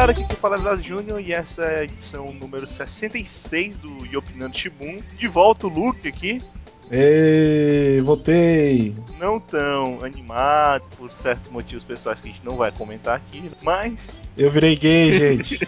[0.00, 4.06] galera, aqui que fala é Vlas Júnior e essa é a edição número 66 do
[4.06, 5.02] Yopinando Shibun.
[5.18, 6.42] De volta o Luke aqui.
[6.90, 8.94] Ei, voltei!
[9.18, 14.22] Não tão animado por certos motivos pessoais que a gente não vai comentar aqui, mas.
[14.38, 15.60] Eu virei gay, gente!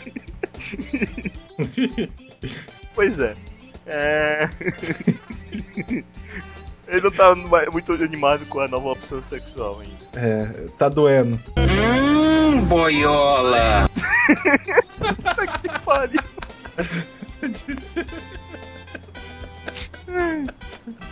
[2.95, 3.37] pois é.
[3.85, 4.49] É.
[6.89, 7.35] Ele não tá
[7.71, 10.07] muito animado com a nova opção sexual ainda.
[10.15, 11.39] É, tá doendo.
[11.59, 12.32] Hum,
[12.65, 13.89] boiola!
[15.63, 16.21] que pariu!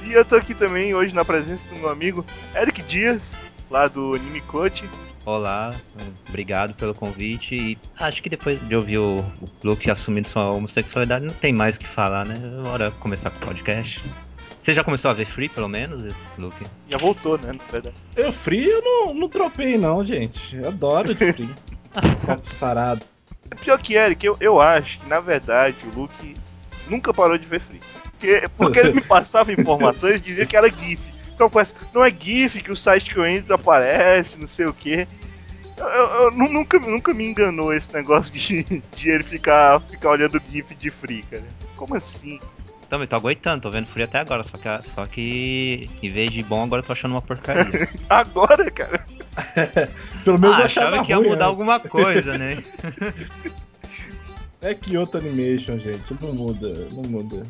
[0.04, 3.36] E eu tô aqui também hoje na presença do meu amigo Eric Dias,
[3.70, 4.88] lá do Anime Coach.
[5.24, 5.74] Olá,
[6.28, 7.54] obrigado pelo convite.
[7.54, 11.76] E acho que depois de ouvir o, o Luke assumindo sua homossexualidade, não tem mais
[11.76, 12.40] o que falar, né?
[12.62, 14.02] Bora começar com o podcast.
[14.70, 16.64] Você já começou a ver Free, pelo menos, Luke?
[16.88, 17.58] Já voltou, né?
[18.14, 20.54] Eu Free eu não, não tropei, não, gente.
[20.54, 21.50] Eu adoro de Free.
[22.24, 23.30] Copos sarados.
[23.50, 26.36] É pior que Eric, eu, eu acho que, na verdade, o Luke
[26.88, 27.80] nunca parou de ver Free.
[28.12, 31.10] Porque, porque ele me passava informações e dizia que era GIF.
[31.34, 34.72] Então eu não é GIF que o site que eu entro aparece, não sei o
[34.72, 35.08] que.
[35.76, 38.62] Eu, eu, eu, nunca, nunca me enganou esse negócio de,
[38.94, 41.42] de ele ficar, ficar olhando GIF de Free, cara.
[41.74, 42.38] Como assim?
[42.90, 46.42] Também tô aguentando, tô vendo Free até agora, só que, só que em vez de
[46.42, 47.88] bom, agora eu tô achando uma porcaria.
[48.10, 49.06] agora, cara?
[50.24, 52.60] Pelo menos ah, eu achava, achava que ia mudar alguma coisa, né?
[54.60, 57.46] é Kyoto Animation, gente, não muda, não muda.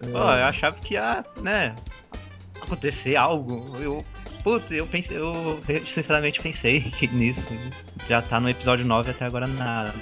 [0.00, 1.74] Pô, eu achava que ia, né,
[2.60, 3.74] acontecer algo.
[3.80, 4.04] Eu,
[4.42, 7.42] putz, eu pensei, eu sinceramente pensei nisso.
[8.06, 9.94] Já tá no episódio 9 até agora nada.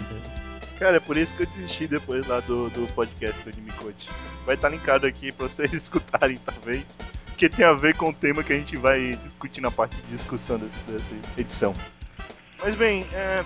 [0.83, 4.09] Cara, é por isso que eu desisti depois lá do, do podcast do Anime Coach.
[4.45, 6.85] Vai estar tá linkado aqui pra vocês escutarem, talvez.
[7.27, 10.03] Porque tem a ver com o tema que a gente vai discutir na parte de
[10.09, 11.73] discussão dessa, dessa edição.
[12.61, 13.45] Mas bem, é,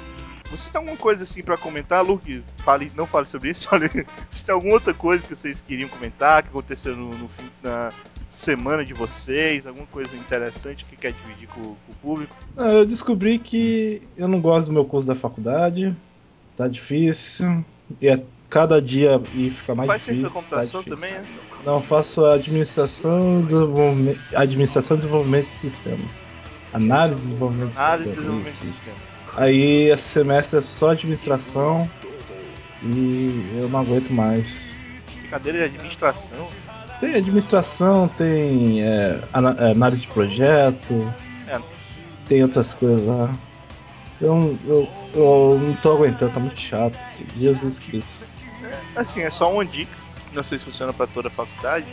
[0.50, 2.42] vocês têm alguma coisa assim para comentar, Luke?
[2.64, 3.68] Fale, não fale sobre isso.
[3.68, 3.90] Fale,
[4.30, 7.92] se tem alguma outra coisa que vocês queriam comentar, que aconteceu no, no fim na
[8.30, 12.34] semana de vocês, alguma coisa interessante que quer dividir com, com o público?
[12.56, 15.94] Ah, eu descobri que eu não gosto do meu curso da faculdade,
[16.56, 17.64] tá difícil,
[18.00, 20.04] e é cada dia e fica mais Faz difícil.
[20.04, 21.24] Faz ciência da computação tá também, é?
[21.64, 26.04] Não, faço administração, desenvolvimento, administração e desenvolvimento de sistema.
[26.72, 28.10] Análise e desenvolvimento de Análise sistema.
[28.10, 28.96] Análise e desenvolvimento de sistema.
[29.36, 31.90] Aí esse semestre é só administração
[32.82, 34.78] e eu não aguento mais.
[35.30, 36.46] Cadeira de administração?
[37.00, 39.20] Tem administração, tem é,
[39.58, 41.12] é análise de projeto,
[41.46, 41.58] é.
[42.26, 43.30] tem outras coisas lá.
[44.20, 46.98] Eu, eu, eu não tô aguentando, tá muito chato.
[47.38, 48.26] Jesus Cristo.
[48.94, 49.96] Assim, é só uma dica,
[50.32, 51.86] não sei se funciona para toda a faculdade,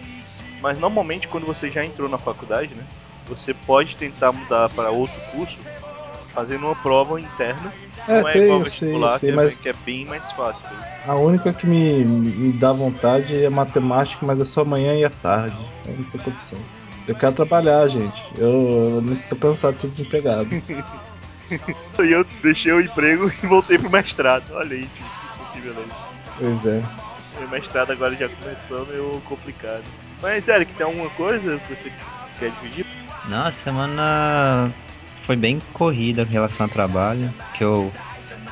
[0.62, 2.86] mas normalmente quando você já entrou na faculdade, né,
[3.28, 5.60] você pode tentar mudar para outro curso
[6.34, 7.74] fazendo uma prova interna.
[8.08, 9.60] É, não é tem, igual vestibular, sei, sei, que, mas...
[9.60, 10.64] é, que é bem mais fácil.
[11.06, 15.10] A única que me, me dá vontade é matemática, mas é só amanhã e à
[15.10, 15.58] tarde.
[15.86, 16.60] Eu não tem condição.
[17.08, 18.24] Eu quero trabalhar, gente.
[18.38, 20.50] Eu, eu tô cansado de ser desempregado.
[22.04, 24.46] e eu deixei o emprego e voltei pro mestrado.
[24.54, 25.04] Olha aí, que,
[25.54, 25.96] que beleza.
[26.38, 26.84] Pois é.
[27.44, 29.84] O mestrado agora já começou, meio complicado.
[30.22, 31.92] Mas, Eric, tem alguma coisa que você
[32.40, 32.86] quer dividir?
[33.26, 34.72] Não, a semana
[35.24, 37.92] foi bem corrida em relação ao trabalho, que eu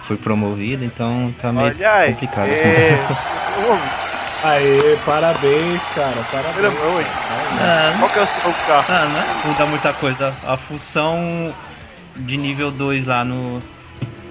[0.07, 2.47] fui promovido, então tá meio Olha complicado.
[2.47, 3.07] É...
[4.43, 6.73] Aê, parabéns, cara, parabéns.
[7.59, 8.87] É, Qual que é o seu novo carro?
[8.89, 10.35] Ah, não muda muita coisa.
[10.43, 11.53] A função
[12.25, 13.59] de nível 2 lá no,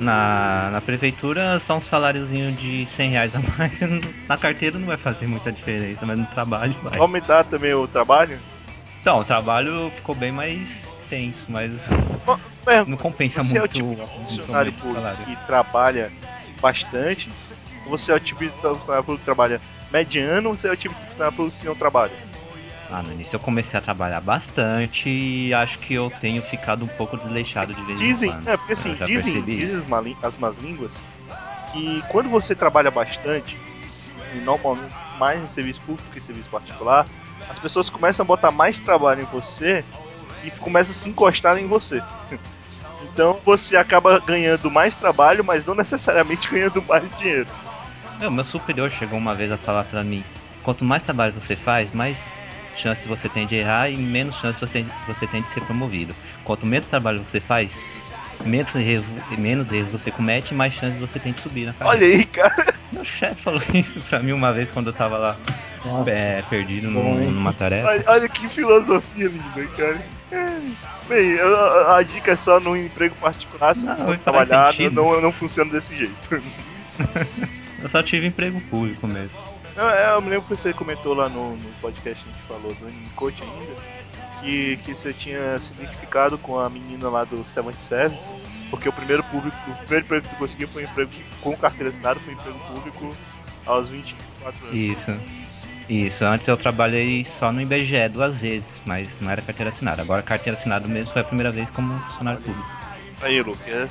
[0.01, 3.78] na, na prefeitura só um saláriozinho de 100 reais a mais.
[4.28, 6.99] Na carteira não vai fazer muita diferença, mas no trabalho vai.
[6.99, 8.39] Aumentar também o trabalho?
[9.01, 10.69] Então, o trabalho ficou bem mais
[11.09, 11.71] tenso, mas
[12.87, 13.73] não compensa você muito.
[13.73, 16.12] Você é o tipo de funcionário público que trabalha
[16.61, 17.31] bastante?
[17.84, 20.77] Ou você é o tipo de funcionário público que trabalha mediano ou você é o
[20.77, 22.30] tipo de funcionário público que não trabalha?
[22.93, 26.89] Ah, no início eu comecei a trabalhar bastante e acho que eu tenho ficado um
[26.89, 28.48] pouco desleixado de vez dizem, em quando.
[28.48, 31.01] É, porque assim, dizem, dizem as más línguas
[31.71, 33.57] que quando você trabalha bastante,
[34.34, 37.07] e normalmente mais em serviço público que em serviço particular,
[37.48, 39.84] as pessoas começam a botar mais trabalho em você
[40.42, 42.03] e começam a se encostar em você.
[43.03, 47.48] Então você acaba ganhando mais trabalho, mas não necessariamente ganhando mais dinheiro.
[48.19, 50.22] Meu, meu superior chegou uma vez a falar pra mim:
[50.63, 52.19] quanto mais trabalho você faz, mais
[52.80, 56.15] chance você tem de errar e menos chance você tem, você tem de ser promovido.
[56.44, 57.72] Quanto menos trabalho você faz,
[58.44, 59.06] menos erros,
[59.38, 62.04] menos erros você comete, mais chance você tem de subir na carreira.
[62.04, 62.74] Olha aí, cara.
[62.92, 65.36] Meu chefe falou isso pra mim uma vez quando eu tava lá
[66.06, 67.88] é, perdido Bom, num, numa tarefa.
[67.88, 70.04] Olha, olha, que filosofia linda, cara.
[71.09, 74.91] Bem, a, a, dica é só no emprego particular, se não, você for trabalhar, não,
[74.91, 76.42] não, não funciona desse jeito.
[77.82, 79.50] eu só tive emprego público mesmo.
[79.77, 82.43] Eu, é, eu me lembro que você comentou lá no, no podcast que a gente
[82.47, 83.75] falou do Anime Coach ainda,
[84.41, 88.33] que, que você tinha se identificado com a menina lá do Seventh Service,
[88.71, 91.91] porque o primeiro público, o primeiro emprego que tu conseguiu foi um emprego com carteira
[91.91, 93.17] assinada, foi um emprego público
[93.67, 94.77] aos 24 anos.
[94.77, 95.11] Isso.
[95.89, 100.03] Isso, antes eu trabalhei só no IBGE duas vezes, mas não era carteira assinada.
[100.03, 102.69] Agora carteira assinada mesmo foi a primeira vez como funcionário público.
[103.21, 103.91] Aí, Lucas.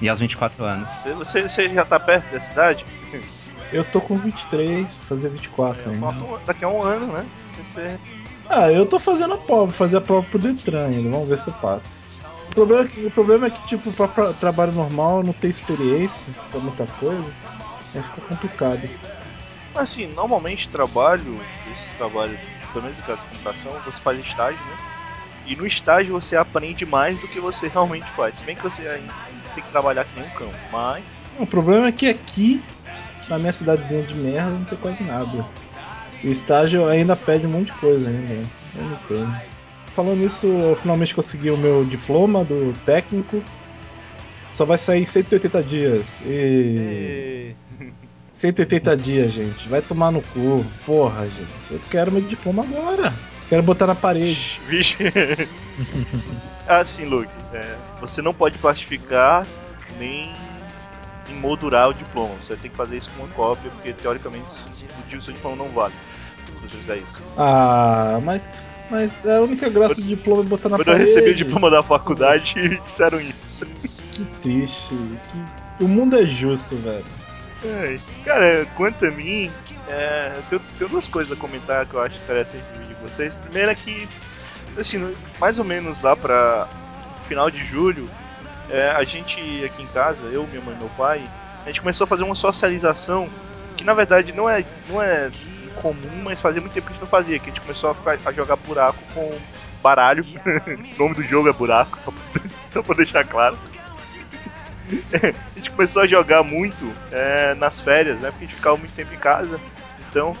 [0.00, 0.90] E aos 24 anos.
[1.16, 2.84] Você, você já tá perto da cidade?
[3.70, 6.12] Eu tô com 23, vou fazer 24 ainda.
[6.12, 7.26] Falta um, daqui a um ano, né?
[7.56, 7.98] Você...
[8.48, 11.48] Ah, eu tô fazendo a prova, fazer a prova pro Detran ainda, vamos ver se
[11.48, 12.08] eu passo.
[12.50, 15.48] O problema, é que, o problema é que, tipo, pra, pra trabalho normal, não ter
[15.48, 17.30] experiência pra muita coisa,
[17.94, 18.88] aí fica complicado.
[19.74, 21.38] Assim, normalmente trabalho,
[21.70, 22.38] esses trabalhos,
[22.72, 24.76] pelo menos no caso de computação, você faz estágio, né?
[25.46, 28.36] E no estágio você aprende mais do que você realmente faz.
[28.36, 29.12] Se bem que você ainda
[29.54, 31.04] tem que trabalhar que nem um cão, mas.
[31.38, 32.64] O problema é que aqui,
[33.28, 35.46] na minha cidadezinha de merda, não tem quase nada.
[36.24, 38.34] O estágio ainda pede um monte de coisa ainda.
[38.34, 38.44] né?
[38.76, 39.40] Eu não entendo.
[39.94, 43.42] Falando nisso, eu finalmente consegui o meu diploma do técnico.
[44.52, 46.20] Só vai sair em 180 dias.
[46.24, 47.54] E.
[47.80, 47.92] E...
[48.32, 49.68] 180 dias, gente.
[49.68, 50.64] Vai tomar no cu.
[50.86, 51.50] Porra, gente.
[51.70, 53.12] Eu quero meu diploma agora.
[53.48, 54.60] Quero botar na parede.
[54.66, 54.96] Vixe.
[56.68, 59.46] assim, Luke, é, você não pode plastificar
[59.98, 60.32] nem
[61.30, 62.34] emoldurar o diploma.
[62.36, 64.44] Você tem que fazer isso com uma cópia, porque teoricamente
[65.16, 65.94] o seu diploma não vale.
[66.46, 67.22] Se você fizer isso.
[67.36, 68.48] Ah, mas.
[68.90, 71.10] Mas a única graça do diploma é botar na Quando eu parede.
[71.10, 73.54] recebi o diploma da faculdade, disseram isso.
[74.12, 74.94] Que triste.
[75.76, 75.84] Que...
[75.84, 77.04] O mundo é justo, velho.
[77.64, 79.50] É, Cara, quanto a mim,
[79.88, 83.36] é, eu tenho, tenho duas coisas a comentar que eu acho interessante dividir com vocês.
[83.36, 84.08] Primeiro é que,
[84.78, 86.66] assim, no- mais ou menos lá pra
[87.26, 88.08] final de julho,
[88.70, 91.22] é, a gente aqui em casa, eu, minha mãe e meu pai,
[91.64, 93.28] a gente começou a fazer uma socialização
[93.76, 95.30] que na verdade não é, não é
[95.76, 97.94] comum, mas fazia muito tempo que a gente não fazia, que a gente começou a,
[97.94, 99.30] ficar, a jogar buraco com
[99.82, 100.24] baralho.
[100.96, 103.58] o nome do jogo é buraco, só pra, só pra deixar claro.
[105.12, 108.30] a gente começou a jogar muito é, nas férias, né?
[108.30, 109.60] Porque a gente ficava muito tempo em casa.
[110.08, 110.34] Então.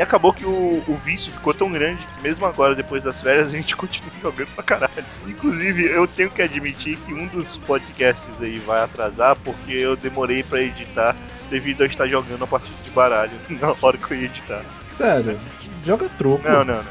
[0.00, 3.52] E acabou que o, o vício ficou tão grande que mesmo agora, depois das férias,
[3.52, 5.04] a gente continua jogando pra caralho.
[5.26, 10.42] Inclusive, eu tenho que admitir que um dos podcasts aí vai atrasar porque eu demorei
[10.42, 11.14] pra editar
[11.50, 14.64] devido a estar jogando a partir de baralho na hora que eu ia editar.
[14.90, 15.38] Sério.
[15.84, 16.48] Joga truco.
[16.48, 16.84] Não, não, não.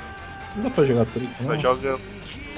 [0.58, 1.28] Não dá pra jogar truco.
[1.42, 1.60] Só não.
[1.60, 1.98] joga.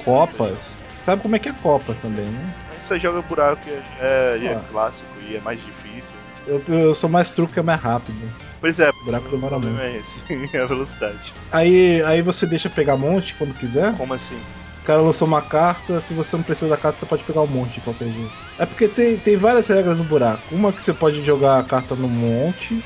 [0.04, 0.78] Copas.
[0.90, 2.54] Sabe como é que é Copas também, né?
[2.82, 4.68] Só joga buraco que é, é Ah.
[4.70, 6.14] clássico e é mais difícil.
[6.46, 8.18] Eu, eu sou mais truco que é mais rápido.
[8.60, 9.80] Pois é, Buraco demora o muito.
[9.80, 10.20] é esse,
[10.52, 11.32] é a velocidade.
[11.50, 13.92] Aí, aí você deixa pegar monte quando quiser.
[13.96, 14.38] Como assim?
[14.82, 17.46] O cara lançou uma carta, se você não precisa da carta, você pode pegar um
[17.46, 18.32] monte de qualquer jeito.
[18.58, 20.42] É porque tem, tem várias regras no buraco.
[20.52, 22.82] Uma que você pode jogar a carta no monte,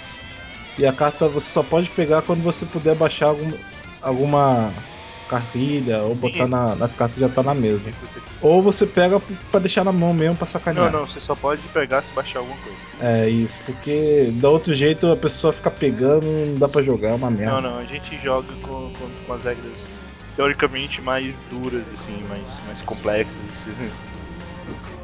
[0.79, 3.51] e a carta você só pode pegar quando você puder baixar algum,
[4.03, 4.73] alguma
[5.29, 7.91] carrilha ou Sim, botar na- nas cartas que já tá na mesa.
[8.03, 9.21] Você- Ou você pega
[9.51, 10.91] pra deixar na mão mesmo pra sacanear.
[10.93, 12.79] Não, não, você só pode pegar se baixar alguma coisa.
[13.01, 17.09] É isso, porque da outro jeito a pessoa fica pegando e não dá pra jogar,
[17.11, 17.61] é uma merda.
[17.61, 19.89] Não, não, a gente joga com, com, com as regras
[20.35, 23.41] teoricamente mais duras, assim, mais, mais complexas.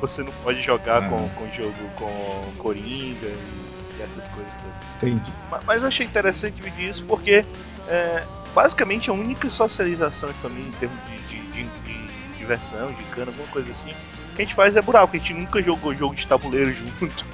[0.00, 1.08] Você não pode jogar Ah.
[1.08, 4.75] com, com jogo com Coringa e, essas coisas todas.
[4.97, 5.32] Entendi.
[5.50, 7.44] Ma- Mas eu achei interessante dividir isso porque
[7.88, 13.04] é, basicamente a única socialização em família em termos de, de, de- de diversão, de
[13.04, 13.90] cana, alguma coisa assim,
[14.35, 15.14] que a gente faz é buraco.
[15.14, 17.25] A gente nunca jogou jogo de tabuleiro junto.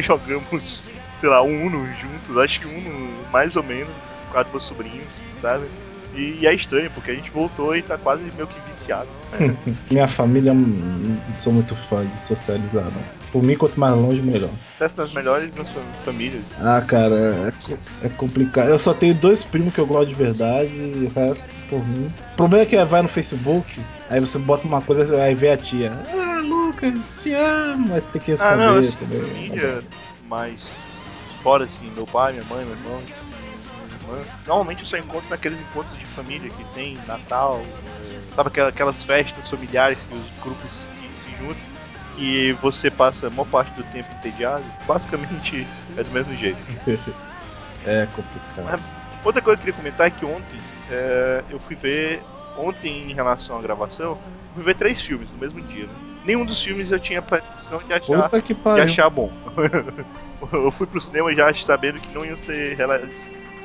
[0.00, 2.36] Jogamos, sei lá, Uno juntos.
[2.38, 3.92] Acho que Uno mais ou menos,
[4.26, 5.66] por causa do sobrinho, sabe?
[6.14, 9.08] E, e é estranho, porque a gente voltou e tá quase meio que viciado.
[9.90, 13.02] Minha família, hum, não sou muito fã de socializar, não.
[13.32, 14.50] Por mim, quanto mais longe, melhor.
[14.68, 16.44] Acontece nas melhores das fa- famílias.
[16.60, 17.52] Ah, cara,
[18.02, 18.68] é, é complicado.
[18.70, 22.06] Eu só tenho dois primos que eu gosto de verdade e o resto, por mim.
[22.32, 25.56] O problema é que vai no Facebook, aí você bota uma coisa, aí vê a
[25.56, 25.92] tia.
[26.08, 28.52] Ah, Lucas, te amo, mas tem que responder.
[28.52, 29.28] Ah, não, assim, entendeu?
[29.28, 29.84] família
[30.28, 30.72] mais
[31.42, 33.02] fora, assim, meu pai, minha mãe, meu irmão,
[34.46, 37.60] Normalmente eu só encontro naqueles encontros de família que tem Natal,
[38.34, 41.56] sabe aquela- aquelas festas familiares que os grupos que se juntam,
[42.14, 44.64] que você passa a maior parte do tempo entediado.
[44.86, 46.58] Basicamente é do mesmo jeito.
[47.84, 48.82] É complicado.
[49.24, 50.58] Outra coisa que eu queria comentar é que ontem
[50.88, 52.20] eh, eu fui ver,
[52.56, 54.18] ontem em relação à gravação,
[54.52, 55.84] fui ver três filmes no mesmo dia.
[55.86, 55.92] Né?
[56.24, 58.28] Nenhum dos filmes eu tinha pretensão de achar
[58.74, 59.30] de achar bom.
[60.52, 62.76] eu fui pro cinema já sabendo que não iam ser,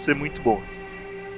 [0.02, 0.64] ser muito bons.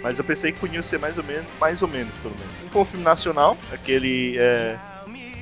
[0.02, 2.54] Mas eu pensei que podiam ser mais ou menos, mais ou menos pelo menos.
[2.66, 4.78] Um foi um filme nacional, aquele é,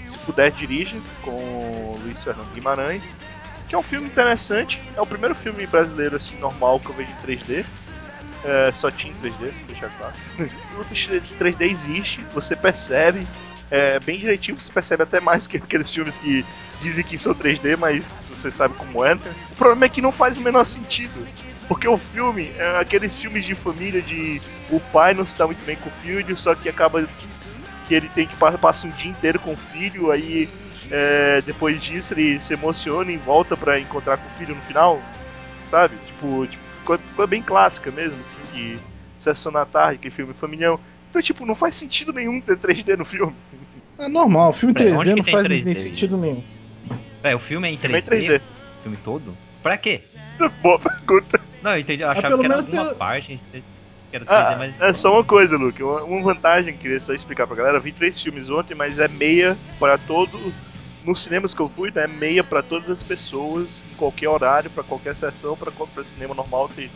[0.05, 3.15] Se Puder Dirige, com o Luiz Fernando Guimarães,
[3.67, 4.79] que é um filme interessante.
[4.95, 7.65] É o primeiro filme brasileiro assim normal que eu vejo em 3D.
[8.43, 10.13] É, só tinha em 3D, pra deixar claro.
[10.77, 13.25] O 3D existe, você percebe
[13.71, 16.45] é, bem direitinho, você percebe até mais que aqueles filmes que
[16.79, 19.15] dizem que são 3D, mas você sabe como é.
[19.15, 19.35] Né?
[19.51, 21.25] O problema é que não faz o menor sentido.
[21.71, 25.63] Porque o filme é aqueles filmes de família de o pai não se dá muito
[25.63, 27.07] bem com o filho, só que acaba
[27.87, 30.49] que ele tem que passar um dia inteiro com o filho, aí
[30.91, 35.01] é, depois disso ele se emociona e volta para encontrar com o filho no final,
[35.69, 35.95] sabe?
[36.07, 38.77] Tipo, tipo ficou, ficou, bem clássica mesmo, assim, de
[39.17, 40.77] Sessão da Tarde, aquele filme familiar.
[41.09, 43.33] Então, tipo, não faz sentido nenhum ter 3D no filme.
[43.97, 45.75] É normal, o filme 3D é, não faz 3D?
[45.75, 46.43] sentido nenhum.
[47.23, 47.79] É, o filme é em 3D?
[47.79, 48.41] Filme, é 3D.
[48.41, 49.37] O filme todo?
[49.61, 50.01] Pra quê?
[50.61, 51.40] Boa pergunta.
[51.61, 52.95] Não, eu entendi, eu ah, achava ah, que era alguma tem...
[52.97, 53.39] parte
[54.27, 54.79] ah, mas...
[54.81, 55.81] É só uma coisa, Luke.
[55.81, 57.77] Uma, uma vantagem que eu queria só explicar pra galera.
[57.77, 60.53] Eu vi três filmes ontem, mas é meia para todo.
[61.03, 62.07] Nos cinemas que eu fui, né?
[62.07, 66.69] Meia para todas as pessoas, em qualquer horário, para qualquer sessão, para qualquer cinema normal
[66.69, 66.89] 3D.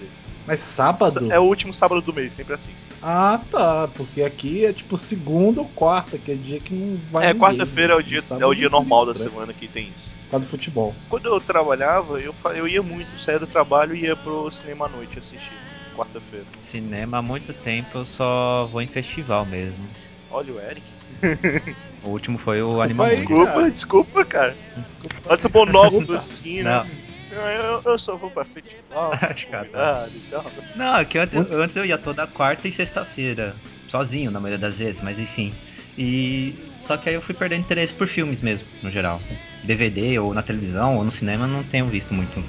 [0.46, 1.32] Mas sábado?
[1.32, 2.72] É o último sábado do mês, sempre assim.
[3.02, 3.88] Ah, tá.
[3.88, 7.28] Porque aqui é tipo segunda ou quarta, que é dia que não vai.
[7.28, 10.14] É, quarta-feira é o dia, é o dia normal da semana que tem isso.
[10.26, 10.96] Por causa do futebol.
[11.10, 14.90] Quando eu trabalhava, eu, eu ia muito, saía do trabalho e ia pro cinema à
[14.90, 15.54] noite assistir
[15.96, 16.46] quarta-feira.
[16.62, 19.88] Cinema há muito tempo eu só vou em festival mesmo.
[20.36, 20.84] Olha o Eric.
[22.04, 24.58] o último foi o Animal Desculpa, desculpa, cara.
[24.76, 25.16] Desculpa.
[25.30, 26.86] Olha o monóculo assim, né?
[27.32, 30.46] Eu, eu, só vou pra festival, cuidado e tal.
[30.76, 33.56] Não, é que antes, antes eu ia toda quarta e sexta-feira.
[33.90, 35.54] Sozinho, na maioria das vezes, mas enfim.
[35.98, 36.54] E.
[36.86, 39.22] Só que aí eu fui perdendo interesse por filmes mesmo, no geral.
[39.64, 42.44] DVD ou na televisão ou no cinema não tenho visto muito.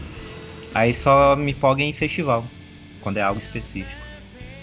[0.75, 2.51] Aí só me foga em festival
[3.01, 4.05] quando é algo específico.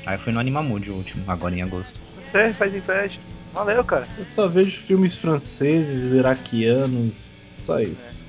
[0.05, 2.02] Aí eu fui no Animamude o último, agora em agosto.
[2.23, 3.19] Você faz inveja.
[3.53, 4.07] Valeu, cara.
[4.17, 8.25] Eu só vejo filmes franceses, iraquianos, só isso.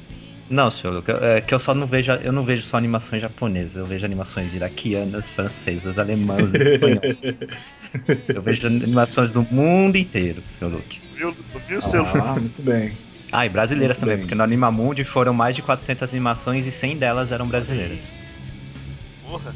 [0.50, 3.86] Não, senhor, é que eu só não vejo, eu não vejo só animações japonesas, eu
[3.86, 7.16] vejo animações iraquianas, francesas, alemãs, espanholas.
[8.28, 11.00] eu vejo animações do mundo inteiro, senhor Luke.
[11.16, 11.34] Viu,
[11.66, 12.92] viu seu Ah, muito bem.
[13.32, 14.24] Ah, e brasileiras muito também, bem.
[14.26, 17.98] porque no Animamundi foram mais de 400 animações e 100 delas eram brasileiras
[19.34, 19.54] porra.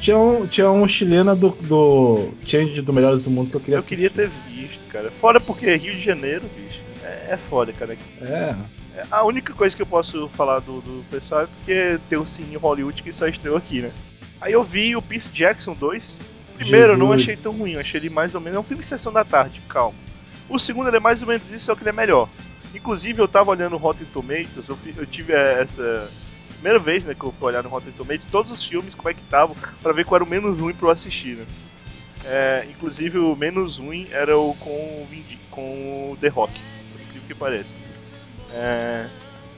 [0.00, 3.76] tinha, um, tinha um chileno do, do Change do Melhores do Mundo que eu queria
[3.76, 3.96] Eu assistir.
[3.96, 5.10] queria ter visto, cara.
[5.10, 6.80] Fora porque Rio de Janeiro, bicho.
[7.02, 7.96] É, é foda, cara.
[8.20, 8.56] É.
[8.96, 9.04] é.
[9.10, 12.56] A única coisa que eu posso falar do, do pessoal é porque tem o Cine
[12.56, 13.90] Hollywood que só estreou aqui, né?
[14.40, 16.20] Aí eu vi o Peace Jackson 2.
[16.56, 17.00] Primeiro, Jesus.
[17.00, 18.56] eu não achei tão ruim, achei ele mais ou menos.
[18.56, 19.96] É um filme de sessão da tarde, calma.
[20.48, 22.28] O segundo, ele é mais ou menos isso, só que ele é melhor.
[22.74, 26.08] Inclusive, eu tava olhando o Rotten Tomatoes, eu, eu tive essa
[26.60, 29.14] primeira vez, né, que eu fui olhar no Rotten Tomatoes, todos os filmes, como é
[29.14, 31.46] que estavam, para ver qual era o menos ruim para eu assistir, né?
[32.22, 35.06] É, inclusive o menos ruim era o com,
[35.50, 36.52] com o The Rock,
[36.92, 37.74] por incrível que pareça.
[38.52, 39.08] É,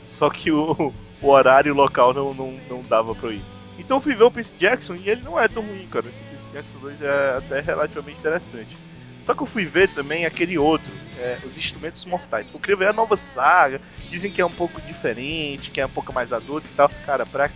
[0.07, 3.43] só que o, o horário local não, não, não dava pra eu ir.
[3.79, 6.07] Então eu fui ver o Percy Jackson e ele não é tão ruim, cara.
[6.09, 8.77] Esse Percy Jackson 2 é até relativamente interessante.
[9.23, 12.51] Só que eu fui ver também aquele outro, é, Os Instrumentos Mortais.
[12.53, 13.81] Eu queria ver a nova saga.
[14.11, 16.91] Dizem que é um pouco diferente, que é um pouco mais adulto e tal.
[17.07, 17.55] Cara, pra quê?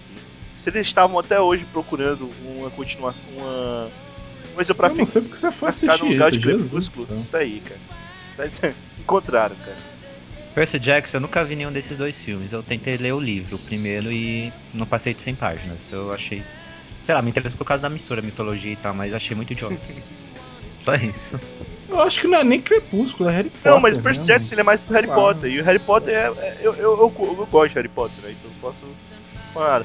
[0.54, 3.90] Se eles estavam até hoje procurando uma continuação, uma
[4.54, 4.98] coisa pra ficar.
[5.00, 7.26] Não sei porque você foi assistir no lugar de Crepúsculo.
[7.30, 7.80] Tá aí, cara.
[8.36, 9.76] Tá encontraram, cara.
[10.54, 12.52] Percy Jackson, eu nunca vi nenhum desses dois filmes.
[12.52, 15.78] Eu tentei ler o livro, o primeiro, e não passei de 100 páginas.
[15.90, 16.42] Eu achei.
[17.04, 19.76] Sei lá, me interessou por causa da mistura, mitologia e tal, mas achei muito idiota.
[20.86, 21.40] Só isso.
[21.88, 23.72] Eu acho que não é nem Crepúsculo, é Harry Potter.
[23.72, 25.20] Não, mas o Percy Jackson ele é mais pro Harry claro.
[25.20, 25.50] Potter.
[25.50, 26.26] E o Harry Potter é.
[26.26, 28.30] é eu, eu, eu, eu, gosto de Harry Potter, né?
[28.38, 28.84] Então não posso
[29.52, 29.84] falar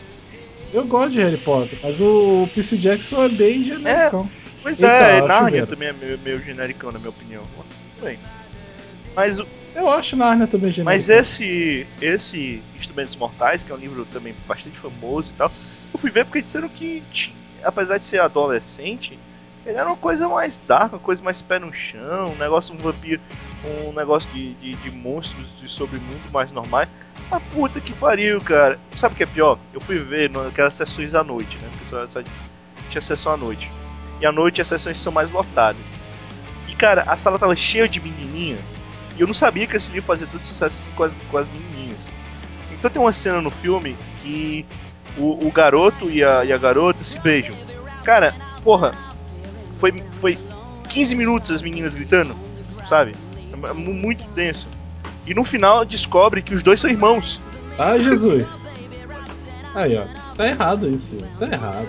[0.73, 4.29] Eu gosto de Harry Potter, mas o Percy Jackson é bem genericão.
[4.33, 7.43] É, pois Eita, é, Narnia também é meio, meio genericão, na minha opinião.
[8.01, 8.19] Bem.
[9.15, 9.47] Mas o.
[9.73, 10.95] Eu acho Narnia também genérico.
[10.95, 15.51] Mas esse, esse Instrumentos Mortais, que é um livro também bastante famoso e tal,
[15.93, 17.01] eu fui ver porque disseram que,
[17.63, 19.17] apesar de ser adolescente,
[19.65, 22.77] ele era uma coisa mais dark, uma coisa mais pé no chão, um negócio, um
[22.77, 23.21] vampiro,
[23.87, 26.89] um negócio de, de, de monstros de sobremundo mais normais.
[27.29, 28.79] Mas puta que pariu, cara.
[28.95, 29.59] Sabe o que é pior?
[29.73, 31.69] Eu fui ver naquelas sessões à noite, né?
[31.71, 32.21] Porque só, só
[32.89, 33.71] tinha sessão à noite.
[34.19, 35.81] E à noite as sessões são mais lotadas.
[36.67, 38.57] E cara, a sala tava cheia de menininha.
[39.15, 41.49] E eu não sabia que esse livro fazia tanto sucesso assim com as, com as
[41.49, 42.07] menininhas.
[42.71, 44.65] Então tem uma cena no filme que
[45.17, 47.55] o, o garoto e a, e a garota se beijam.
[48.03, 48.91] Cara, porra,
[49.81, 50.37] foi, foi
[50.89, 52.35] 15 minutos as meninas gritando,
[52.87, 53.15] sabe?
[53.51, 54.67] É muito tenso.
[55.25, 57.41] E no final descobre que os dois são irmãos.
[57.79, 58.69] Ah, Jesus.
[59.73, 60.05] Aí, ó.
[60.35, 61.17] Tá errado isso.
[61.39, 61.87] Tá errado.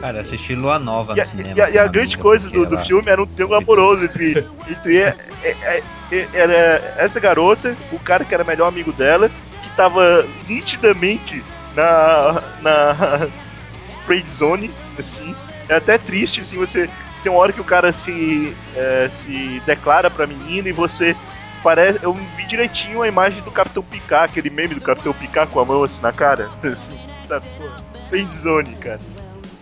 [0.00, 3.10] Cara, assisti Lua Nova e, cinema, e, a, e a grande coisa do, do filme
[3.10, 5.82] era um triângulo amoroso entre, entre é, é,
[6.12, 9.28] é, era essa garota, o cara que era melhor amigo dela,
[9.62, 11.42] que tava nitidamente
[11.74, 12.42] na.
[12.62, 13.28] na.
[14.00, 15.34] friend zone, assim.
[15.70, 16.90] É até triste, assim, você.
[17.22, 18.54] Tem uma hora que o cara se.
[18.74, 21.16] É, se declara pra menina e você.
[21.62, 25.60] Parece, eu vi direitinho a imagem do Capitão Picard, aquele meme do Capitão Picard com
[25.60, 26.50] a mão assim na cara.
[26.64, 27.46] Assim, sabe?
[28.32, 29.00] Zone, cara.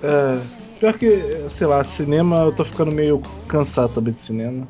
[0.03, 0.41] É,
[0.81, 4.67] pior que, sei lá, cinema eu tô ficando meio cansado também de cinema.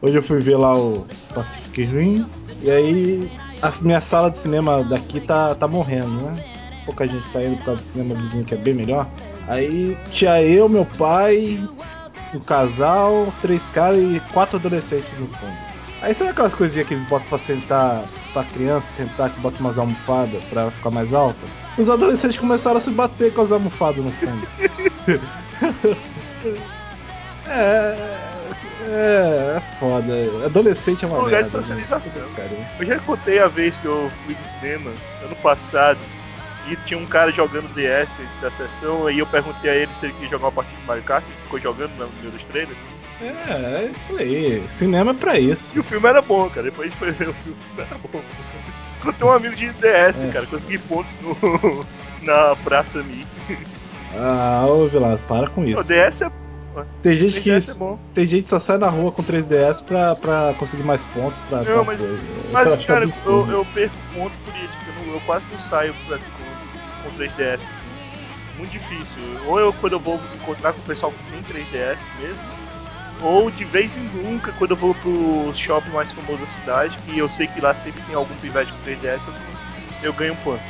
[0.00, 2.24] Hoje eu fui ver lá o Pacific Rim
[2.62, 6.42] e aí a minha sala de cinema daqui tá, tá morrendo, né?
[6.86, 9.06] Pouca gente tá indo por causa do cinema vizinho que é bem melhor.
[9.50, 11.58] Aí tinha eu, meu pai,
[12.32, 15.58] um casal, três caras e quatro adolescentes no fundo.
[16.00, 19.76] Aí sabe aquelas coisinhas que eles botam pra sentar, pra criança sentar, que botam umas
[19.76, 21.48] almofadas pra ficar mais alta?
[21.76, 24.46] Os adolescentes começaram a se bater com as almofadas no fundo.
[27.48, 27.96] é,
[28.86, 30.46] é, é foda.
[30.46, 31.48] Adolescente é uma lugar merda.
[31.48, 31.62] de né?
[31.62, 32.22] socialização.
[32.36, 32.50] Cara.
[32.78, 34.92] Eu já contei a vez que eu fui no cinema,
[35.24, 35.98] ano passado,
[36.68, 40.06] e tinha um cara jogando DS antes da sessão, aí eu perguntei a ele se
[40.06, 42.78] ele queria jogar uma partida de Mario Kart, ele ficou jogando no meio dos trailers.
[43.20, 43.26] É,
[43.84, 44.62] é isso aí.
[44.68, 45.76] Cinema é pra isso.
[45.76, 46.62] E o filme era bom, cara.
[46.64, 48.22] Depois foi ver o filme, o filme era bom.
[49.00, 50.28] Encontrei um amigo de DS, É.
[50.30, 50.46] cara.
[50.46, 51.86] Consegui pontos no,
[52.22, 53.26] na Praça Mi.
[54.16, 55.84] Ah, ô Vilas, para com O isso.
[55.88, 56.30] DS é,
[57.02, 57.50] Tem gente que.
[57.50, 57.98] 3DS é.
[58.14, 61.62] Tem gente que só sai na rua com 3DS pra, pra conseguir mais pontos pra.
[61.62, 62.18] Não, mas- coisa.
[62.52, 65.60] Mas, Eu cara, eu, eu perco ponto por isso, porque eu, não- eu quase não
[65.60, 66.24] saio pra, com,
[67.02, 68.00] com 3DS, assim.
[68.58, 69.22] Muito difícil.
[69.46, 72.42] Ou eu, quando eu vou encontrar com o pessoal que tem 3DS mesmo,
[73.22, 77.18] ou de vez em nunca, quando eu vou pro shopping mais famoso da cidade, que
[77.18, 79.34] eu sei que lá sempre tem algum pivete com 3DS, eu,
[80.02, 80.62] eu ganho um ponto.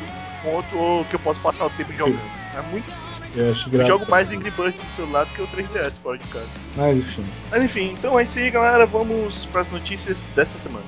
[0.43, 2.41] Ponto ou que eu posso passar o tempo jogando.
[2.57, 3.25] É muito difícil.
[3.37, 6.27] Eu acho Eu jogo mais Angry Birds no celular do que o 3DS fora de
[6.29, 6.49] casa.
[6.77, 7.25] Mas enfim.
[7.51, 8.87] Mas enfim, então é isso aí, galera.
[8.87, 10.85] Vamos para as notícias dessa semana.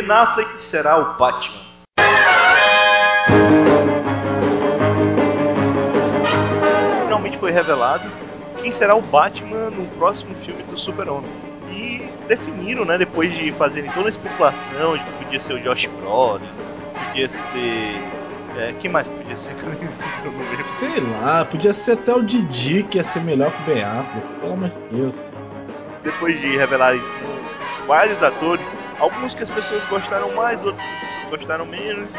[0.00, 1.58] Ben Affleck será o Batman.
[7.02, 8.08] Finalmente foi revelado
[8.58, 11.28] quem será o Batman no próximo filme do Super-Homem.
[11.72, 15.86] E definiram, né, depois de fazerem toda a especulação de que podia ser o Josh
[15.86, 16.46] Brolin,
[17.06, 18.00] podia ser
[18.56, 19.56] é, quem mais podia ser?
[20.78, 24.26] Sei lá, podia ser até o Didi que ia ser melhor que o Ben Affleck,
[24.38, 25.32] pelo amor de Deus.
[26.04, 27.02] Depois de revelarem
[27.88, 28.64] vários atores,
[28.98, 32.14] alguns que as pessoas gostaram mais, outros que as pessoas gostaram menos.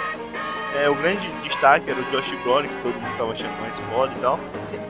[0.75, 4.13] É, o grande destaque era o Josh Brolin, que todo mundo tava achando mais foda
[4.15, 4.39] e tal.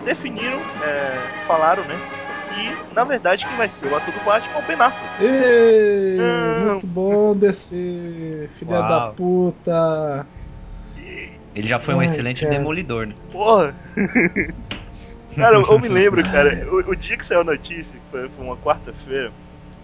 [0.03, 1.97] Definiram, é, falaram, né,
[2.49, 5.23] que na verdade quem vai ser o ator do Batman é o Ben Affleck.
[6.17, 6.71] Não.
[6.71, 8.89] muito bom descer, filha Uau.
[8.89, 10.27] da puta.
[11.55, 12.57] Ele já foi um Ai, excelente cara.
[12.57, 13.15] demolidor, né?
[13.31, 13.75] Porra!
[15.35, 18.29] cara, eu, eu me lembro, cara, o, o dia que saiu a notícia, que foi,
[18.29, 19.31] foi uma quarta-feira,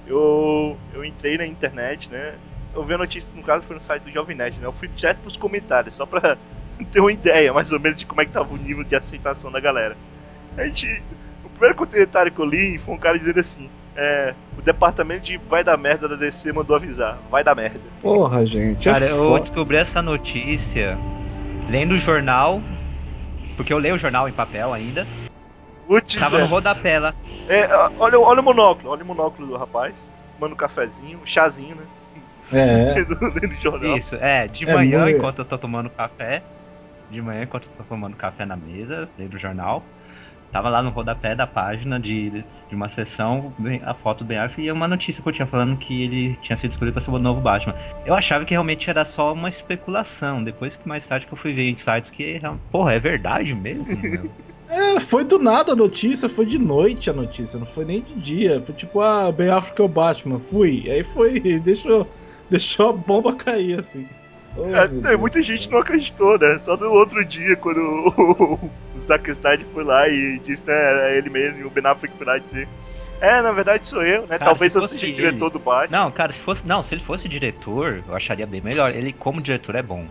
[0.07, 2.35] eu, eu entrei na internet, né?
[2.73, 4.67] Eu vi a notícia, no caso foi no site do Jovem Nerd, né?
[4.67, 6.37] Eu fui direto pros comentários, só pra
[6.91, 9.51] ter uma ideia, mais ou menos, de como é que tava o nível de aceitação
[9.51, 9.95] da galera.
[10.57, 11.01] A gente.
[11.43, 15.37] O primeiro comentário que eu li foi um cara dizendo assim: é, o departamento de
[15.37, 17.79] vai dar merda da DC mandou avisar, vai dar merda.
[18.01, 18.83] Porra, gente.
[18.83, 19.41] Cara, é eu foda.
[19.41, 20.97] descobri essa notícia
[21.69, 22.61] lendo o jornal,
[23.55, 25.07] porque eu leio o jornal em papel ainda.
[25.87, 26.41] Putz, Tava é.
[26.41, 27.13] no rodapé lá.
[27.47, 27.67] É,
[27.99, 30.11] olha, olha o monóculo, olha o monóculo do rapaz.
[30.39, 31.83] Manda um cafezinho, um chazinho, né?
[32.51, 32.93] É.
[32.99, 33.97] Lendo lendo jornal.
[33.97, 36.41] Isso, é, de É manhã, muito- enquanto eu tô tomando café.
[37.09, 39.83] De manhã, enquanto eu tô tomando café na mesa, lendo o jornal.
[40.51, 42.29] Tava lá no rodapé da página de,
[42.69, 43.53] de uma sessão,
[43.85, 46.55] a foto do Ben Affleck e uma notícia que eu tinha falando que ele tinha
[46.55, 47.75] sido escolhido pra ser o novo Batman.
[48.05, 51.53] Eu achava que realmente era só uma especulação, depois que mais tarde que eu fui
[51.53, 53.85] ver em sites que, real- porra, é verdade mesmo?
[54.69, 58.15] É, foi do nada a notícia, foi de noite a notícia, não foi nem de
[58.15, 58.61] dia.
[58.65, 60.89] Foi tipo, ah, Ben Affleck é o Batman, fui.
[60.89, 62.11] Aí foi, deixou,
[62.49, 64.07] deixou a bomba cair, assim.
[64.57, 65.19] Oh, É, tem Deus.
[65.19, 66.57] muita gente não acreditou, né?
[66.59, 67.77] Só no outro dia, quando
[68.17, 68.53] o,
[68.95, 70.73] o Zack Snyder foi lá e disse, né,
[71.11, 72.67] é ele mesmo, e o Ben Affleck foi lá dizer,
[73.21, 74.37] é, na verdade sou eu, né?
[74.39, 75.97] Cara, Talvez se eu seja ele- diretor do Batman.
[76.05, 76.65] Não, cara, se fosse.
[76.65, 78.91] Não, se ele fosse diretor, eu acharia bem melhor.
[78.95, 80.05] Ele, como diretor, é bom.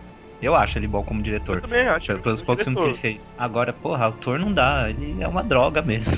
[0.45, 1.55] Eu acho ele bom como diretor.
[1.55, 2.07] Eu também acho.
[2.07, 3.33] Pelo- Pelos é poucos filmes que ele fez.
[3.37, 4.89] Agora, porra, autor não dá.
[4.89, 6.05] Ele é uma droga mesmo.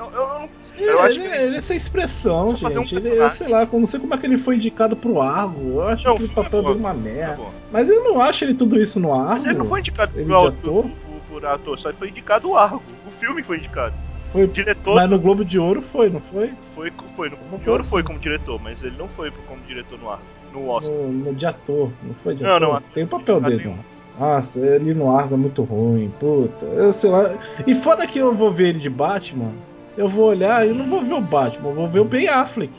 [0.00, 2.86] Eu, eu, eu não É, eu acho ele, que ele é sem expressão, fazer um
[2.86, 2.94] gente.
[2.94, 3.36] ele, personagem.
[3.36, 5.72] sei lá, não sei como é que ele foi indicado pro Argo.
[5.74, 7.36] Eu acho Não, que o foi papel dele é uma Tá merda.
[7.36, 7.52] bom.
[7.70, 9.28] Mas eu não acho ele tudo isso no Argo.
[9.32, 10.54] Mas ele não foi indicado Ele autor,
[10.86, 10.90] ator?
[11.28, 12.82] por, ator, só foi indicado o Argo.
[13.06, 13.94] O filme foi indicado.
[14.32, 16.50] Foi- O diretor Mas no Globo de Ouro foi, não foi?
[16.62, 18.06] foi, foi no Uma de ouro foi assim.
[18.06, 20.96] como diretor, mas ele não foi como diretor no Argo, no Oscar.
[20.96, 22.74] No, no de ator, não foi de Não, ator?
[22.74, 23.76] não, Tem o papel dele, nenhum.
[23.76, 24.28] não.
[24.28, 26.66] Nossa, ele no Argo é muito ruim, puta.
[26.66, 27.38] Eu sei lá.
[27.66, 29.52] E foda que eu vou ver ele de Batman.
[29.96, 32.28] eu vou olhar e eu não vou ver o Batman, eu vou ver o Ben
[32.28, 32.72] Affleck.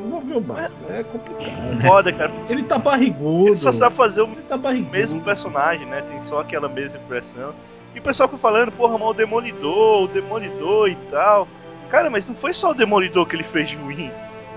[0.00, 1.82] Não vou ver o Batman, é complicado.
[1.82, 2.32] Foda, cara.
[2.48, 3.48] Ele tá barrigudo.
[3.48, 4.56] Ele só sabe fazer o tá
[4.92, 6.02] mesmo personagem, né?
[6.02, 7.52] Tem só aquela mesma impressão.
[7.94, 11.48] E o pessoal fica falando, porra, mal o Demolidor, o Demolidor e tal.
[11.90, 14.10] Cara, mas não foi só o Demolidor que ele fez de ruim.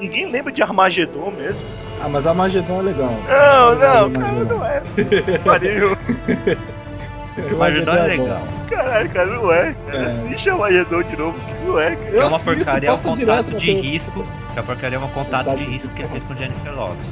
[0.03, 1.65] Ninguém lembra de Armagedon mesmo.
[2.01, 3.13] Ah, mas Armagedon é legal.
[3.25, 4.81] Não, não, cara, não é.
[5.45, 5.97] Pariu.
[7.37, 8.41] Armagedon é legal.
[8.69, 9.73] Caralho, cara, não é.
[9.87, 10.07] Cara, é.
[10.07, 12.17] Assiste Armagedon de novo, que não é, cara.
[12.17, 14.27] É uma assisto, porcaria, é um contato de risco.
[14.53, 17.11] Que a porcaria é um contato de risco que ele fez com Jennifer Lopes.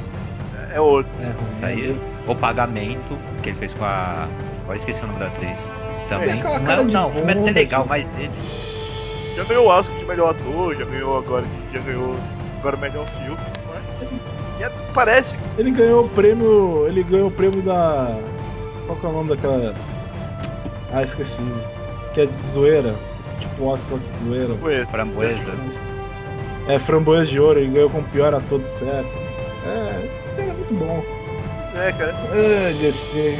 [0.74, 1.14] É outro.
[1.22, 4.28] É, Isso aí, o pagamento que ele fez com a.
[4.64, 5.56] Agora esqueci o nome da atriz.
[6.10, 6.38] Também.
[6.38, 7.88] É, não, não, o filme é até legal, assim.
[7.88, 8.32] mas ele.
[9.34, 12.16] Já ganhou o Oscar de melhor ator, já ganhou agora, já ganhou
[12.62, 13.36] agora melhor filme,
[13.68, 14.10] mas.
[14.60, 15.44] É, parece que.
[15.58, 16.86] Ele ganhou o prêmio.
[16.86, 18.16] Ele ganhou o prêmio da.
[18.86, 19.74] Qual que é o nome daquela.
[20.92, 21.42] Ah, esqueci.
[22.14, 22.94] Que é de zoeira.
[23.40, 24.54] Tipo Oscar de zoeira.
[24.54, 24.86] Framboesa.
[24.86, 25.40] Framboesa.
[26.68, 29.10] É, Framboesa de Ouro, ele ganhou com o pior ator do século.
[29.66, 31.04] É, era muito bom.
[31.74, 32.14] É, cara.
[32.32, 33.36] É, DC.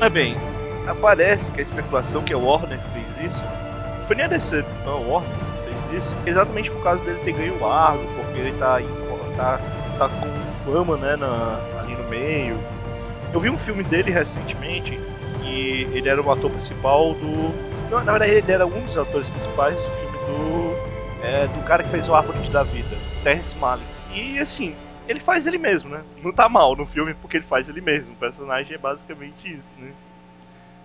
[0.00, 0.36] Mas bem,
[0.86, 3.44] aparece que a especulação que é o Warner fez isso.
[3.98, 6.16] Não foi nem a DC, foi o Warner que fez isso.
[6.26, 8.80] Exatamente por causa dele ter ganho o Argo, porque ele tá,
[9.36, 9.60] tá,
[9.98, 12.58] tá com fama, né, na, ali no meio.
[13.32, 14.98] Eu vi um filme dele recentemente
[15.44, 17.52] e ele era o ator principal do.
[17.90, 20.98] Não, na verdade, ele era um dos atores principais do filme do.
[21.22, 23.88] É, do cara que fez o Árvore da Vida, Terrence Malick.
[24.14, 24.74] E assim,
[25.08, 26.02] ele faz ele mesmo, né?
[26.22, 28.14] Não tá mal no filme porque ele faz ele mesmo.
[28.14, 29.92] O personagem é basicamente isso, né?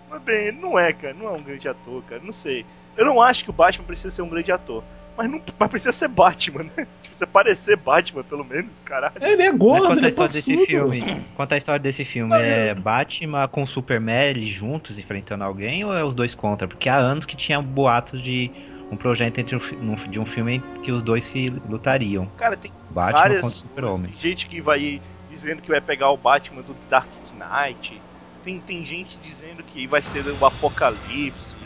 [0.09, 1.13] Mas bem, ele não é, cara.
[1.13, 2.21] Não é um grande ator, cara.
[2.23, 2.65] Não sei.
[2.95, 4.83] Eu não acho que o Batman precisa ser um grande ator.
[5.17, 6.87] Mas, não, mas precisa ser Batman, né?
[7.13, 9.13] Precisa parecer Batman, pelo menos, caralho.
[9.21, 11.25] Ele é gordo, conta ele a história desse filme.
[11.37, 12.33] Conta a história desse filme.
[12.35, 16.67] É Batman com Superman eles juntos enfrentando alguém ou é os dois contra?
[16.67, 18.49] Porque há anos que tinha boatos de
[18.91, 22.25] um projeto entre um, de um filme que os dois se lutariam.
[22.37, 24.11] Cara, tem Batman várias Super-Homem.
[24.19, 24.99] gente que vai
[25.29, 28.01] dizendo que vai pegar o Batman do Dark Knight.
[28.43, 31.57] Tem, tem gente dizendo que vai ser o Apocalipse.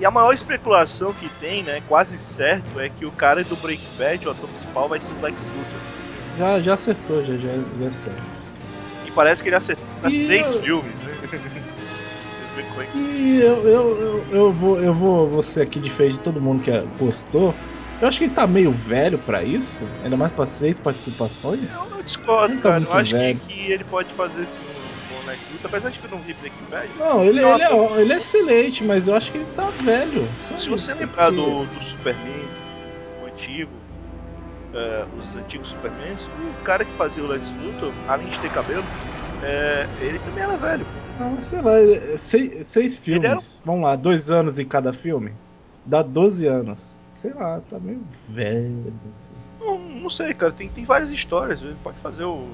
[0.00, 3.84] E a maior especulação que tem, né, quase certo, é que o cara do Breaking
[3.98, 5.80] Bad, o ator principal, vai ser o Lex Luthor.
[6.38, 8.24] Já, já acertou, já, já, já acertou.
[9.06, 10.62] E parece que ele acertou e seis eu...
[10.62, 11.60] filmes, né?
[12.60, 12.96] É.
[12.96, 16.62] E eu, eu, eu, eu, vou, eu vou, você aqui de frente de todo mundo
[16.62, 17.54] que postou.
[18.00, 21.72] Eu acho que ele tá meio velho para isso, ainda mais pra seis participações.
[21.72, 22.84] Eu, eu discordo, tá cara.
[22.84, 24.89] Eu acho que, que, ele pode fazer esse bom
[25.30, 26.88] Lex Luthor, apesar de que eu não vi Breaking Bad.
[26.98, 30.28] Não, ele, ele, é, ele é excelente, mas eu acho que ele tá velho.
[30.58, 32.48] Se você lembrar do, do Superman,
[33.22, 33.72] o antigo,
[34.74, 38.84] é, os antigos Supermans, o cara que fazia o Lex Luthor, além de ter cabelo,
[39.42, 40.86] é, ele também era velho.
[41.18, 43.30] Não, mas sei lá, é, seis, seis filmes.
[43.30, 43.64] Era...
[43.64, 45.32] Vamos lá, dois anos em cada filme.
[45.84, 46.98] Dá 12 anos.
[47.10, 48.92] Sei lá, tá meio velho.
[49.14, 49.32] Assim.
[49.60, 50.52] Não, não sei, cara.
[50.52, 51.60] Tem, tem várias histórias.
[51.62, 52.46] Ele pode fazer o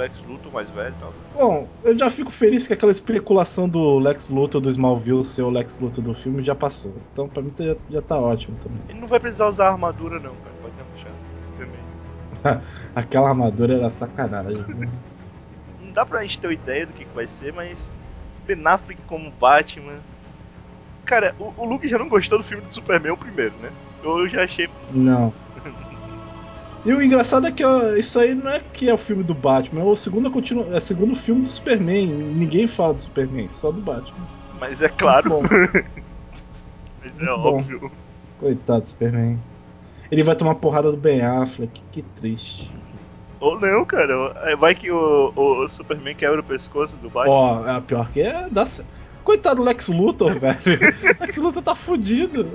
[0.00, 1.12] Lex Luthor mais velho e tal.
[1.34, 5.50] Bom, eu já fico feliz que aquela especulação do Lex Luthor do Smallville ser o
[5.50, 6.94] Lex Luthor do filme já passou.
[7.12, 8.80] Então pra mim já, já tá ótimo também.
[8.88, 10.54] Ele não vai precisar usar armadura, não, cara.
[10.62, 11.10] Pode deixar.
[12.94, 14.64] Aquela armadura era sacanagem.
[15.80, 17.92] não dá pra gente ter uma ideia do que, que vai ser, mas
[18.46, 19.98] Ben Affleck como Batman.
[21.04, 23.70] Cara, o, o Luke já não gostou do filme do Superman o primeiro, né?
[24.02, 24.68] Eu já achei.
[24.92, 25.32] Não.
[26.84, 29.34] E o engraçado é que ó, isso aí não é que é o filme do
[29.34, 30.72] Batman, é o segundo, continu...
[30.72, 32.06] é o segundo filme do Superman.
[32.06, 34.26] Ninguém fala do Superman, só do Batman.
[34.58, 35.40] Mas é claro.
[37.02, 37.80] Mas é Muito óbvio.
[37.80, 37.90] Bom.
[38.38, 39.38] Coitado do Superman.
[40.10, 42.70] Ele vai tomar porrada do Ben Affleck, que triste.
[43.38, 44.56] Ou não, cara.
[44.56, 47.32] Vai que o, o Superman quebra o pescoço do Batman.
[47.32, 48.48] Ó, é pior que é.
[48.50, 48.66] Dá...
[49.24, 50.58] Coitado do Lex Luthor, velho.
[51.20, 52.48] Lex Luthor tá fudido.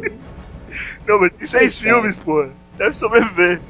[1.07, 2.49] Não, mas tem seis filmes, pô.
[2.77, 3.61] Deve sobreviver.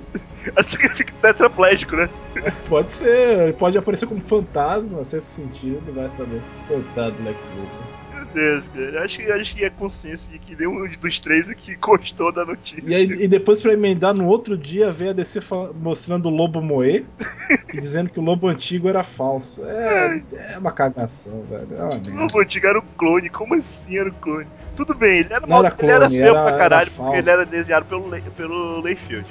[0.56, 2.10] Assim que ele fica tetraplégico, né?
[2.70, 6.42] Pode ser, ele pode aparecer como fantasma, certo sentido, vai saber.
[6.68, 7.96] Coitado do Lex Luthor.
[8.36, 9.04] Deus, cara.
[9.04, 12.84] Acho, acho que é consenso de que nenhum dos três aqui gostou da notícia.
[12.86, 15.40] E, aí, e depois, pra emendar, no outro dia, veio a DC
[15.74, 17.06] mostrando o lobo moer
[17.74, 19.64] e dizendo que o lobo antigo era falso.
[19.64, 20.22] É,
[20.54, 21.68] é uma cagação, velho.
[21.78, 23.30] É o lobo antigo era um clone.
[23.30, 24.48] Como assim era um clone?
[24.76, 27.30] Tudo bem, ele era, mal, era clone, ele era feio era, pra caralho, porque ele
[27.30, 29.26] era desenhado pelo, pelo Layfield.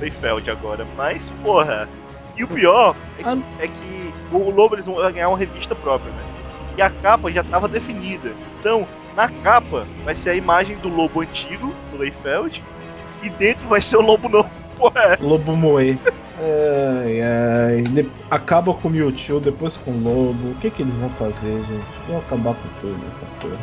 [0.00, 0.86] Layfield agora.
[0.96, 1.88] Mas, porra.
[2.36, 3.38] E o pior é que, ah.
[3.58, 6.38] é que o Lobo eles vão ganhar uma revista própria, né?
[6.78, 8.32] e a capa já estava definida.
[8.58, 12.62] Então, na capa vai ser a imagem do lobo antigo, do Leifeld,
[13.22, 14.48] e dentro vai ser o lobo novo.
[14.78, 15.18] Porra.
[15.20, 15.98] Lobo Moe.
[16.40, 18.10] Ai, ai.
[18.30, 20.52] Acaba com o Mewtwo, depois com o Lobo.
[20.52, 21.84] O que que eles vão fazer, gente?
[22.06, 23.58] Vão acabar com tudo essa porra.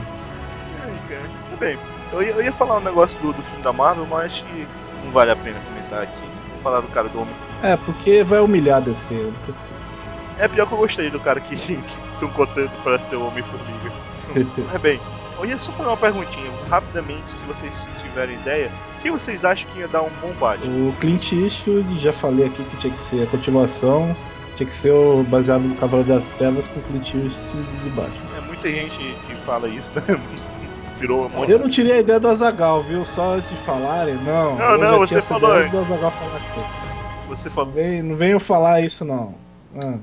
[0.84, 1.30] Ai, cara.
[1.52, 1.78] Tá bem.
[2.12, 4.68] Eu ia, eu ia falar um negócio do, do filme da Marvel, mas acho que
[5.06, 6.22] não vale a pena comentar aqui.
[6.52, 7.34] Vou falar do cara do Homem.
[7.64, 9.72] É, porque vai humilhar DC, eu não preciso.
[10.38, 13.94] É pior que eu gostei do cara que estão cotando pra ser o Homem-Formiga.
[14.72, 15.00] Mas bem,
[15.38, 18.72] eu ia só fazer uma perguntinha, rapidamente, se vocês tiverem ideia.
[19.02, 20.90] Quem vocês acham que ia dar um bom Batman?
[20.90, 24.16] O Clint Eastwood, já falei aqui que tinha que ser a continuação,
[24.56, 28.38] tinha que ser o baseado no Cavaleiro das Trevas com o Clint Eastwood de Batman.
[28.38, 30.20] É muita gente que fala isso, né?
[31.00, 31.46] Virou uma...
[31.46, 33.04] Eu não tirei a ideia do Azagal, viu?
[33.04, 34.56] Só antes de falarem, não.
[34.56, 37.28] Não, não, você falou antes do Azagal falar aqui.
[37.28, 37.68] Você falou.
[37.68, 39.36] Não, vem, não venham falar isso, não.
[39.78, 39.98] Ah.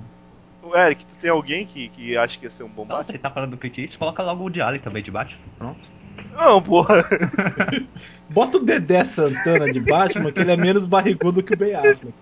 [0.62, 3.12] O Eric, tu tem alguém que, que acha que ia ser um bom Não, Batman?
[3.12, 5.40] você tá falando do Eastwood, coloca logo o de Alien também de Batman.
[5.58, 5.80] Pronto.
[6.36, 7.04] Não, porra.
[8.30, 12.12] Bota o Dedé Santana de Batman, que ele é menos barrigudo que o Ben Affleck.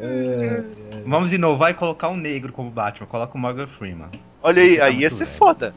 [0.00, 0.64] É,
[1.06, 3.06] Vamos inovar e colocar um negro como Batman.
[3.06, 4.08] Coloca o Morgan Freeman.
[4.42, 5.36] Olha aí, Tá aí ia ser velho.
[5.36, 5.74] foda.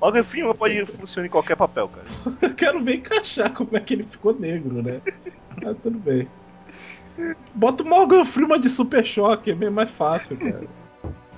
[0.00, 2.06] Morgan Freeman pode funcionar em qualquer papel, cara.
[2.42, 5.00] eu quero ver encaixar como é que ele ficou negro, né?
[5.62, 6.28] Mas tudo bem.
[7.54, 10.64] Bota o Morgan Freeman de Super Choque, é bem mais fácil, cara.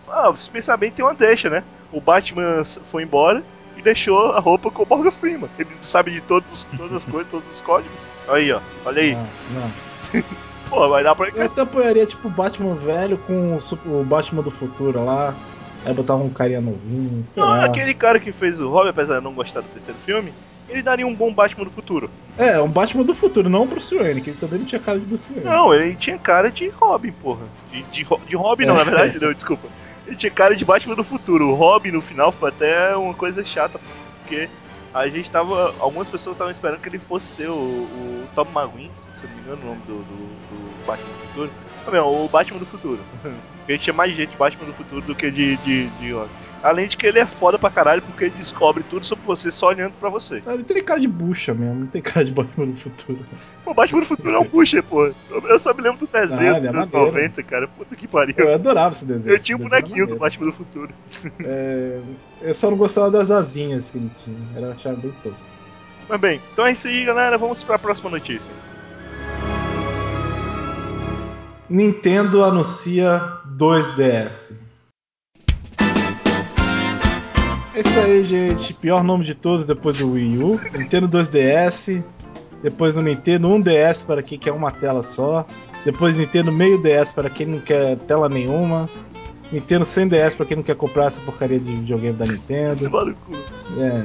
[0.09, 1.62] Ah, se pensar bem, tem uma deixa, né?
[1.92, 3.44] O Batman foi embora
[3.77, 5.49] e deixou a roupa com o Morgan Freeman.
[5.59, 8.01] Ele sabe de todos, os- todas as coisas, todos os códigos.
[8.27, 8.61] Aí, ó.
[8.85, 9.14] Olha aí.
[9.14, 9.73] Não, não.
[10.68, 14.42] Pô, vai dar pra Eu até apoiaria tipo o Batman velho com o, o Batman
[14.42, 15.35] do futuro lá.
[15.85, 17.64] Aí botava um carinha novinho, sei Não, lá.
[17.64, 20.33] aquele cara que fez o Robin, apesar de não gostar do terceiro filme,
[20.69, 22.11] ele daria um bom Batman do futuro.
[22.37, 24.99] É, um Batman do futuro, não o Bruce Wayne, que ele também não tinha cara
[24.99, 25.45] de Bruce Wayne.
[25.49, 27.45] Não, ele tinha cara de Robin, porra.
[27.71, 28.79] De, de, de Robin não, É.
[28.79, 29.67] na verdade, não, desculpa.
[30.07, 31.49] Ele tinha cara de Batman do futuro.
[31.49, 33.81] O Robin no final foi até uma coisa chata,
[34.21, 34.49] porque
[34.93, 35.75] a gente tava.
[35.79, 39.37] Algumas pessoas estavam esperando que ele fosse ser o, o Tom McGuinn, se eu não
[39.37, 41.51] me engano o nome do, do, do Batman do futuro.
[41.92, 43.01] Não, o Batman do futuro.
[43.59, 46.14] Porque ele tinha mais gente de Batman do futuro do que de, de, de.
[46.62, 49.68] Além de que ele é foda pra caralho porque ele descobre tudo sobre você só
[49.68, 50.42] olhando pra você.
[50.46, 53.18] Ah, Ele tem cara de bucha mesmo, não tem cara de Batman do futuro.
[53.64, 55.12] O Batman do futuro é um bucha, pô.
[55.31, 57.07] Eu só me lembro do desenho Ah, dos é anos maneiro.
[57.14, 57.68] 90, cara.
[57.68, 58.35] Puta que pariu.
[58.38, 59.35] Eu adorava esse desenho.
[59.37, 60.16] Eu tinha um bonequinho do.
[60.16, 60.90] Batman do futuro.
[61.44, 62.01] É,
[62.40, 64.37] eu só não gostava das asinhas que ele tinha.
[64.57, 65.46] Era achava bem tosco.
[66.09, 67.37] Mas bem, então é isso aí, galera.
[67.38, 68.53] Vamos pra próxima notícia.
[71.69, 73.21] Nintendo anuncia
[73.59, 74.69] 2DS.
[77.75, 78.73] É isso aí, gente.
[78.75, 80.61] Pior nome de todos depois do Wii U.
[80.79, 82.03] Nintendo 2DS.
[82.63, 85.47] Depois o Nintendo 1DS para quem quer uma tela só.
[85.85, 88.89] Depois Nintendo meio DS para quem não quer tela nenhuma.
[89.53, 92.85] Nintendo 100 DS para quem não quer comprar essa porcaria de videogame da Nintendo.
[93.79, 94.05] É.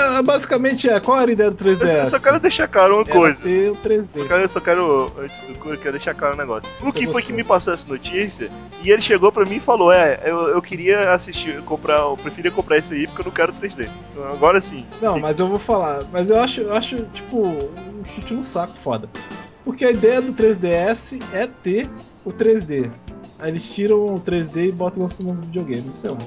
[0.00, 1.98] É, basicamente é, qual era a ideia do 3DS?
[2.00, 3.42] Eu, só quero deixar claro uma Era coisa.
[3.42, 4.28] ter o Só 3D.
[4.28, 6.68] quero, eu só quero, antes do coisa, quero deixar claro um negócio.
[6.82, 8.50] O que foi que me passou essa notícia?
[8.82, 12.50] E ele chegou pra mim e falou: É, eu, eu queria assistir, comprar, eu preferia
[12.50, 13.88] comprar esse aí porque eu não quero 3D.
[14.12, 14.84] Então agora sim.
[15.00, 16.04] Não, mas eu vou falar.
[16.12, 19.08] Mas eu acho, eu acho tipo, um chute no saco foda.
[19.64, 21.88] Porque a ideia do 3DS é ter
[22.24, 22.90] o 3D.
[23.38, 26.18] Aí eles tiram o 3D e botam lançam no videogame, sei lá.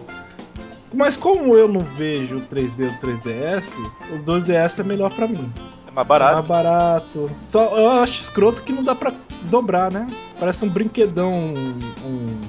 [0.94, 3.78] Mas como eu não vejo o 3D do 3DS,
[4.14, 5.52] o 2DS é melhor pra mim.
[5.88, 6.34] É mais É barato.
[6.36, 7.32] mais barato.
[7.48, 9.12] Só eu acho escroto que não dá pra
[9.44, 10.08] dobrar, né?
[10.40, 12.42] Parece um brinquedão, um, um,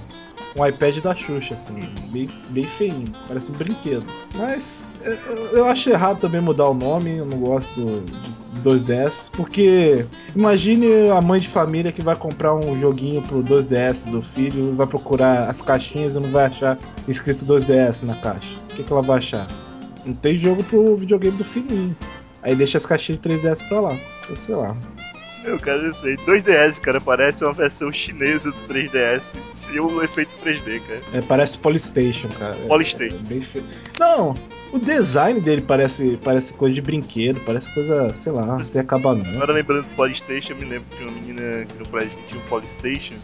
[0.57, 1.75] um iPad da Xuxa, assim,
[2.11, 3.11] bem, bem feinho.
[3.27, 4.05] Parece um brinquedo.
[4.35, 5.19] Mas é,
[5.53, 9.31] eu, acho errado também mudar o nome, eu não gosto do, de 2DS.
[9.33, 14.75] Porque imagine a mãe de família que vai comprar um joguinho pro 2DS do filho,
[14.75, 18.57] vai procurar as caixinhas e não vai achar escrito 2DS na caixa.
[18.71, 19.47] O que, que ela vai achar?
[20.05, 21.97] Não tem jogo pro videogame do filhinho.
[22.43, 23.97] Aí deixa as caixinhas de 3DS pra lá.
[24.29, 24.77] Eu sei lá.
[25.45, 26.17] Eu cara, não sei.
[26.17, 29.35] 2DS, cara, parece uma versão chinesa do 3DS.
[29.53, 31.03] Sem o efeito 3D, cara.
[31.13, 32.57] É, parece Polystation, cara.
[32.57, 33.17] É- Polystation.
[33.17, 33.65] É, bem feio.
[33.99, 34.35] Não,
[34.73, 39.37] o design dele parece, parece coisa de brinquedo, parece coisa, sei lá, sem acabamento.
[39.37, 42.41] Agora lembrando do Polystation, eu me lembro que uma menina aqui no prédio que tinha
[42.41, 43.15] um Polystation.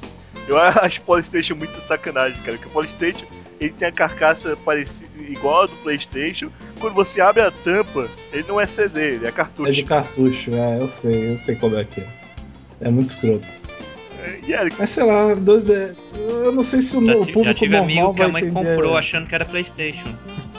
[0.46, 2.58] Eu acho o Polystation muito sacanagem, cara.
[2.58, 3.26] Porque o Polystation
[3.60, 6.50] ele tem a carcaça parecida, igual a do Playstation.
[6.80, 9.72] Quando você abre a tampa, ele não é CD, ele é É cartucho.
[9.72, 12.06] de cartucho, é, eu sei, eu sei como é que é.
[12.80, 13.46] É muito escroto.
[14.24, 15.94] É, E Eric, Mas sei lá, 2D.
[16.14, 18.42] Eu não sei se o, Já, público já tive normal amigo que vai a mãe
[18.44, 18.74] entender.
[18.74, 20.08] comprou achando que era Playstation.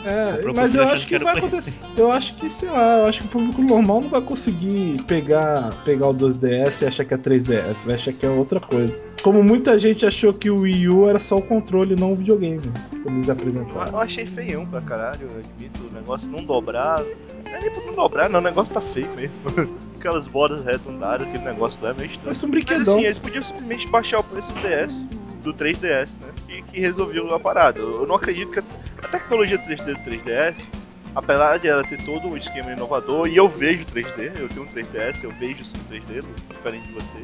[0.03, 1.73] É, mas eu acho que que vai acontecer.
[1.95, 5.73] Eu acho que, sei lá, eu acho que o público normal não vai conseguir pegar,
[5.83, 9.03] pegar o 2DS e achar que é 3DS, vai achar que é outra coisa.
[9.21, 12.71] Como muita gente achou que o Wii U era só o controle, não o videogame,
[13.03, 13.91] quando eles eu, apresentaram.
[13.91, 15.79] eu achei feião pra caralho, eu admito.
[15.89, 17.01] O negócio não dobrar.
[17.45, 18.39] Não é nem pra não dobrar, não.
[18.39, 19.35] O negócio tá feio mesmo.
[19.99, 22.23] Aquelas bordas redondadas, aquele negócio lá é meio estranho.
[22.23, 22.93] Parece um Mas brinquedão.
[22.95, 25.05] assim, eles podiam simplesmente baixar o preço do DS,
[25.43, 26.27] do 3DS, né?
[26.49, 27.77] E que resolveu a parada.
[27.79, 28.63] Eu não acredito que
[29.03, 30.69] a, tecnologia 3D do 3DS
[31.15, 34.67] apesar de ela ter todo um esquema inovador, e eu vejo 3D, eu tenho um
[34.67, 37.17] 3DS, eu vejo sim 3D, diferente de você.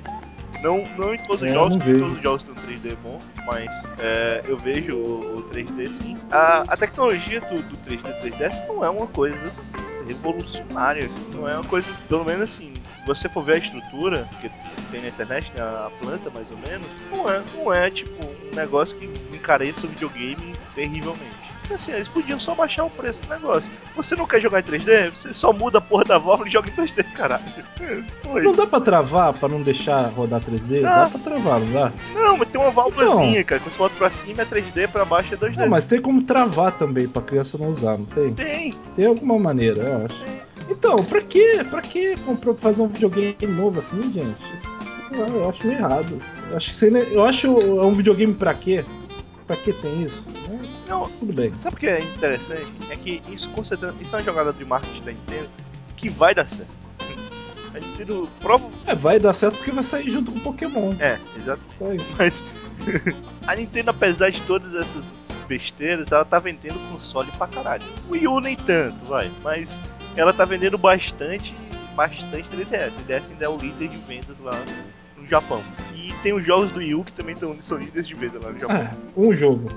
[0.62, 3.20] Não, não em todos os É, jogos, porque todos os jogos têm um 3D bom,
[3.46, 6.18] mas é, eu vejo o, o 3D sim.
[6.32, 9.38] A, a tecnologia do, do 3D 3DS não é uma coisa
[10.08, 14.28] revolucionária, assim, não é uma coisa, pelo menos assim, se você for ver a estrutura,
[14.42, 14.50] que
[14.90, 18.56] tem na internet, né, a planta mais ou menos, não é, não é tipo um
[18.56, 21.37] negócio que encareça o videogame terrivelmente.
[21.74, 23.70] Assim, eles podiam só baixar o preço do negócio.
[23.96, 25.12] Você não quer jogar em 3D?
[25.12, 27.44] Você só muda a porra da válvula e joga em 2D, caralho.
[28.30, 28.44] Oi.
[28.44, 30.84] Não dá pra travar pra não deixar rodar 3D?
[30.86, 31.04] Ah.
[31.04, 31.94] Dá pra travar, não dá?
[32.14, 33.62] Não, mas tem uma válvulazinha, cara.
[33.62, 35.58] Quando você bota pra cima é 3D, pra baixo é 2D.
[35.58, 38.34] Não, mas tem como travar também pra criança não usar, não tem?
[38.34, 38.76] Tem.
[38.96, 40.26] Tem alguma maneira, eu acho.
[40.70, 41.66] Então, pra quê?
[41.70, 44.38] Pra que comprou fazer um videogame novo assim, gente?
[45.12, 46.20] Eu, eu acho meio errado.
[46.52, 48.84] Eu acho que você, eu acho é um videogame pra quê?
[49.46, 50.30] Pra que tem isso?
[50.88, 51.54] É, Não, tudo bem.
[51.54, 52.66] sabe o que é interessante?
[52.90, 55.50] É que isso com certeza, isso é uma jogada de marketing da Nintendo
[55.96, 56.72] que vai dar certo.
[57.76, 58.70] A Nintendo prova.
[58.86, 60.96] É, vai dar certo porque vai sair junto com o Pokémon.
[61.00, 61.62] É, exato.
[61.78, 62.16] Só isso.
[62.18, 62.44] Mas
[63.48, 65.14] a Nintendo, apesar de todas essas
[65.48, 67.84] besteiras, ela tá vendendo console pra caralho.
[68.10, 69.30] O Wii U nem tanto, vai.
[69.44, 69.82] Mas
[70.16, 71.54] ela tá vendendo bastante,
[71.96, 72.92] bastante 3DS.
[73.08, 74.58] 3DS ainda é o líder de vendas lá
[75.16, 75.62] no Japão.
[75.96, 78.52] E tem os jogos do Wii U que também tão, são líderes de venda lá
[78.52, 78.76] no Japão.
[78.76, 79.70] Ah, um jogo.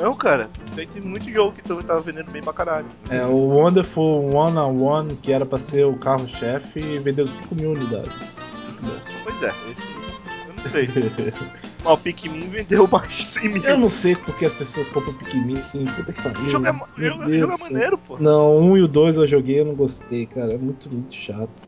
[0.00, 2.86] Não, cara, tem, muito jogo que também tava vendendo bem pra caralho.
[3.10, 7.72] É, o Wonderful One on One, que era pra ser o carro-chefe, vendeu 5 mil
[7.72, 8.36] unidades.
[8.64, 9.00] Muito bom.
[9.24, 10.88] Pois é, esse eu não sei.
[11.84, 13.62] Mas o Pikmin vendeu mais de 100 mil.
[13.64, 15.56] Eu não sei porque as pessoas compram Pikmin.
[15.96, 16.42] Puta que pariu.
[16.42, 18.18] O jogo é, Meu o jogo- o Deus jogo é maneiro, pô.
[18.18, 20.54] Não, um e o dois eu joguei eu não gostei, cara.
[20.54, 21.67] É muito, muito chato.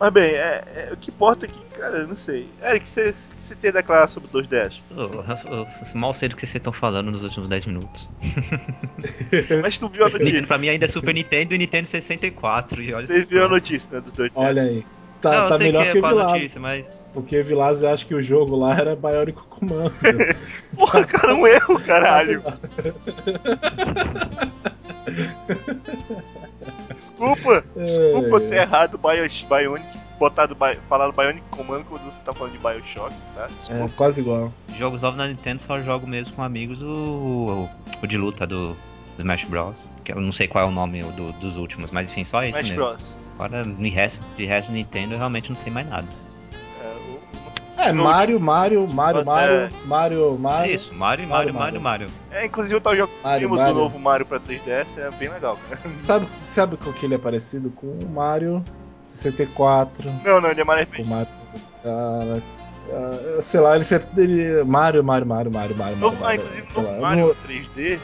[0.00, 2.48] Mas bem, é, é- o que importa é que, cara, eu não sei.
[2.64, 3.12] Eric, o que
[3.44, 4.82] você tem a declarar sobre o 2DS?
[4.90, 5.24] Eu, eu-
[5.58, 8.08] eu mal sei do que vocês estão falando nos últimos 10 minutos.
[9.62, 10.46] Mas tu viu a notícia.
[10.46, 12.82] pra mim ainda é Super Nintendo e Nintendo 64.
[12.82, 14.30] E olha Você viu a notícia, né, do 2DS?
[14.34, 14.82] Olha aí.
[15.20, 16.32] Tá, Não, tá melhor que que, é Vilaz.
[16.32, 19.92] notícia, mas Porque Vilaz eu acho que o jogo lá era Bionic Commando.
[20.74, 22.42] Porra, cara, um erro, caralho.
[27.00, 29.86] Desculpa, desculpa eu ter errado Bios, Bionic,
[30.18, 30.54] botado,
[30.86, 33.44] falado Bionic Command quando você tá falando de Bioshock, tá?
[33.44, 33.94] É, Desculpa.
[33.96, 34.52] quase igual.
[34.78, 37.70] jogos novos na Nintendo só jogo mesmo com amigos o, o,
[38.02, 38.72] o de luta do,
[39.16, 39.74] do Smash Bros.
[40.04, 42.48] Que eu não sei qual é o nome do- dos últimos, mas enfim, só esse
[42.50, 42.84] Smash mesmo.
[42.84, 43.16] Bros.
[43.38, 46.06] Agora, de resto, de resto Nintendo, eu realmente não sei mais nada.
[47.80, 50.74] É, o- É, No- Mario, Mario, Mario, Mario, é- Mario, Mario.
[50.74, 52.08] Isso, Mario, Mario, Mario, Mario, Mario.
[52.30, 53.74] é, inclusive eu tava jogando Mario, do Mario.
[53.74, 55.80] novo Mario pra 3DS, é bem legal, cara.
[55.96, 57.70] Sabe, sabe com que ele é parecido?
[57.70, 58.62] Com o Mario
[59.08, 61.02] 64, Não, não, ele é Mario RPG.
[61.02, 61.28] o Mario
[61.82, 62.44] Galaxy.
[62.92, 64.22] ah, sei lá, ele sempre.
[64.22, 65.96] Ele, Mario, Mario, Mario, Mario, Mario.
[65.96, 67.98] Novo, ah, Mario, inclusive, sei novo lá, Mario não- 3D,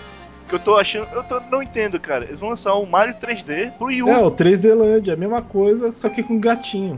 [0.48, 1.08] que eu tô achando.
[1.12, 2.24] Eu tô, não entendo, cara.
[2.24, 4.08] Eles vão lançar um Mario 3D pro Wii U.
[4.08, 6.96] É, o 3D Land, é a mesma coisa, só que com gatinho.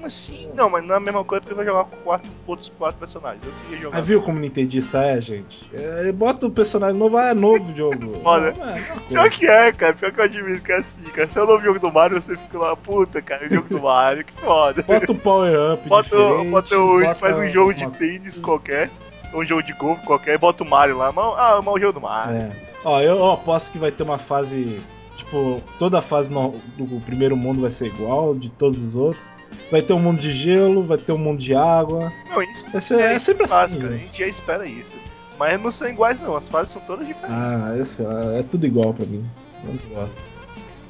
[0.00, 0.48] Como assim?
[0.54, 3.42] Não, mas não é a mesma coisa porque vai jogar com quatro, outros quatro personagens.
[3.44, 3.98] Eu queria jogar.
[3.98, 5.70] Ah, viu como nintendista é, gente?
[5.74, 8.14] É, bota o personagem novo, ah, é novo o jogo.
[8.24, 8.54] Foda.
[8.58, 9.92] Não, é Pior que é, cara.
[9.92, 11.28] Pior que eu admito que é assim, cara.
[11.28, 13.78] Se é o novo jogo do Mario, você fica lá, puta, cara, é jogo do
[13.82, 14.82] Mario, que foda.
[14.84, 17.00] Bota o Power Up Bota, bota o.
[17.00, 18.88] bota faz um jogo de tênis qualquer,
[19.34, 21.12] ou um jogo de golfe qualquer, e bota o Mario lá.
[21.12, 22.36] Mas, ah, mas o jogo do Mario.
[22.36, 22.48] É.
[22.86, 24.80] Ó, eu, eu aposto que vai ter uma fase.
[25.18, 29.30] Tipo, toda a fase no- do primeiro mundo vai ser igual, de todos os outros.
[29.70, 32.12] Vai ter um mundo de gelo, vai ter um mundo de água.
[32.28, 33.52] Não, isso Vai ser, é, sempre assim.
[33.52, 33.94] fácil, cara.
[33.94, 34.18] A gente.
[34.18, 34.98] já espera isso.
[35.38, 36.36] Mas não são iguais, não.
[36.36, 37.34] As fases são todas diferentes.
[37.34, 38.02] Ah, esse,
[38.38, 39.24] é tudo igual pra mim.
[39.64, 40.20] Eu não gosto.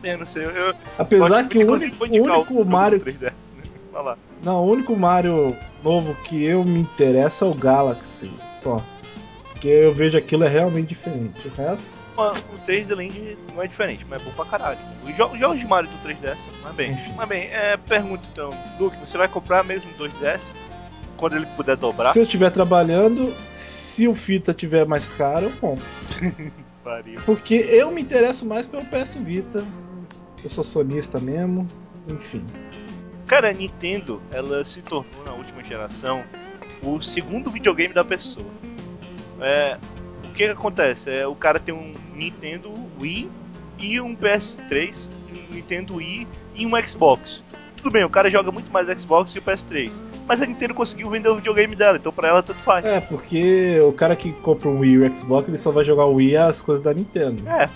[0.03, 0.75] Eu não sei, eu.
[0.99, 3.01] Apesar que o único, único Mario.
[3.01, 3.23] 3DS,
[3.57, 3.63] né?
[3.93, 4.19] Vai lá.
[4.43, 8.83] Não, o único Mario novo que eu me interesso é o Galaxy, só.
[9.51, 11.47] Porque eu vejo aquilo é realmente diferente.
[11.47, 12.00] O resto.
[12.29, 14.79] O 3D Land não é diferente, mas é bom pra caralho.
[15.05, 16.93] Os jo- os jogos de Mario do 3DS, mas bem.
[16.93, 17.13] Enfim.
[17.17, 20.53] Mas bem, é, pergunta então, Luke, você vai comprar mesmo o 2DS
[21.17, 22.13] quando ele puder dobrar?
[22.13, 25.85] Se eu estiver trabalhando, se o fita tiver mais caro, eu compro.
[27.27, 29.65] Porque eu me interesso mais pelo PS Vita.
[30.43, 31.67] Eu sou sonista mesmo.
[32.09, 32.45] Enfim.
[33.27, 36.25] Cara, a Nintendo, ela se tornou na última geração
[36.83, 38.47] o segundo videogame da pessoa.
[39.41, 39.77] É,
[40.41, 41.11] que, que acontece?
[41.11, 43.31] É, o cara tem um Nintendo Wii
[43.79, 45.09] e um PS3,
[45.51, 47.43] um Nintendo Wii e um Xbox.
[47.77, 50.03] Tudo bem, o cara joga muito mais Xbox e o PS3.
[50.27, 52.85] Mas a Nintendo conseguiu vender o videogame dela, então pra ela tanto faz.
[52.85, 56.05] É, porque o cara que compra um Wii e o Xbox, ele só vai jogar
[56.07, 57.43] o Wii e as coisas da Nintendo.
[57.49, 57.69] É.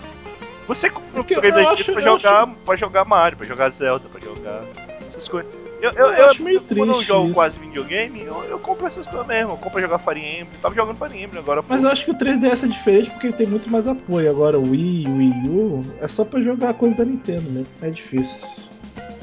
[0.68, 3.70] Você compra um videogame da acho- Nintendo pra eu jogar, pra jogar Mario, pra jogar
[3.70, 4.64] Zelda, pra jogar
[5.10, 5.63] essas coisas.
[5.84, 6.78] Eu, eu, eu, acho meio triste.
[6.78, 7.34] Quando eu jogo isso.
[7.34, 9.52] quase videogame, eu, eu compro essas coisas mesmo.
[9.52, 10.48] Eu compro jogar Fire Emblem.
[10.62, 11.62] tava jogando Fire Emblem agora.
[11.68, 14.30] Mas eu acho que o 3DS é diferente porque ele tem muito mais apoio.
[14.30, 17.68] Agora o Wii, o Wii U, é só pra jogar coisa da Nintendo mesmo.
[17.82, 18.64] É difícil.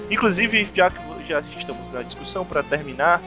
[0.09, 3.21] Inclusive, já que já estamos na discussão, para terminar,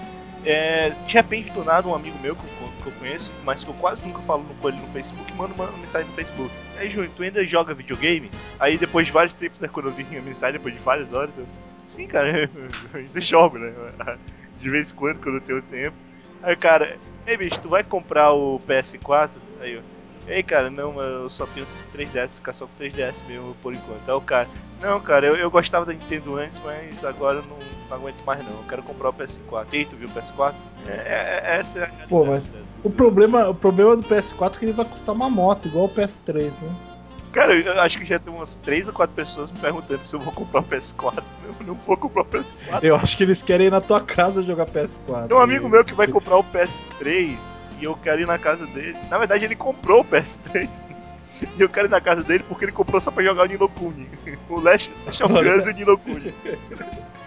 [0.45, 3.71] é, de repente, do nada, um amigo meu que eu, que eu, conheço, mas que
[3.71, 6.51] eu quase nunca falo com ele no Facebook, manda uma mensagem no Facebook.
[6.79, 8.31] Aí, Júnior, tu ainda joga videogame?
[8.61, 11.31] Aí, depois de vários tempos, né, quando eu vi a mensagem, depois de várias horas,
[11.39, 11.47] eu,
[11.87, 12.49] sim, cara, eu
[12.95, 13.73] ainda jogo, né?
[14.59, 15.97] De vez em quando, quando eu tenho tempo.
[16.43, 19.31] Aí, cara, ei, bicho, tu vai comprar o PS4?
[19.61, 19.83] Aí eu,
[20.27, 24.09] ei, cara, não, eu só tenho 3DS, ficar só com 3DS mesmo por enquanto.
[24.09, 24.49] Aí o cara,
[24.81, 27.59] não, cara, eu, eu gostava da Nintendo antes, mas agora não
[27.89, 29.67] não aguento mais não, eu quero comprar o PS4.
[29.73, 30.55] E aí, tu viu o PS4?
[30.87, 32.43] É, é, é, essa é a Pô, mas
[32.83, 35.89] o problema, o problema do PS4 é que ele vai custar uma moto, igual o
[35.89, 36.94] PS3, né?
[37.35, 40.21] Cara, eu acho que já tem umas 3 ou 4 pessoas me perguntando se eu
[40.21, 41.23] vou comprar o PS4.
[41.61, 42.83] Eu não vou comprar o PS4.
[42.83, 45.29] Eu acho que eles querem ir na tua casa jogar PS4.
[45.29, 47.37] Tem um amigo meu que vai comprar o PS3
[47.81, 48.97] e eu quero ir na casa dele.
[49.11, 50.87] Na verdade, ele comprou o PS3.
[51.59, 54.09] E eu quero ir na casa dele porque ele comprou só pra jogar o Ninokuni.
[54.49, 56.33] O Last, Last of Us e o Ninokuni.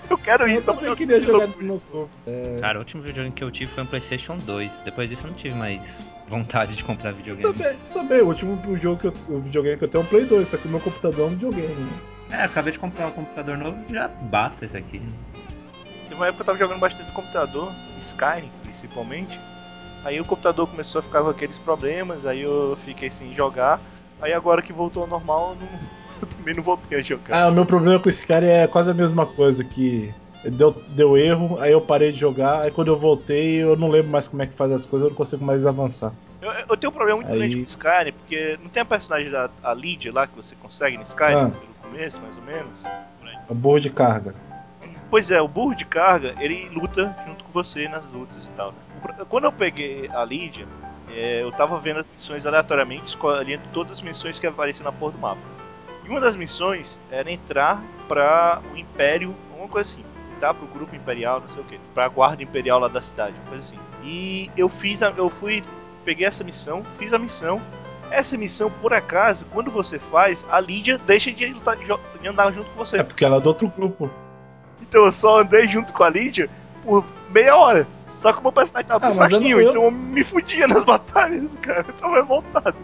[0.10, 0.70] Eu quero isso.
[0.72, 2.10] Eu também queria jogar no corpo.
[2.26, 2.58] É...
[2.62, 4.72] Cara, o último videogame que eu tive foi um PlayStation 2.
[4.86, 5.82] Depois disso eu não tive mais
[6.30, 7.54] vontade de comprar videogame.
[7.54, 8.22] Também, também.
[8.22, 10.58] O último jogo que eu, o videogame que eu tenho é um Play 2, só
[10.58, 11.76] que o meu computador é um videogame.
[11.76, 12.00] Né?
[12.32, 15.02] É, acabei de comprar um computador novo já basta esse aqui.
[16.04, 19.40] Teve uma época que eu tava jogando bastante no computador, Skyrim principalmente.
[20.04, 23.80] Aí o computador começou a ficar com aqueles problemas, aí eu fiquei sem jogar.
[24.22, 25.80] Aí agora que voltou ao normal, eu não,
[26.22, 27.44] eu também não voltei a jogar.
[27.44, 30.14] Ah, o meu problema com esse cara é quase a mesma coisa, que
[30.44, 34.12] deu, deu erro, aí eu parei de jogar, aí quando eu voltei eu não lembro
[34.12, 36.14] mais como é que faz as coisas, eu não consigo mais avançar.
[36.42, 37.40] Eu, eu tenho um problema muito aí...
[37.40, 40.98] grande com Skyrim, porque não tem a personagem da a Lydia lá que você consegue
[40.98, 41.50] no Skyrim, ah.
[41.50, 42.86] pelo começo, mais ou menos?
[43.50, 44.36] O burro de carga.
[45.10, 48.74] Pois é, o burro de carga, ele luta junto com você nas lutas e tal.
[49.30, 50.68] Quando eu peguei a Lydia,
[51.14, 55.14] é, eu tava vendo as missões aleatoriamente, escolhendo todas as missões que apareciam na porra
[55.14, 55.42] do mapa.
[56.04, 60.04] E uma das missões era entrar para o Império, alguma coisa assim.
[60.38, 61.80] Entrar pro grupo imperial, não sei o que.
[61.94, 63.80] Pra guarda imperial lá da cidade, coisa assim.
[64.04, 65.64] E eu fiz, a, eu fui,
[66.06, 67.60] peguei essa missão, fiz a missão.
[68.12, 72.70] Essa missão, por acaso, quando você faz, a Lídia deixa de, lutar, de andar junto
[72.70, 73.00] com você.
[73.00, 74.10] É porque ela é do outro grupo.
[74.82, 76.50] Então eu só andei junto com a Lídia
[76.84, 77.88] por meia hora.
[78.06, 79.70] Só que o meu personagem tava ah, fraquinho, eu...
[79.70, 81.86] então eu me fudia nas batalhas, cara.
[81.88, 82.76] Eu tava revoltado.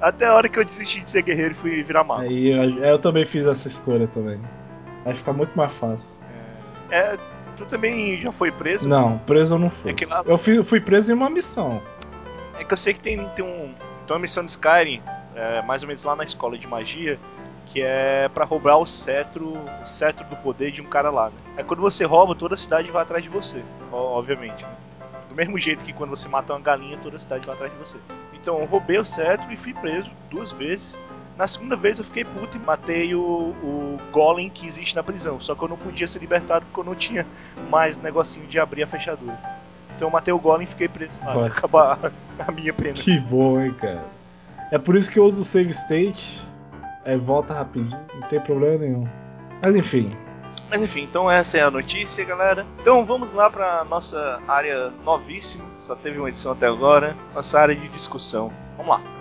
[0.00, 2.22] Até a hora que eu desisti de ser guerreiro e fui virar mago.
[2.22, 4.38] Aí eu, eu, também fiz essa escolha também.
[5.04, 6.14] Vai ficar muito mais fácil.
[6.90, 7.18] É,
[7.56, 8.88] tu também já foi preso?
[8.88, 9.90] Não, preso eu não fui.
[9.90, 10.22] É lá...
[10.24, 11.82] Eu fui, fui, preso em uma missão.
[12.58, 13.74] É que eu sei que tem, tem, um,
[14.06, 15.02] tem uma missão de Skyrim,
[15.34, 17.18] é, mais ou menos lá na escola de magia,
[17.66, 21.26] que é para roubar o cetro, o cetro do poder de um cara lá.
[21.26, 21.36] Né?
[21.58, 23.62] É quando você rouba, toda a cidade vai atrás de você,
[23.92, 24.64] obviamente.
[24.64, 24.70] Né?
[25.28, 27.78] Do mesmo jeito que quando você mata uma galinha, toda a cidade vai atrás de
[27.78, 27.98] você.
[28.32, 30.98] Então eu roubei o cetro e fui preso duas vezes.
[31.38, 35.40] Na segunda vez eu fiquei puto e matei o, o golem que existe na prisão.
[35.40, 37.24] Só que eu não podia ser libertado porque eu não tinha
[37.70, 39.38] mais negocinho de abrir a fechadura.
[39.94, 42.12] Então eu matei o golem e fiquei preso lá até acabar
[42.46, 42.94] a minha pena.
[42.94, 44.04] Que bom, hein, cara.
[44.72, 46.44] É por isso que eu uso o save state.
[47.04, 49.08] Aí volta rapidinho, não tem problema nenhum.
[49.62, 50.14] Mas enfim,
[50.70, 52.66] mas enfim, então essa é a notícia, galera.
[52.80, 57.74] Então vamos lá para nossa área novíssima, só teve uma edição até agora, nossa área
[57.74, 58.52] de discussão.
[58.76, 59.17] Vamos lá.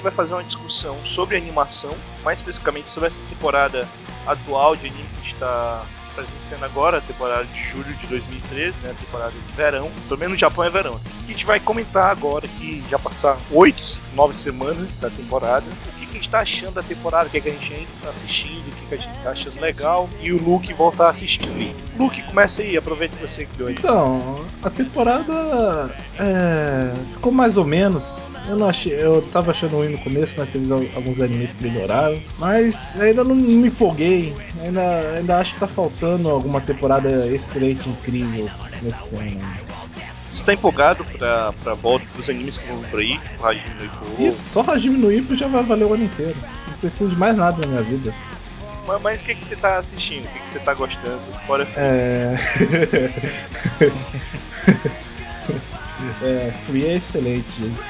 [0.00, 1.94] Gente vai fazer uma discussão sobre animação,
[2.24, 3.86] mais especificamente sobre essa temporada
[4.26, 5.84] atual de anime que está
[6.14, 10.32] presenciando agora, a temporada de julho de 2013, né, a temporada de verão, pelo menos
[10.34, 10.98] no Japão é verão.
[11.22, 13.82] A gente vai comentar agora que já passaram oito,
[14.14, 17.40] nove semanas da temporada, o que, que a gente está achando da temporada, o que,
[17.40, 20.32] que a gente ainda está assistindo, o que, que a gente está achando legal, e
[20.32, 21.74] o Luke voltar a assistir.
[22.00, 23.74] Luke, começa aí, aproveita que você criou aí.
[23.78, 28.32] Então, a temporada é, ficou mais ou menos.
[28.48, 32.20] Eu não achei, eu tava achando ruim no começo, mas teve alguns animes que melhoraram.
[32.38, 34.34] Mas ainda não me empolguei.
[34.62, 38.48] Ainda, ainda acho que tá faltando alguma temporada excelente, incrível
[38.80, 39.40] nesse ano.
[40.32, 43.84] Você tá empolgado pra, pra volta dos animes que vão por aí, tipo Hajime no
[43.84, 44.22] Ippo?
[44.22, 46.36] Isso, só Hajime no Ippo já vai valer o ano inteiro.
[46.66, 48.14] Não preciso de mais nada na minha vida.
[48.98, 50.24] Mas, o que, que você tá assistindo?
[50.24, 51.22] O que, que você tá gostando?
[51.46, 52.34] Bora É.
[56.22, 56.52] é.
[56.66, 57.80] Free é excelente, gente.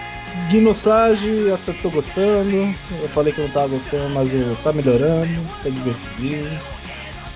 [0.49, 2.75] Guinosage, até tô gostando.
[2.91, 6.80] Eu falei que não tava gostando, mas eu, tá melhorando, tá divertido.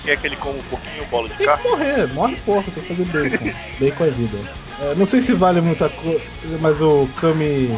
[0.04, 1.62] Quer que ele coma um pouquinho bola de Tem carne?
[1.62, 3.50] que morrer, morre porco, tem que fazer bacon.
[3.80, 4.38] bacon é vida.
[4.80, 7.70] É, não sei se vale muita coisa, mas o Kami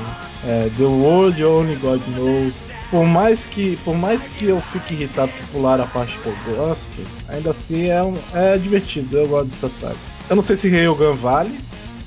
[0.44, 2.54] é, The World Only God Knows.
[2.90, 6.36] Por mais que, por mais que eu fique irritado por pular a parte que eu
[6.44, 9.96] gosto, ainda assim é, um- é divertido, eu gosto dessa saga.
[10.30, 11.58] Eu não sei se Ryogan vale.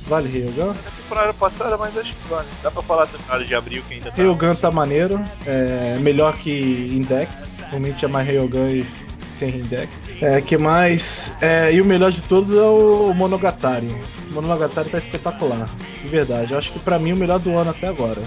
[0.10, 0.74] Vale Ryogan?
[0.74, 2.47] Na temporada passada, mas acho que vale.
[2.64, 4.18] Dá pra falar da temporada de abril que ainda tá.
[4.18, 7.64] Ryogan tá maneiro, é melhor que Index.
[7.70, 8.86] Realmente é mais Ryogan e
[9.30, 10.10] sem Index.
[10.20, 11.32] É, que mais?
[11.39, 13.95] É, e o melhor de todos é o Monogatari.
[14.32, 15.70] O Monogatari tá espetacular,
[16.01, 16.53] de verdade.
[16.53, 18.22] Eu acho que pra mim é o melhor do ano até agora.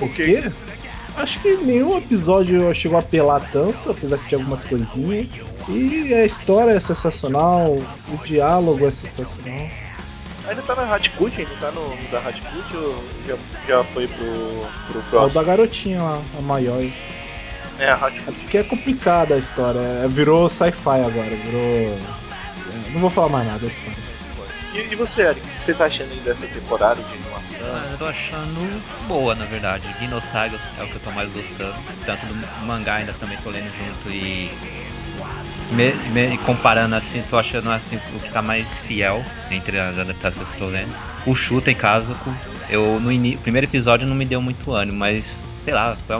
[0.00, 0.50] Por quê?
[1.16, 5.44] Acho que nenhum episódio chegou a apelar tanto, apesar que tinha algumas coisinhas.
[5.68, 7.78] E a história é sensacional,
[8.08, 9.68] o diálogo é sensacional.
[10.48, 13.36] Ainda tá na Hatcut, ainda tá no, no da Hatcut ou já,
[13.66, 14.24] já foi pro,
[14.86, 15.34] pro É o próximo?
[15.34, 16.82] da garotinha lá, a maior.
[17.78, 18.32] É, a É Hatcut.
[18.32, 19.78] porque é complicada a história.
[19.78, 21.98] é- Virou sci-fi agora, virou.
[22.72, 24.08] é, Não vou falar mais nada, é spoiler.
[24.74, 27.66] E, e você, Eric, o que você tá achando aí dessa temporada de animação?
[27.66, 29.86] Ah, eu tô achando boa, na verdade.
[29.98, 31.76] Dinossauro é o que eu tô mais gostando.
[32.04, 32.34] Tanto do
[32.66, 34.50] mangá ainda também tô lendo junto e.
[35.70, 40.48] Me, me- comparando assim, tô achando assim o que tá mais fiel entre as adaptações
[40.48, 40.94] que tô lendo.
[41.26, 42.16] O Chuta em caso,
[42.70, 46.16] eu no ini- primeiro episódio não me deu muito ânimo, mas sei lá, foi,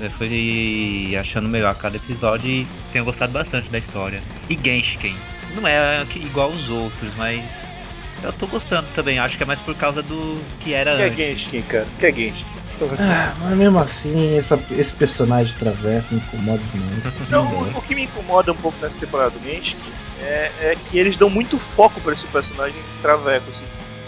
[0.00, 4.22] eu fui achando melhor cada episódio e tenho gostado bastante da história.
[4.48, 5.14] E Genshiken,
[5.54, 7.42] não é igual os outros, mas
[8.22, 9.18] eu tô gostando também.
[9.18, 11.14] Acho que é mais por causa do que era O que é.
[11.14, 11.84] Genshin, cara?
[11.94, 12.46] O que é Genshin?
[12.98, 17.30] Ah, mas mesmo assim, essa- esse personagem Traveco me incomoda demais.
[17.30, 19.76] Não, o, o que me incomoda um pouco nessa temporada do Genshin
[20.20, 23.64] é, é que eles dão muito foco pra esse personagem Traveco, assim.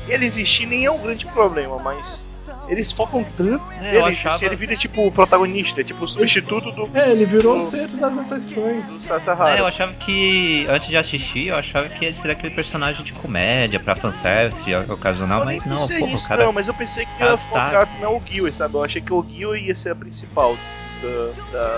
[0.06, 2.24] Ele existir nem é um grande problema, mas
[2.68, 6.08] eles focam tanto É, nele, eu achava- assim, ele vira tipo o protagonista, tipo o
[6.08, 6.88] substituto do.
[6.96, 8.88] É, ele virou o centro das do atenções.
[8.88, 9.64] É, eu Sasahara.
[9.66, 13.94] achava que, antes de assistir, eu achava que ele seria aquele personagem de comédia, pra
[13.96, 16.44] fanservice, ocasional, eu mas não, pensei porra, o nisso, cara...
[16.44, 18.74] não, mas eu pensei que ia tá- focar na Ogiwe, sabe?
[18.74, 20.56] Eu achei que o Ogiwe ia ser a principal
[21.00, 21.32] da,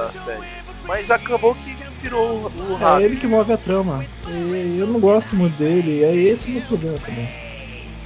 [0.07, 0.61] da série.
[0.87, 1.71] Mas acabou que
[2.01, 3.03] virou o É rato.
[3.03, 4.05] ele que move a trama.
[4.27, 7.29] E eu não gosto muito dele, e é esse o meu problema também.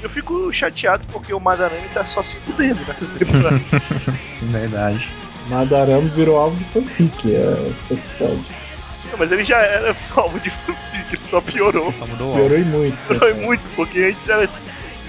[0.04, 3.58] Eu fico chateado porque o Madarame tá só se fudendo nessa temporada.
[4.42, 5.08] Verdade.
[5.48, 8.44] Madarame virou alvo de fanfic, é, só se pode.
[9.10, 11.92] Não, mas ele já era alvo de fanfic, ele só piorou.
[11.98, 13.02] Só mudou Piorou e muito.
[13.04, 13.42] Piorou coitado.
[13.46, 14.66] muito, porque antes era assim.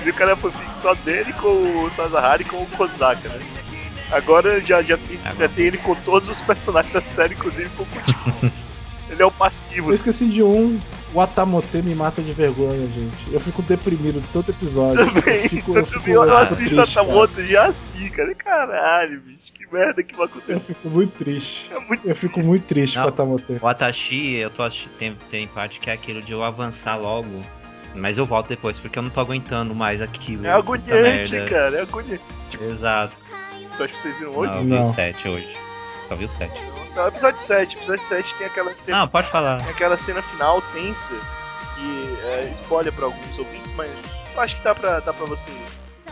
[0.07, 3.39] O cara era fanfic só dele com o Sasahara e com o Kozaka, né?
[4.11, 7.83] Agora já, já, tem, já tem ele com todos os personagens da série, inclusive com
[7.83, 8.31] o Kutiko.
[9.09, 10.09] ele é o passivo, Eu assim.
[10.09, 10.79] esqueci de um.
[11.15, 13.31] O Atamote me mata de vergonha, gente.
[13.33, 15.05] Eu fico deprimido todo episódio.
[15.05, 17.07] Também, Eu fico, eu, eu fico, eu, eu assisto triste, a cara.
[17.07, 18.35] Tamoto já assim, cara.
[18.35, 20.73] Caralho, bicho, que merda que vai Eu acontecer.
[20.73, 21.71] fico muito triste.
[21.73, 22.49] É muito Eu fico triste.
[22.49, 23.03] muito triste Não.
[23.03, 23.57] com a Atamote.
[23.61, 27.41] O Atashi, eu tô assistindo, tem, tem parte que é aquilo de eu avançar logo,
[27.95, 30.45] mas eu volto depois, porque eu não tô aguentando mais aquilo.
[30.45, 32.21] É agoniante, cara, é agoniante.
[32.61, 33.15] Exato.
[33.77, 34.51] Tu acha que vocês viram hoje?
[34.65, 35.57] Não, eu vi o 7 hoje.
[36.09, 36.53] Só vi o 7.
[36.95, 37.77] Não, episódio 7.
[37.77, 39.57] Episódio 7 tem aquela cena, Não, pode falar.
[39.59, 41.13] tem aquela cena final tensa
[41.75, 43.89] que é spoiler pra alguns ouvintes, mas
[44.33, 45.55] eu acho que dá pra, dá pra vocês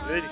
[0.06, 0.24] verem.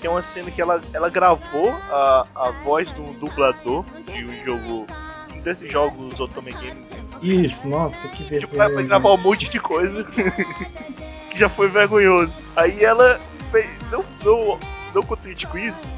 [0.00, 4.44] Que é uma cena que ela, ela gravou a, a voz do dublador de um
[4.44, 4.86] jogo.
[5.34, 6.90] Um desses jogos Otome Games.
[6.90, 6.98] Né?
[7.22, 8.86] Isso, nossa, que Tipo, vai vergonha.
[8.88, 10.04] gravar um monte de coisa
[11.30, 12.38] que já foi vergonhoso.
[12.56, 13.68] Aí ela fez.
[13.90, 14.58] Não, não,
[14.94, 15.88] não contente com isso,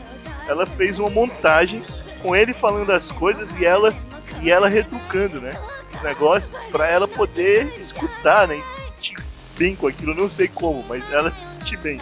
[0.49, 1.85] ela fez uma montagem
[2.23, 3.95] com ele falando as coisas e ela
[4.43, 5.61] e ela retrucando, né?
[5.95, 8.57] Os negócios pra ela poder escutar, né?
[8.57, 9.17] E se sentir
[9.59, 10.13] bem com aquilo.
[10.13, 12.01] Eu não sei como, mas ela se sentir bem.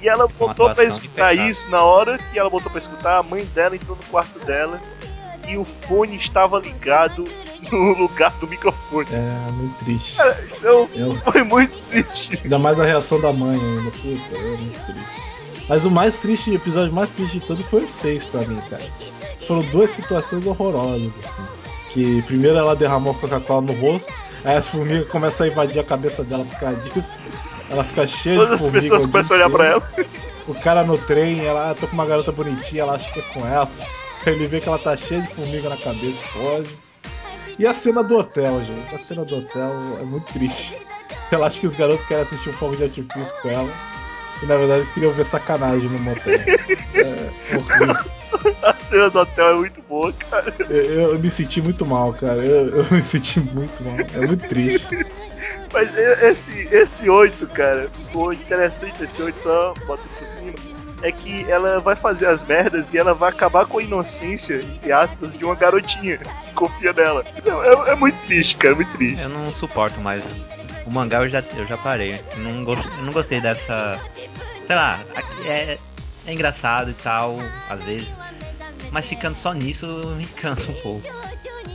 [0.00, 3.22] E ela voltou pra atuação escutar isso na hora que ela voltou pra escutar, a
[3.22, 4.78] mãe dela entrou no quarto dela
[5.48, 7.24] e o fone estava ligado
[7.72, 9.08] no lugar do microfone.
[9.10, 10.16] É, muito triste.
[10.58, 12.38] Então, Eu, foi muito triste.
[12.44, 13.90] ainda mais a reação da mãe ainda.
[13.92, 15.24] Puta, é muito triste.
[15.66, 18.60] Mas o mais triste, o episódio mais triste de todos foi o 6 pra mim,
[18.68, 18.84] cara.
[19.46, 21.42] Foram duas situações horrorosas, assim.
[21.90, 24.12] Que primeiro ela derramou Coca-Cola no rosto,
[24.44, 27.12] aí as formigas começam a invadir a cabeça dela por causa disso.
[27.70, 28.80] Ela fica cheia Todas de as formiga.
[28.82, 29.90] pessoas o dia começam a olhar pra ela.
[30.46, 33.22] O cara no trem, ela ah, tô com uma garota bonitinha, ela acha que é
[33.22, 33.70] com ela.
[34.26, 36.76] Ele vê que ela tá cheia de formiga na cabeça, foge.
[37.58, 38.94] E a cena do hotel, gente.
[38.94, 40.76] A cena do hotel é muito triste.
[41.30, 43.70] Ela acha que os garotos querem assistir um fogo de artifício com ela.
[44.42, 46.34] E na verdade eles queriam ver sacanagem no motel.
[46.34, 48.13] É horrível.
[48.64, 50.54] A cena do hotel é muito boa, cara.
[50.70, 52.44] Eu, eu me senti muito mal, cara.
[52.44, 53.94] Eu, eu me senti muito mal.
[54.14, 55.06] É muito triste.
[55.72, 60.52] Mas esse, esse 8, cara, ficou interessante esse 8, só botando por cima.
[61.02, 64.92] é que ela vai fazer as merdas e ela vai acabar com a inocência, entre
[64.92, 67.24] aspas, de uma garotinha que confia nela.
[67.44, 69.20] É, é muito triste, cara, é muito triste.
[69.20, 70.22] Eu não suporto mais.
[70.86, 72.22] O mangá eu já, eu já parei.
[72.36, 74.00] Não, gost, não gostei dessa.
[74.66, 75.00] Sei lá,
[75.44, 75.76] é,
[76.26, 77.38] é engraçado e tal,
[77.68, 78.08] às vezes.
[78.94, 79.84] Mas ficando só nisso
[80.16, 81.02] me cansa um pouco.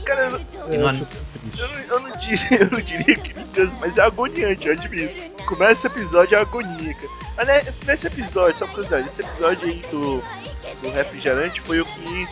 [0.06, 0.36] Cara, eu,
[0.72, 1.60] É, não, eu triste.
[1.60, 4.72] eu, não, eu, não diria, eu não diria que me cansa, mas é agoniante, eu
[4.72, 5.44] admito.
[5.44, 7.08] Começa esse episódio é agonia, cara.
[7.36, 10.22] Mas nesse episódio, só pra curiosidade, esse episódio aí do,
[10.80, 12.26] do refrigerante foi o que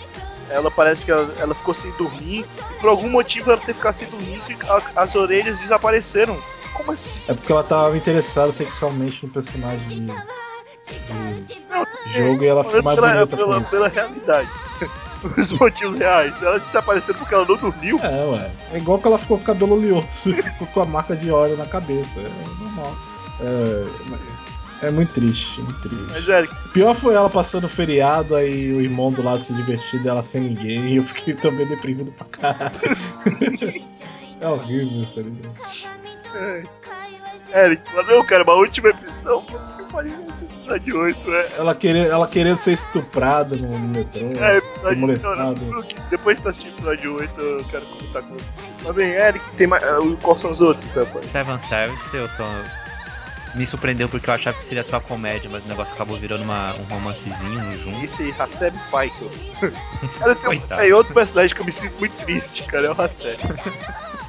[0.48, 3.92] ela parece que ela, ela ficou sem dormir e por algum motivo ela ter ficado
[3.92, 6.42] sem dormir fica- as orelhas desapareceram.
[6.72, 7.24] Como assim?
[7.28, 9.96] É porque ela tava interessada sexualmente no personagem de,
[11.44, 14.48] de Não, jogo e ela ficou mais pela, bonita pela, pela realidade.
[15.36, 16.40] Os motivos reais.
[16.42, 17.98] Ela desapareceu porque ela não dormiu.
[18.02, 18.50] É, ué.
[18.72, 21.56] É igual que ela ficou com o cabelo oleoso, ficou com a marca de óleo
[21.56, 22.18] na cabeça.
[22.18, 22.96] É normal.
[23.40, 26.06] É, é muito triste, muito triste.
[26.08, 30.08] Mas, Eric, pior foi ela passando o feriado, aí o irmão do lado se divertindo,
[30.08, 32.80] ela sem ninguém, e eu fiquei também deprimido pra caralho.
[34.40, 35.42] é horrível isso ali.
[37.52, 39.60] é, Eric, valeu, cara, uma última episódio.
[39.78, 40.12] Eu falei
[40.76, 41.48] episódio 8, é.
[41.58, 45.60] Ela querendo, ela querendo ser estuprada no, no metrô, É, ser episódio molestada.
[46.10, 48.54] Depois de tu assistir o episódio 8, eu quero comentar com você.
[48.84, 49.82] Mas bem, Eric, tem mais.
[49.82, 51.28] ah, Quais são os outros, rapaz?
[51.30, 52.44] Seven Service, eu tô.
[53.54, 56.74] Me surpreendeu porque eu achava que seria só comédia, mas o negócio acabou virando uma,
[56.74, 58.04] um romancezinho junto.
[58.04, 59.28] Esse Haseb Faito.
[60.20, 63.00] Cara, tem, um, tem outro personagem que eu me sinto muito triste, cara, é o
[63.00, 63.38] Haseb.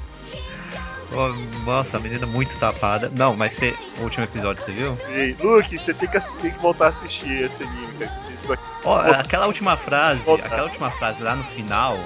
[1.12, 1.30] Oh,
[1.66, 3.12] nossa, a menina muito tapada.
[3.16, 4.98] Não, mas você, o último episódio, você viu?
[5.10, 8.12] E, Luke, você tem que, tem que voltar a assistir esse anime, cara.
[8.22, 8.58] Você vai...
[8.84, 9.18] Volta.
[9.18, 11.98] aquela última frase, aquela última frase lá no final.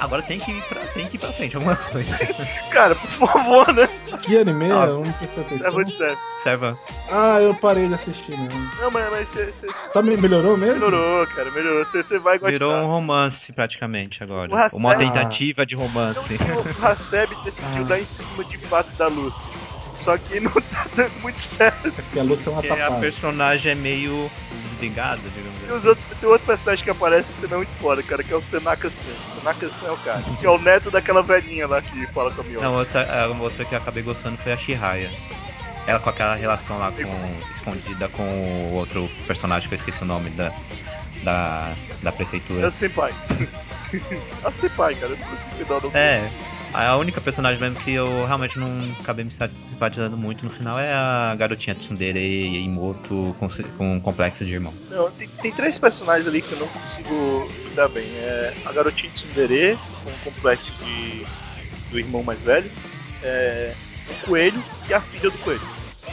[0.00, 2.10] Agora tem que ir pra, tem que ir pra frente, alguma coisa.
[2.72, 3.86] Cara, por favor, né?
[4.22, 4.70] Que anime?
[4.72, 5.72] Ah, eu não prestei É atenção.
[5.74, 6.18] muito sério.
[6.42, 6.78] Serva.
[7.10, 8.48] Ah, eu parei de assistir, não.
[8.80, 10.74] Não, mas, mas você, você Tá, me- melhorou mesmo?
[10.86, 11.84] melhorou, cara, melhorou.
[11.84, 12.52] Você, você vai gostar.
[12.52, 14.50] Virou um romance praticamente agora.
[14.74, 16.38] Uma tentativa de Não, romance.
[16.38, 17.88] que o Haseb decidiu Ah.
[17.88, 19.50] dar em cima de fato da Lucy.
[19.94, 21.92] Só que não tá dando muito certo.
[21.92, 23.00] Porque a Lúcia é uma Porque a tapada.
[23.00, 24.30] personagem é meio
[24.72, 25.78] desligada, digamos Tem, assim.
[25.78, 28.36] os outros, tem outro personagem que aparece que também é muito foda, cara, que é
[28.36, 29.10] o Tanaka-san.
[29.42, 30.22] Tanaka-san é o cara.
[30.38, 32.60] Que é o neto daquela velhinha lá que fala com a Mion.
[32.62, 35.10] Não, outra, a outra que eu acabei gostando foi a Shihaya.
[35.86, 37.50] Ela com aquela relação lá com.
[37.52, 40.52] escondida com o outro personagem que eu esqueci o nome da.
[41.24, 41.72] da,
[42.02, 42.68] da É prefeitura.
[42.68, 43.12] o Senpai.
[44.44, 45.92] é o Senpai, cara, eu não consigo dar o nome.
[45.94, 46.30] É,
[46.72, 48.68] a única personagem mesmo que eu realmente não
[49.00, 54.44] acabei me simpatizando muito no final é a garotinha Tsundere Imoto com, com um complexo
[54.44, 54.72] de irmão.
[54.88, 58.04] Não, tem, tem três personagens ali que eu não consigo lidar bem.
[58.04, 61.26] É a garotinha de Tsundere, com o complexo de,
[61.90, 62.70] do irmão mais velho.
[63.22, 63.74] É,
[64.08, 65.60] o coelho e a filha do coelho.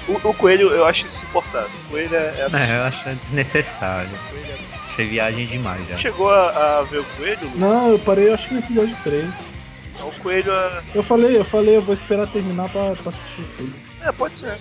[0.07, 1.69] O, o coelho eu acho insuportável.
[1.85, 2.57] O coelho é, é absurdo.
[2.57, 4.09] É, eu acho desnecessário.
[4.09, 4.77] O coelho é.
[4.91, 5.95] Achei viagem demais já.
[5.97, 7.39] Chegou a, a ver o coelho?
[7.43, 7.57] Lu?
[7.59, 9.57] Não, eu parei acho que no episódio 3.
[10.17, 10.83] Coelho é.
[10.93, 13.73] Eu falei, eu falei, eu vou esperar terminar pra, pra assistir tudo.
[14.01, 14.57] É, pode ser.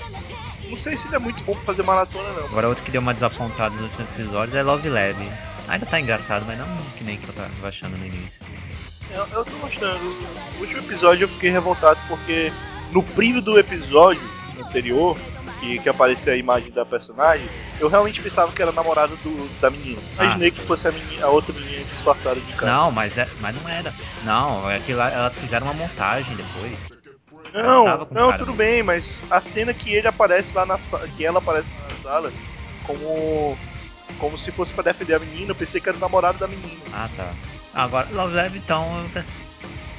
[0.69, 2.45] Não sei se ele é muito bom pra fazer maratona, não.
[2.47, 5.17] Agora outro que deu uma desapontada nos últimos episódios é Love Lab.
[5.69, 8.33] Ainda tá engraçado, mas não que nem que eu tava achando no início.
[9.11, 10.05] Eu, eu tô gostando.
[10.55, 12.53] No último episódio eu fiquei revoltado porque
[12.93, 14.23] no preview do episódio
[14.59, 15.17] anterior,
[15.59, 17.49] que, que apareceu a imagem da personagem,
[17.79, 20.01] eu realmente pensava que era a namorada do, da menina.
[20.15, 22.73] Imaginei que fosse a, menina, a outra menina disfarçada de cara.
[22.73, 23.95] Não, mas, é, mas não era.
[24.23, 26.79] Não, é que lá, elas fizeram uma montagem depois.
[27.53, 28.57] Não, não, tudo mesmo.
[28.57, 32.33] bem, mas a cena que ele aparece lá na sala, que ela aparece na sala,
[32.83, 33.57] como
[34.19, 36.81] como se fosse pra defender a menina, eu pensei que era o namorado da menina.
[36.93, 37.31] Ah, tá.
[37.75, 39.11] Agora, Love Live, então.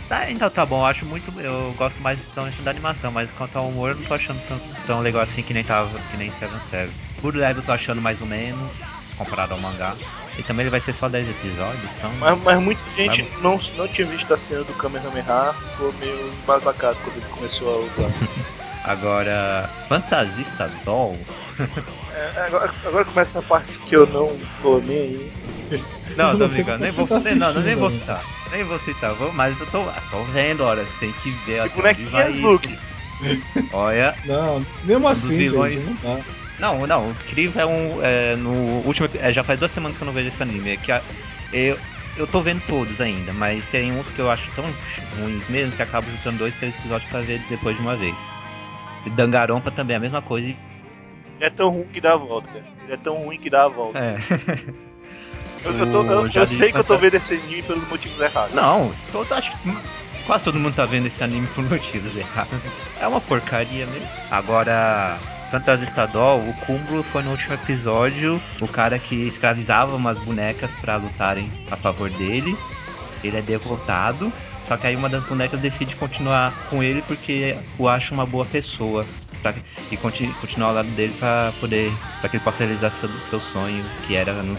[0.08, 1.38] Tá, então tá bom, eu acho muito.
[1.40, 4.60] Eu gosto mais então, da animação, mas quanto ao humor eu não tô achando tão,
[4.86, 6.96] tão legal assim que nem tava, que nem Seven Seven.
[7.22, 8.72] Good Live eu tô achando mais ou menos,
[9.18, 9.98] comparado ao mangá.
[10.38, 12.12] E também ele vai ser só 10 episódios, então.
[12.20, 17.00] Mas, mas muita gente não, não tinha visto a cena do Kamehameha, ficou meio embasbacado
[17.04, 18.12] quando ele começou a usar.
[18.88, 21.18] Agora, Fantasista Doll.
[22.14, 25.32] É, agora, agora começa a parte que eu não tô nem aí.
[26.16, 28.24] Não, Eu tô brincando, nem vou, você tá nem, não, nem vou citar.
[28.52, 31.70] Nem vou citar, vou, mas eu tô, tô vendo, olha, você tem que ver E
[31.70, 32.68] bonequinhas, vai Luke.
[32.68, 33.68] isso.
[33.74, 35.74] Olha, Não, mesmo assim, vilões.
[35.76, 36.24] gente, não dá.
[36.60, 38.02] Não, não, o Crivo é um.
[38.02, 39.08] É, no último.
[39.20, 40.72] É, já faz duas semanas que eu não vejo esse anime.
[40.72, 41.02] É que a-
[41.54, 41.78] eu,
[42.16, 44.66] eu tô vendo todos ainda, mas tem uns que eu acho tão
[45.20, 48.16] ruins mesmo que acabo juntando dois, três episódios pra ver depois de uma vez.
[49.06, 50.48] E Dangarompa também é a mesma coisa.
[50.48, 50.58] e-
[51.40, 52.64] É tão ruim que dá a volta, cara.
[52.84, 54.00] Ele é tão ruim que dá a volta.
[54.00, 54.18] É.
[55.66, 58.54] Eu, eu tô- eu- eu sei que eu tô vendo esse anime pelos motivos errados.
[58.56, 59.78] Não, todo, acho que
[60.26, 62.60] quase todo mundo tá vendo esse anime por motivos errados.
[63.00, 64.08] É uma porcaria mesmo.
[64.32, 65.18] Agora,
[65.52, 70.96] Fantasy Doll, o cúmulo foi no último episódio o cara que escravizava umas bonecas para
[70.98, 72.58] lutarem a favor dele.
[73.24, 74.32] Ele é derrotado,
[74.68, 78.46] só que aí uma das bonecas decide continuar com ele porque o acha uma boa
[78.46, 79.06] pessoa.
[79.42, 79.54] Pra,
[79.92, 81.92] e continu, continuar ao lado dele para poder.
[82.20, 84.34] para que ele possa realizar seu, seu sonho, que era.
[84.34, 84.58] Não,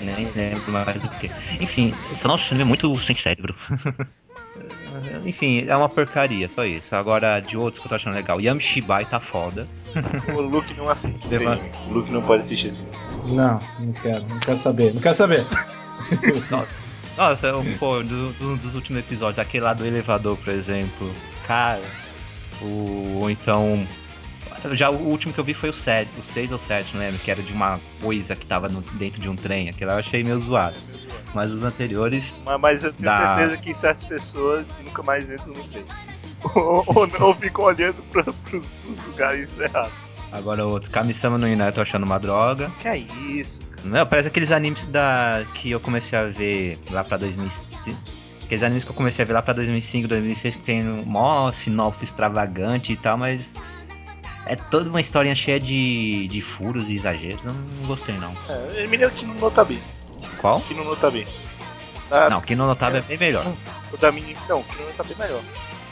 [0.00, 1.30] nem lembro mais do que.
[1.60, 3.54] Enfim, esse nosso filme é muito sem cérebro.
[5.24, 6.94] Enfim, é uma porcaria, só isso.
[6.94, 9.66] Agora, de outros que eu tô achando legal, Yamishibai tá foda.
[10.34, 12.86] O Luke não assiste esse O Luke não pode assistir esse
[13.26, 15.46] Não, não quero, não quero saber, não quero saber.
[16.50, 16.68] Nossa,
[17.42, 21.12] eu, pô, do, do, dos últimos episódios, aquele lá do elevador, por exemplo.
[21.46, 21.82] Cara,
[22.62, 23.86] o, ou então.
[24.72, 27.18] Já o último que eu vi foi o 7, o 6 ou 7, não lembro,
[27.18, 29.68] que era de uma coisa que tava no, dentro de um trem.
[29.68, 30.76] Aquele lá eu achei meio zoado.
[31.34, 32.24] Mas os anteriores.
[32.44, 33.16] Mas, mas eu tenho da...
[33.16, 35.84] certeza que certas pessoas nunca mais entram no trem.
[36.54, 40.10] ou, ou não ficam olhando pra, pros, pros lugares errados.
[40.32, 42.70] Agora outro, Kamisama no Ina eu tô achando uma droga.
[42.78, 43.62] Que é isso?
[43.84, 47.98] Não, parece aqueles animes da que eu comecei a ver lá pra 2005.
[48.44, 51.52] Aqueles animes que eu comecei a ver lá pra 2005, 2006 que tem um mó
[51.52, 53.48] sinopse extravagante e tal, mas
[54.46, 57.40] é toda uma historinha cheia de, de furos e exageros.
[57.44, 58.34] Eu não gostei não.
[58.48, 59.80] É, me que não nota bem.
[60.38, 60.60] Qual?
[60.60, 61.26] Que não nota bem.
[62.10, 63.46] Ah, não, que não notava é, é bem melhor.
[63.92, 64.36] O da mini.
[64.48, 65.42] Não, que não nota bem melhor.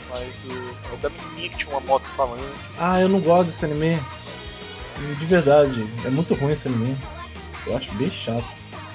[0.09, 2.43] Mas o, o da menininha que tinha uma moto falando.
[2.77, 3.97] Ah, eu não gosto desse anime.
[5.17, 6.97] De verdade, é muito ruim esse anime.
[7.65, 8.45] Eu acho bem chato.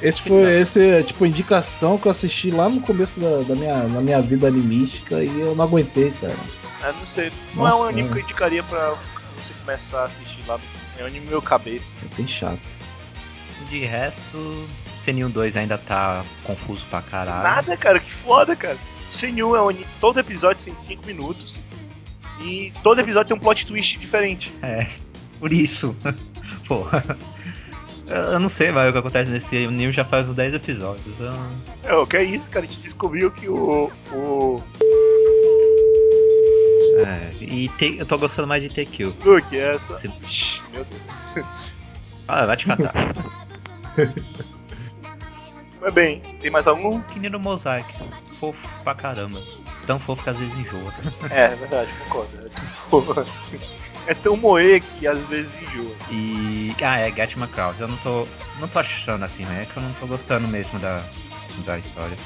[0.02, 3.86] Esse foi esse é, tipo indicação que eu assisti lá no começo da, da minha,
[3.86, 6.36] da minha vida animística e eu não aguentei, cara.
[6.82, 8.94] É, não sei, não Nossa, é um anime que eu indicaria pra
[9.36, 10.60] você começar a assistir lá.
[10.98, 11.96] É um anime meu cabeça.
[12.04, 12.60] É bem chato.
[13.70, 14.66] De resto,
[15.02, 17.42] Senil 2 ainda tá confuso pra caralho.
[17.42, 18.76] Nada, cara, que foda, cara.
[19.10, 21.64] Senil é um anime, todo episódio tem 5 minutos.
[22.42, 24.52] E todo episódio tem um plot twist diferente.
[24.60, 24.88] É
[25.44, 25.94] por isso.
[26.66, 26.86] Pô.
[28.06, 31.06] Eu não sei mais o que acontece nesse anime já faz uns 10 episódios.
[31.06, 31.50] Então...
[31.84, 32.64] É, o que é isso, cara?
[32.64, 33.90] A gente descobriu que o.
[34.12, 34.62] o...
[37.06, 39.14] É, e te, eu tô gostando mais de TQ.
[39.24, 40.00] Luke, é essa.
[40.22, 41.74] Ixi, meu Deus.
[42.26, 42.94] Ah, vai te matar.
[45.78, 46.98] Mas bem, tem mais algum?
[47.02, 47.86] Que no Mosaic.
[48.40, 49.38] Fofo pra caramba.
[49.86, 50.94] Tão fofo que às vezes enjoa.
[51.30, 52.38] É, é verdade, concordo.
[52.38, 53.26] É tão fofo
[54.06, 55.94] é tão moe que às vezes enjoa.
[56.10, 56.74] E.
[56.82, 57.80] Ah, é Gatman Krause.
[57.80, 58.26] Eu não tô.
[58.60, 59.62] Não tô achando assim, né?
[59.62, 61.02] É que eu não tô gostando mesmo da,
[61.64, 62.16] da história.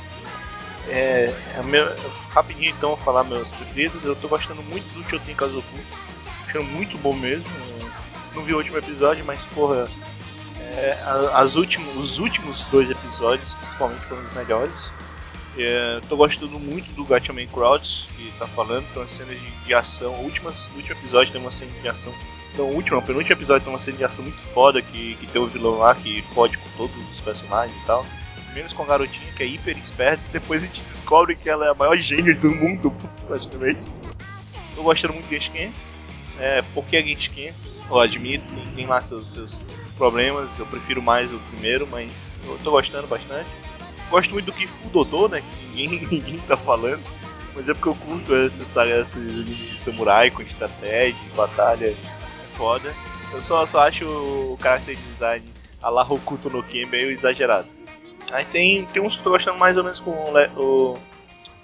[0.89, 1.95] É, é meu,
[2.31, 4.05] rapidinho então falar meus preferidos.
[4.05, 5.79] Eu tô gostando muito do Choten Kazoku.
[6.47, 7.47] Achando muito bom mesmo.
[8.35, 9.89] Não vi o último episódio, mas porra.
[10.61, 10.99] É,
[11.35, 14.93] as últimos, os últimos dois episódios, principalmente, foram os melhores.
[15.57, 19.75] É, tô gostando muito do Gatchaman Crowds, que tá falando, tem uma cena de, de
[19.75, 20.13] ação.
[20.15, 22.13] O último, último episódio tem uma cena de ação.
[22.57, 25.27] Não, o último, o penúltimo episódio tem uma cena de ação muito foda que, que
[25.27, 28.05] tem o um vilão lá que fode com todos os personagens e tal.
[28.55, 31.67] Menos com a garotinha que é hiper esperta, e depois a gente descobre que ela
[31.67, 32.95] é a maior gênio do mundo,
[33.27, 33.89] praticamente.
[34.75, 35.73] Tô gostando muito de Genshin.
[36.39, 37.53] É, porque é Genshin,
[37.91, 39.59] eu admito, tem, tem lá seus, seus
[39.97, 43.49] problemas, eu prefiro mais o primeiro, mas eu tô gostando bastante.
[44.11, 45.43] Gosto muito do Gifu Dodô, né?
[45.43, 47.03] Que ninguém, ninguém tá falando.
[47.55, 51.87] Mas é porque eu curto essa saga, esses animes de samurai com estratégia, batalha.
[51.89, 52.95] É foda.
[53.33, 55.45] Eu só, só acho o character design
[55.83, 57.69] a la Hokuto no Ken meio exagerado.
[58.33, 60.99] Aí tem, tem uns que eu tô gostando mais ou menos com o, o,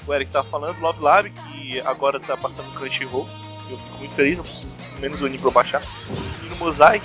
[0.07, 3.29] o Eric tá falando, Love Lab, que agora tá passando Crunchyroll.
[3.71, 5.83] Eu fico muito feliz, não preciso menos unir pra baixar.
[6.43, 7.05] E no Mosaic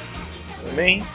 [0.63, 1.05] também.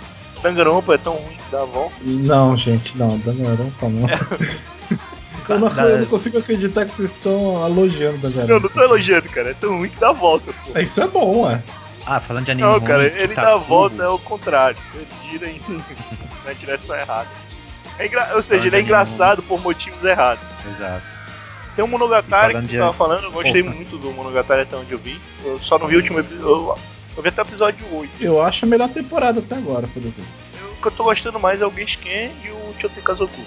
[0.42, 1.94] Danganronpa é tão ruim que dá a volta?
[2.02, 4.08] Não, gente, não, Danganronpa não.
[5.48, 8.52] eu, não eu não consigo acreditar que vocês estão elogiando Danganronpa.
[8.52, 9.50] Não, não tô elogiando, cara.
[9.50, 10.78] É tão ruim que dá a volta, pô.
[10.78, 11.62] Isso é bom, ué.
[12.06, 14.78] Ah, falando de anime Não, ruim, cara, ele tá dá a volta é o contrário.
[14.94, 15.60] Ele gira em...
[16.44, 17.28] na direção errada.
[17.98, 18.32] É engra...
[18.34, 19.48] Ou seja, ele é engraçado ruim.
[19.48, 20.44] por motivos errados.
[20.66, 21.14] Exato.
[21.74, 23.72] Tem um Monogatari que eu tava falando, eu gostei Opa.
[23.72, 25.20] muito do Monogatari até onde eu vi.
[25.44, 26.76] Eu só não vi o último episódio.
[27.16, 28.10] Eu vi até o episódio 8.
[28.20, 30.30] Eu acho a melhor temporada até agora, por exemplo.
[30.60, 33.40] Eu, que eu tô gostando mais é o Genshin e o Choten Kazoku.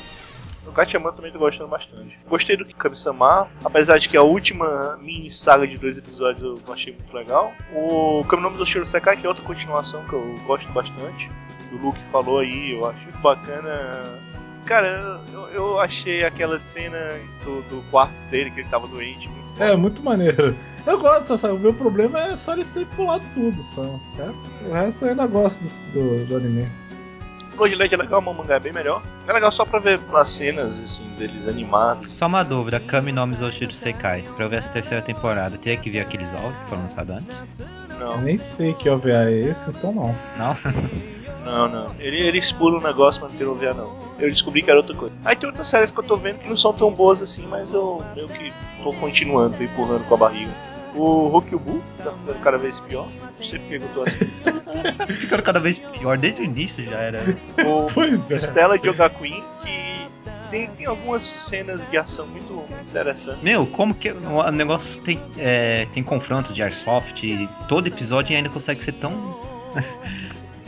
[0.66, 2.18] O Gatchaman também tô gostando bastante.
[2.28, 6.74] Gostei do Kami-sama, apesar de que a última mini saga de dois episódios eu não
[6.74, 7.54] achei muito legal.
[7.74, 11.30] O Kaminome do Shiro Sekai, que é outra continuação que eu gosto bastante.
[11.72, 14.20] O Luke falou aí, eu acho muito bacana.
[14.66, 16.98] Cara, eu, eu achei aquela cena
[17.46, 19.66] do, do, quarto dele, que ele tava doente, muito foda.
[19.66, 20.56] É, muito maneiro.
[20.86, 21.54] Eu gosto, sabe?
[21.54, 23.82] O meu problema é só eles terem pulado tudo, só.
[23.82, 26.87] O resto, o resto eu ainda gosto do, do, do anime.
[27.66, 29.02] Led é legal, o mangá é bem melhor.
[29.28, 32.14] É legal só pra ver as cenas, assim, deles animados.
[32.14, 34.24] Só uma dúvida, Kami no Mizoshiro Sekai.
[34.36, 37.66] Pra eu ver essa terceira temporada, teria que ver aqueles ovos que foram lançados antes?
[38.00, 38.12] Não.
[38.14, 40.16] Eu nem sei que OVA é esse, então não.
[40.38, 40.58] Não?
[41.48, 41.96] Não, não.
[41.98, 43.98] Ele, eles pulam o negócio, mas não tem OVA não.
[44.20, 45.16] Eu descobri que era outra coisa.
[45.24, 47.74] Aí tem outras séries que eu tô vendo que não são tão boas assim, mas
[47.74, 48.52] eu meio que
[48.84, 50.52] tô continuando, tô empurrando com a barriga.
[50.98, 53.08] O Rokyubu tá ficando cada vez pior.
[53.70, 55.14] Eu tô assim.
[55.14, 57.24] ficando cada vez pior, desde o início já era.
[57.66, 58.36] O pois é.
[58.38, 59.88] Stella de Queen, que
[60.50, 63.44] tem, tem algumas cenas de ação muito, muito interessantes.
[63.44, 67.22] Meu, como que o negócio tem, é, tem confronto de Airsoft,
[67.68, 69.12] todo episódio ainda consegue ser tão.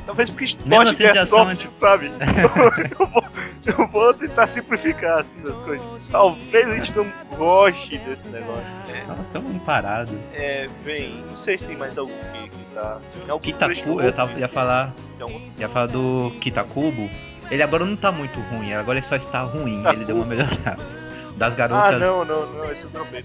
[0.10, 2.07] Talvez porque a gente goste de Airsoft, sabe?
[2.99, 3.24] eu, vou,
[3.68, 5.86] eu vou tentar simplificar assim as coisas.
[6.12, 8.64] Talvez a gente não goste desse negócio.
[8.91, 9.05] É.
[9.05, 10.12] Não, tão parado.
[10.34, 12.97] É, bem, não sei se tem mais algum que, que tá.
[13.32, 14.95] O Kitakubo, eu tava, ia falar.
[15.16, 15.30] Então,
[15.60, 17.07] ia falar do Kitakubo.
[17.51, 19.95] Ele agora não tá muito ruim, agora ele só está ruim, Kitakubo.
[19.95, 20.80] ele deu uma melhorada.
[21.40, 21.94] Das garotas.
[21.94, 23.24] Ah, não, não, não, esse eu dropei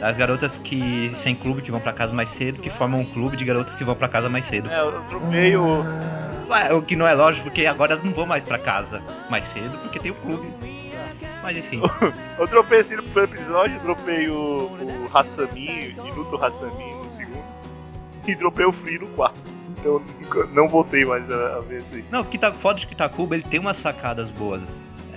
[0.00, 3.36] das garotas que sem clube que vão para casa mais cedo, que formam um clube
[3.36, 4.70] de garotas que vão para casa mais cedo.
[4.70, 5.84] É, eu dropei o.
[6.48, 9.46] Ué, o que não é lógico, porque agora elas não vão mais para casa mais
[9.52, 10.48] cedo, porque tem o clube.
[11.42, 11.82] Mas enfim.
[12.38, 17.44] eu dropei assim no primeiro episódio, dropei o, o Hassami, Minuto Hassami no segundo,
[18.26, 19.38] e dropei o Free no quarto.
[19.78, 20.02] Então
[20.54, 22.02] não voltei mais a, a ver assim.
[22.10, 24.62] Não, o que tá foda de Kitakuba, ele tem umas sacadas boas.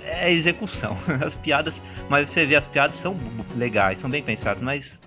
[0.06, 0.96] É execução.
[1.24, 1.74] As piadas
[2.08, 3.16] mas você vê, as piadas são
[3.56, 4.98] legais, são bem pensadas, mas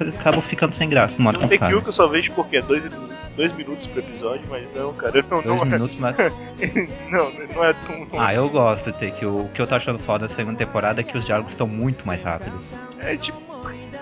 [0.00, 1.20] acabam ficando sem graça.
[1.22, 2.88] Não tem que eu só vejo porque é dois,
[3.36, 5.64] dois minutos por episódio, mas não, cara, não, dois não é.
[5.64, 6.00] minutos, é.
[6.00, 6.16] Mas...
[7.10, 8.08] não, não é tão.
[8.18, 10.58] Ah, eu gosto de ter que o, o que eu tô achando foda da segunda
[10.58, 12.60] temporada é que os diálogos estão muito mais rápidos.
[13.00, 13.38] É tipo.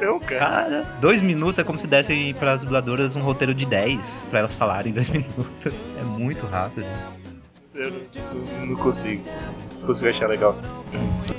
[0.01, 0.39] Não, cara.
[0.39, 0.83] cara.
[1.01, 4.01] Dois minutos é como se dessem para as dubladoras um roteiro de 10
[4.31, 5.75] para elas falarem dois minutos.
[5.99, 6.87] É muito rápido.
[7.77, 9.23] Eu não, não consigo.
[9.81, 10.55] Não consigo achar legal.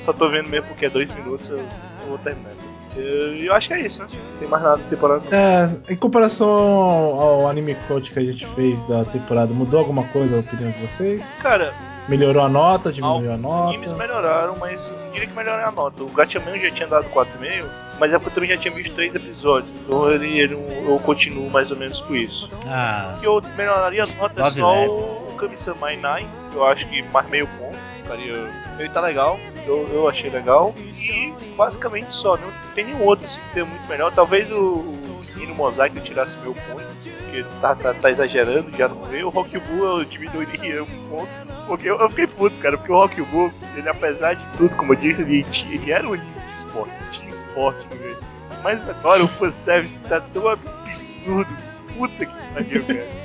[0.00, 2.52] Só tô vendo mesmo porque é dois minutos, eu, eu vou terminar
[2.96, 4.08] Eu, eu acho que é isso, né?
[4.12, 5.26] Não tem mais nada da temporada.
[5.30, 10.36] É, em comparação ao anime coach que a gente fez da temporada, mudou alguma coisa
[10.36, 11.38] a opinião de vocês?
[11.42, 11.72] Cara,
[12.08, 13.68] Melhorou a nota, diminuiu a nota?
[13.68, 16.02] Os animes melhoraram, mas não diria que melhoraram a nota.
[16.02, 17.66] O Gatchaman já tinha dado 4,5,
[18.00, 19.70] mas é porque eu também já tinha visto 3 episódios.
[19.82, 22.48] Então ele, ele, eu continuo mais ou menos com isso.
[22.66, 23.12] Ah.
[23.14, 27.02] O que eu melhoraria as notas é só o Kami-sama 9, que eu acho que
[27.02, 27.78] mais meio ponto.
[28.08, 28.50] Ficaria.
[28.78, 30.74] Ele tá legal, eu, eu achei legal.
[30.78, 34.12] E basicamente só, não tem nenhum outro assim, que tenha muito melhor.
[34.12, 39.06] Talvez o, o no Mosaico tirasse meu ponto, porque tá, tá, tá exagerando já no
[39.06, 39.26] meio.
[39.26, 42.96] O Rock Bull eu diminuiria um ponto, porque eu, eu, fiquei puto, cara, porque o
[42.96, 46.52] Rock Bull, ele apesar de tudo, como eu disse, ele, ele era um anime de
[46.52, 48.18] esporte, tinha esporte no meio.
[48.62, 51.50] Mas agora o fanservice tá tão absurdo.
[51.96, 53.17] Puta que pariu, cara.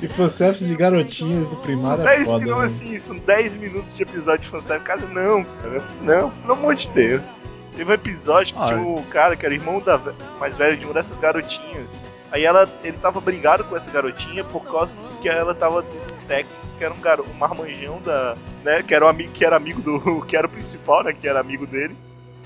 [0.00, 2.64] E fanservice de garotinhas do primário são 10 é foda, minutos, né?
[2.64, 4.86] assim, são 10 minutos de episódio de fanservice.
[4.86, 5.82] Cara, não, cara.
[6.02, 7.40] Não, pelo amor de Deus.
[7.76, 10.00] Teve um episódio que ah, tinha um cara que era irmão da,
[10.38, 12.00] mais velho de uma dessas garotinhas.
[12.30, 16.64] Aí ela, ele tava brigado com essa garotinha por causa que ela tava um técnico
[16.76, 19.80] que era um garoto, um marmanjão da, né, que era um amigo, que era amigo
[19.80, 21.96] do, que era o principal, né, que era amigo dele,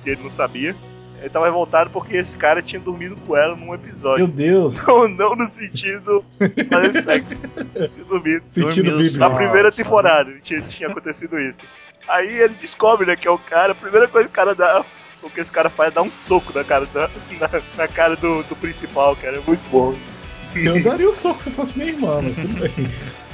[0.02, 0.74] que ele não sabia.
[1.20, 4.26] Ele tava revoltado porque esse cara tinha dormido com ela num episódio.
[4.26, 4.78] Meu Deus!
[4.86, 6.24] Não, não no sentido
[6.70, 7.40] fazer sexo.
[7.74, 8.44] Tinha dormido.
[8.48, 9.18] Sentido bíblico.
[9.18, 11.64] Na primeira temporada tinha, tinha acontecido isso.
[12.08, 14.84] Aí ele descobre, né, que é o cara, a primeira coisa que o cara dá,
[15.22, 17.08] o que esse cara faz é dar um soco na cara, da,
[17.38, 19.36] na, na cara do, do principal, cara.
[19.36, 20.30] É muito bom isso.
[20.54, 22.72] Eu daria um soco se fosse minha irmã, mas tudo bem.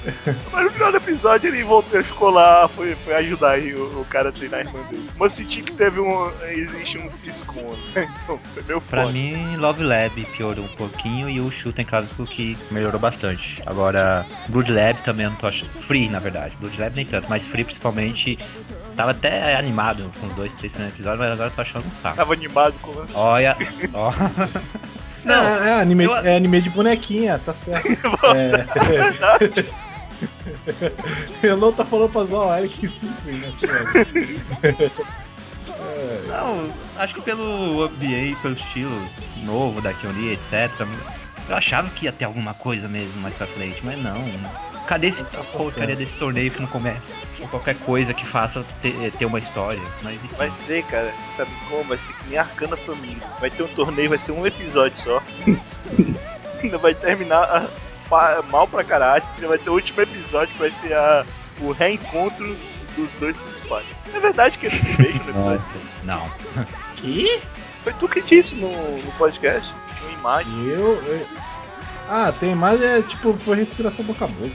[0.53, 4.01] Mas no final do episódio ele voltou, ele ficou lá, foi, foi ajudar aí o,
[4.01, 5.09] o cara a treinar a irmã dele.
[5.17, 6.31] Mas senti que teve um.
[6.49, 7.61] Existe um cisco,
[7.95, 8.09] né?
[8.25, 9.03] Então foi meu foda.
[9.03, 13.63] Pra mim, Love Lab piorou um pouquinho e o Shooting Clássico que melhorou bastante.
[13.67, 15.71] Agora, Blood Lab também eu não tô achando.
[15.87, 16.57] Free, na verdade.
[16.61, 18.39] Blood Lab nem tanto, mas Free principalmente.
[18.97, 22.03] Tava até animado com os dois, três primeiros episódios, mas agora eu tô achando um
[22.03, 22.17] saco.
[22.17, 23.57] Tava animado com o Olha,
[23.93, 24.13] ó.
[25.25, 26.17] Não, é, é, anime, eu...
[26.17, 27.89] é anime de bonequinha, tá certo.
[28.37, 29.94] é,
[31.59, 33.43] não tá falando pra zoar o Eric simples,
[34.63, 34.91] né?
[36.29, 39.09] Não, acho que pelo ambiente, pelo estilo
[39.45, 40.87] novo da Kyori, etc.
[41.49, 44.15] Eu achava que ia ter alguma coisa mesmo mais pra frente, mas não.
[44.87, 47.01] Cadê esse, a porcaria desse torneio que não começa?
[47.41, 49.81] Ou qualquer coisa que faça ter, ter uma história.
[50.03, 51.85] Mas, vai ser, cara, sabe como?
[51.85, 53.27] Vai ser que nem Arcana Família.
[53.41, 55.23] Vai ter um torneio, vai ser um episódio só.
[56.63, 57.67] Ainda vai terminar
[58.51, 59.25] mal pra caralho.
[59.41, 61.25] Já vai ter o último episódio que vai ser a,
[61.61, 62.57] o reencontro
[62.97, 63.87] dos dois principais.
[64.15, 66.03] É verdade que eles se beijam no episódio 6?
[66.05, 66.31] Não.
[66.97, 67.43] Que?
[67.83, 69.71] Foi tu que disse no, no podcast.
[70.01, 70.69] Uma imagem.
[70.69, 71.27] Eu, eu...
[72.09, 74.55] Ah, tem imagem, é tipo, foi respiração boca a boca.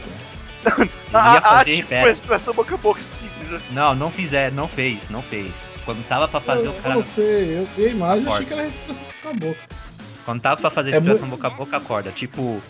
[1.13, 3.75] a, a arte foi expressão boca a boca simples assim.
[3.75, 5.53] Não, não fizer, não fez, não fez.
[5.85, 6.95] Quando tava pra fazer eu, o cara.
[6.95, 9.88] Eu sei, eu vi a imagem e achei que era expressão boca a boca.
[10.29, 12.11] Quando tava pra fazer a é boca a boca, acorda.
[12.11, 12.61] Tipo,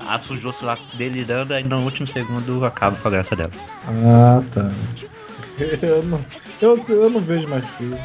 [0.00, 3.50] a sujou-se lá delirando, aí no último segundo acaba com a graça dela.
[3.86, 4.70] Ah, tá.
[5.82, 6.24] Eu não,
[6.62, 7.98] eu, eu não vejo mais filme.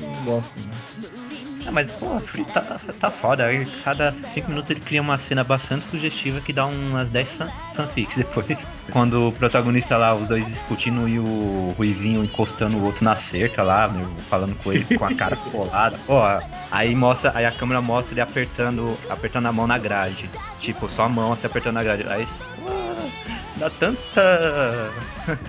[0.00, 1.23] Não gosto, não.
[1.66, 2.20] Ah, mas, pô,
[2.52, 3.44] tá, tá foda.
[3.82, 7.28] Cada 5 minutos ele cria uma cena bastante sugestiva que dá umas 10
[7.74, 8.66] fanfics depois.
[8.92, 13.62] Quando o protagonista lá, os dois discutindo e o Ruivinho encostando o outro na cerca
[13.62, 15.98] lá, meu, falando com ele com a cara colada.
[16.06, 16.20] Pô,
[16.70, 20.30] aí mostra, aí a câmera mostra ele apertando, apertando a mão na grade.
[20.58, 22.04] Tipo, só a mão assim apertando na grade.
[22.08, 22.28] Aí
[23.56, 24.92] dá tanta.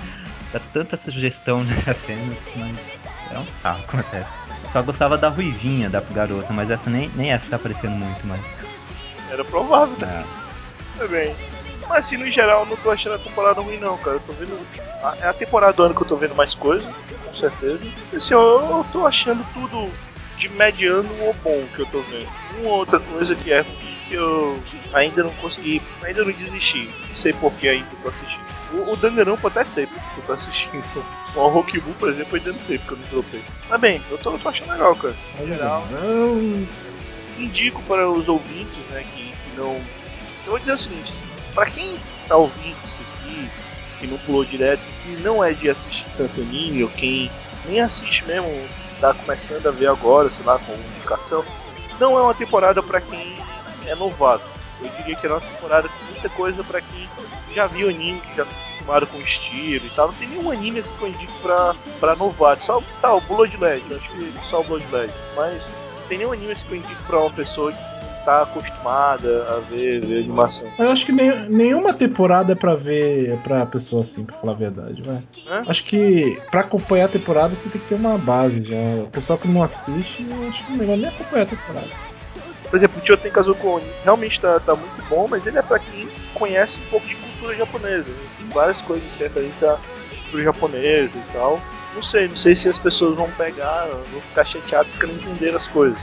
[0.54, 2.78] dá tanta sugestão nessas cenas, mas
[3.32, 4.26] é um saco até.
[4.76, 8.42] Só gostava da ruivinha da garota, mas essa nem, nem essa tá aparecendo muito mais.
[9.32, 10.26] Era provável, né?
[11.00, 11.08] É.
[11.08, 11.34] bem.
[11.88, 14.18] Mas assim, no geral, não tô achando a temporada ruim não, cara.
[14.18, 14.60] Eu tô vendo.
[15.22, 16.86] É a temporada do ano que eu tô vendo mais coisas,
[17.26, 17.80] com certeza.
[18.14, 19.90] Assim, eu, eu tô achando tudo
[20.36, 22.28] de mediano ou bom que eu tô vendo.
[22.60, 23.64] Uma outra coisa que é
[24.08, 24.60] que eu
[24.94, 26.90] ainda não consegui, ainda não desisti.
[27.10, 28.46] Não sei por que ainda tô assistindo.
[28.74, 31.06] O, o Danganronpa até sei porque eu tô assistindo.
[31.36, 33.42] O Rokibu, por exemplo, eu ainda não sei porque eu não dropei.
[33.70, 35.14] Mas bem, eu tô, eu tô achando legal, cara.
[35.38, 35.86] No geral.
[35.92, 36.68] Não.
[37.38, 39.74] Indico para os ouvintes, né, que, que não.
[40.46, 41.98] Eu vou dizer o seguinte, assim, pra quem
[42.30, 43.50] tá ouvindo isso aqui,
[44.00, 47.30] que não pulou direto, que não é de assistir tanto anime, ou quem
[47.66, 48.48] nem assiste mesmo,
[49.02, 51.44] tá começando a ver agora, sei lá, com indicação,
[52.00, 53.36] não é uma temporada para quem
[53.88, 54.44] é novato.
[54.82, 57.08] Eu diria que era uma temporada com muita coisa para quem
[57.54, 60.08] já viu anime, que já acostumado com estilo e tal.
[60.08, 62.64] Não tem nenhum anime assim que eu indico pra, pra novato.
[62.64, 65.14] Só tá, o Blood Legend, acho que só o Blood Legend.
[65.36, 67.78] Mas não tem nenhum anime assim que eu indico pra uma pessoa que
[68.26, 70.66] tá acostumada a ver, ver animação.
[70.80, 74.56] Eu acho que nem, nenhuma temporada é pra ver pra pessoa assim, pra falar a
[74.56, 75.22] verdade, vai.
[75.68, 79.04] Acho que pra acompanhar a temporada você tem que ter uma base já.
[79.04, 81.90] O pessoal que não assiste, eu acho que é melhor nem acompanhar a temporada.
[82.76, 86.10] Por exemplo, o Choten Kazuko realmente tá, tá muito bom, mas ele é pra quem
[86.34, 88.04] conhece um pouco de cultura japonesa.
[88.04, 88.28] Né?
[88.38, 91.62] Tem várias coisas referentes à cultura japonesa e tal.
[91.94, 95.56] Não sei, não sei se as pessoas vão pegar, vão ficar chateadas porque não entenderam
[95.56, 95.98] as coisas.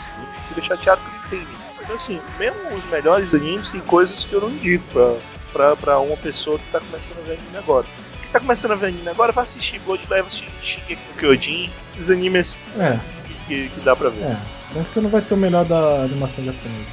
[0.48, 1.58] Fica chateado porque não entendem.
[1.82, 5.14] Então assim, mesmo os melhores animes tem coisas que eu não indico pra,
[5.52, 7.86] pra, pra uma pessoa que tá começando a ver anime agora.
[8.32, 12.58] Tá começando a ver anime agora, vai assistir Blood assistir Shingeki no Kyojin, esses animes
[12.78, 12.98] é.
[13.46, 14.22] que, que dá pra ver.
[14.22, 14.61] É.
[14.74, 16.92] Mas você não vai ter o melhor da animação japonesa.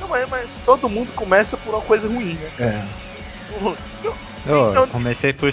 [0.00, 2.50] Não, mas, mas todo mundo começa por uma coisa ruim, né?
[2.58, 3.06] É.
[4.46, 5.52] Eu, então, comecei por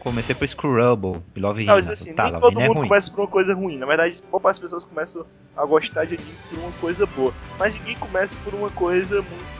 [0.00, 3.10] comecei por Scrubble e Love Não, mas assim, tá, nem todo é mundo é começa
[3.10, 3.76] por uma coisa ruim.
[3.76, 5.26] Na verdade, boa parte das pessoas começam
[5.56, 7.34] a gostar de anime por uma coisa boa.
[7.58, 9.56] Mas ninguém começa por uma coisa muito.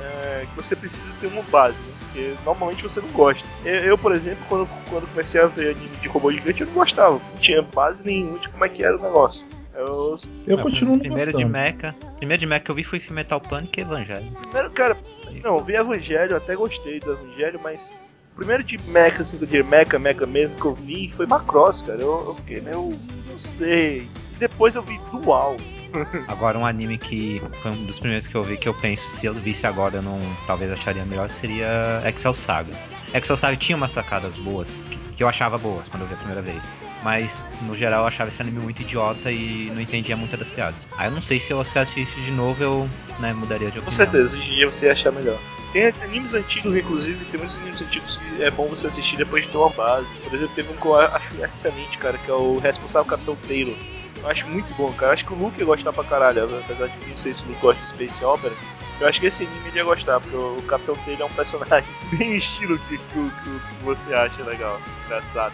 [0.00, 1.92] É, que você precisa ter uma base, né?
[2.00, 3.46] Porque normalmente você não gosta.
[3.64, 6.74] Eu, eu, por exemplo, quando, quando comecei a ver anime de robô gigante, eu não
[6.74, 7.14] gostava.
[7.14, 9.44] Não tinha base nenhuma de como é que era o negócio.
[9.76, 10.16] Eu,
[10.46, 11.44] eu continuo primeiro gostando.
[11.44, 11.94] de Mecha.
[12.16, 14.26] Primeiro de Mecha que eu vi foi Metal Panic e Evangelho.
[14.40, 14.96] Primeiro, cara,
[15.44, 17.94] não, vi Evangelho, até gostei do Evangelho, mas
[18.32, 22.00] o primeiro de Mecha, assim, de Mecha, Mecha mesmo que eu vi foi Macross, cara.
[22.00, 22.98] Eu, eu fiquei meio.
[23.28, 24.08] não sei.
[24.38, 25.56] Depois eu vi Dual.
[26.28, 29.26] Agora um anime que foi um dos primeiros que eu vi que eu penso, se
[29.26, 32.72] eu visse agora eu não talvez acharia melhor, seria Excel Saga.
[33.14, 36.16] Excel Saga tinha umas sacadas boas, que, que eu achava boas quando eu vi a
[36.18, 36.62] primeira vez
[37.02, 37.32] mas
[37.62, 40.80] no geral eu achava esse anime muito idiota e não entendia muitas das piadas.
[40.96, 43.84] Aí eu não sei se eu assistisse de novo eu né, mudaria de opinião.
[43.84, 45.38] Com certeza, hoje em dia você ia achar melhor.
[45.72, 49.50] Tem animes antigos, inclusive, tem muitos animes antigos que é bom você assistir depois de
[49.50, 50.06] ter uma base.
[50.22, 53.76] Por exemplo, teve um que eu acho excelente, cara, que é o Responsável Capitão Taylor.
[54.22, 55.08] Eu acho muito bom, cara.
[55.08, 57.48] Eu acho que o Luke ia gostar pra caralho, apesar de não sei se o
[57.48, 58.54] Luke gosta de Space Opera.
[58.98, 61.90] Eu acho que esse anime ele ia gostar, porque o Capitão Taylor é um personagem
[62.16, 65.52] bem estilo que, que, que, que você acha legal, engraçado.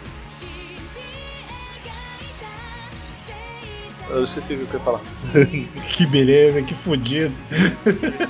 [4.09, 5.01] Eu esqueci o que eu ia falar.
[5.89, 7.33] que beleza, que fodido.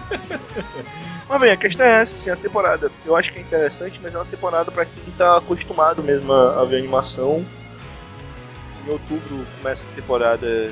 [1.28, 2.90] mas bem, a questão é essa, assim, a temporada.
[3.06, 6.62] Eu acho que é interessante, mas é uma temporada para quem tá acostumado mesmo a,
[6.62, 7.46] a ver animação.
[8.86, 10.72] Em outubro começa a temporada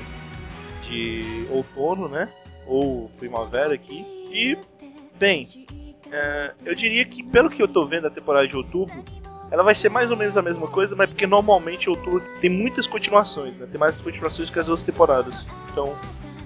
[0.87, 2.29] de outono, né?
[2.65, 4.05] Ou primavera aqui.
[4.31, 4.57] E,
[5.19, 5.45] bem,
[6.09, 9.03] é, eu diria que pelo que eu tô vendo a temporada de outubro,
[9.51, 12.87] ela vai ser mais ou menos a mesma coisa, mas porque normalmente outubro tem muitas
[12.87, 13.67] continuações, né?
[13.69, 15.45] Tem mais continuações que as outras temporadas.
[15.69, 15.93] Então,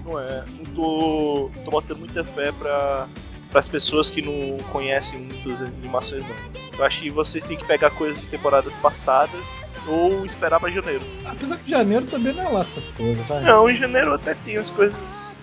[0.04, 0.44] não é.
[0.58, 3.06] Não tô, tô botando muita fé pra,
[3.54, 6.56] as pessoas que não conhecem muitas animações, não.
[6.78, 9.40] Eu acho que vocês têm que pegar coisas de temporadas passadas
[9.86, 11.02] ou esperar pra janeiro.
[11.24, 13.42] Apesar que janeiro também não é lá essas coisas, vai.
[13.44, 15.38] Não, em janeiro até tem as coisas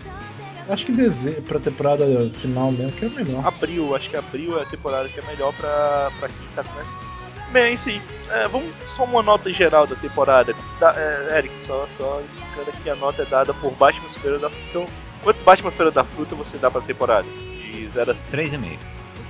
[0.68, 2.06] Acho que dezembro, pra temporada
[2.42, 3.48] final mesmo, que é melhor.
[3.48, 7.23] Abril, acho que abril é a temporada que é melhor pra, pra quem tá começando.
[7.54, 8.02] Bem, é isso aí.
[8.32, 10.56] É, vamos só uma nota geral da temporada.
[10.80, 14.50] Da, é, Eric, só, só explicando aqui, a nota é dada por Batman Feira da
[14.50, 14.66] Fruta.
[14.70, 14.86] Então,
[15.22, 17.28] quantos Batman Feira da Fruta você dá pra temporada?
[17.28, 18.36] De 0 a 5?
[18.36, 18.80] 3,5.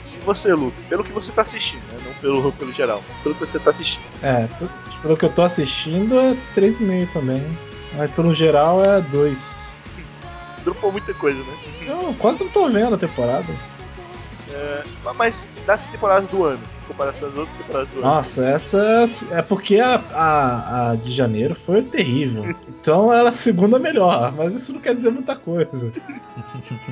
[0.06, 0.82] E você, Luke?
[0.84, 1.98] Pelo que você tá assistindo, né?
[2.06, 3.04] Não pelo, pelo geral.
[3.24, 4.04] Pelo que você tá assistindo.
[4.22, 4.48] É,
[5.02, 7.46] pelo que eu tô assistindo é 3,5 também.
[7.98, 9.80] Mas pelo geral é 2.
[10.64, 11.58] Dropou muita coisa, né?
[11.86, 13.54] Eu quase não tô vendo a temporada.
[14.50, 14.84] É,
[15.16, 18.52] mas das temporadas do ano, comparação às outras temporadas do Nossa, ano.
[18.52, 22.44] Nossa, essa é porque a, a, a, de janeiro foi terrível.
[22.68, 25.92] Então ela é a segunda melhor, mas isso não quer dizer muita coisa.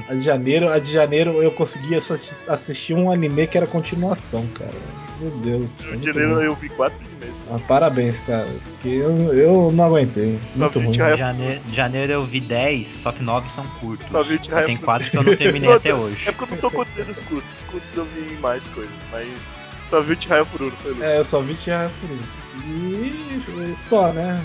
[0.07, 1.99] A de janeiro, a de janeiro eu conseguia
[2.47, 4.71] assistir um anime que era continuação, cara.
[5.19, 5.77] Meu Deus.
[5.99, 7.47] De janeiro eu vi quatro animes.
[7.51, 8.47] Ah, parabéns, cara.
[8.71, 10.39] Porque eu, eu não aguentei.
[10.49, 10.91] Só muito ruim.
[10.91, 14.07] De janeiro, janeiro eu vi 10, só que 9 são curtos.
[14.07, 16.17] Só vi o Tem quatro que eu não terminei até hoje.
[16.25, 17.51] É porque eu não tô contando os curtos.
[17.53, 19.53] Os curtos eu vi mais coisas, mas
[19.85, 22.21] só vi o Chihaya Fururu, foi É, eu só vi o Chihaya Fururu.
[22.65, 24.43] E só, né?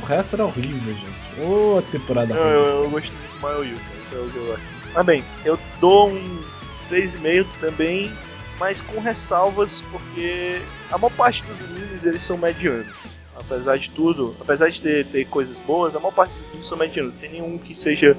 [0.00, 1.40] O resto era horrível, gente.
[1.40, 4.22] Ô, oh, temporada Não, eu, eu, gostei muito do Maio Yu, cara.
[4.22, 4.58] Eu, eu,
[4.94, 6.42] Mas bem, eu dou um
[6.90, 8.12] 3,5 também,
[8.58, 10.60] mas com ressalvas, porque
[10.90, 12.86] a maior parte dos animes eles são medianos.
[13.34, 16.78] Apesar de tudo, apesar de ter, ter coisas boas, a maior parte dos animes são
[16.78, 17.12] medianos.
[17.14, 18.16] Não tem nenhum que seja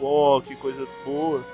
[0.00, 1.44] bom, que coisa boa.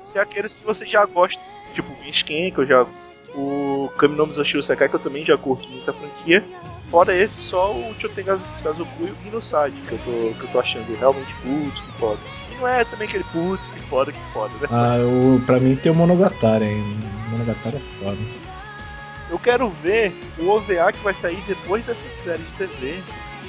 [0.00, 1.40] Se é aqueles que você já gosta,
[1.74, 2.86] tipo Genshin, que eu já
[3.34, 6.44] o Kaminomi Zoshiro Sekai, que eu também já curto muita franquia.
[6.84, 10.60] Fora esse, só o Chotenga Kazoku e o Inosade, que eu tô, que eu tô
[10.60, 12.20] achando realmente putz, que foda.
[12.50, 14.68] E não é também aquele putz, que foda, que foda, né?
[14.70, 17.06] Ah, o, pra mim tem o Monogatari ainda.
[17.06, 18.18] O Monogatari é foda.
[19.30, 23.02] Eu quero ver o OVA que vai sair depois dessa série de TV,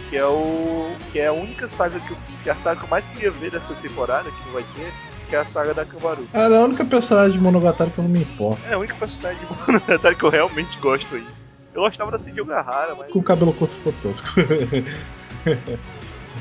[0.09, 2.85] que é o que é a única saga que, eu, que é a saga que
[2.85, 4.93] eu mais queria ver dessa temporada, que não vai ter,
[5.33, 6.27] que é a saga da Kamaru.
[6.31, 8.61] Ah, é a única personagem de Monogatari que eu não me importo.
[8.69, 11.25] É a única personagem de Monogatari que eu realmente gosto aí.
[11.73, 13.11] Eu gostava da Cindy Ogahara, mas.
[13.11, 14.27] Com o cabelo curto ficou tosco.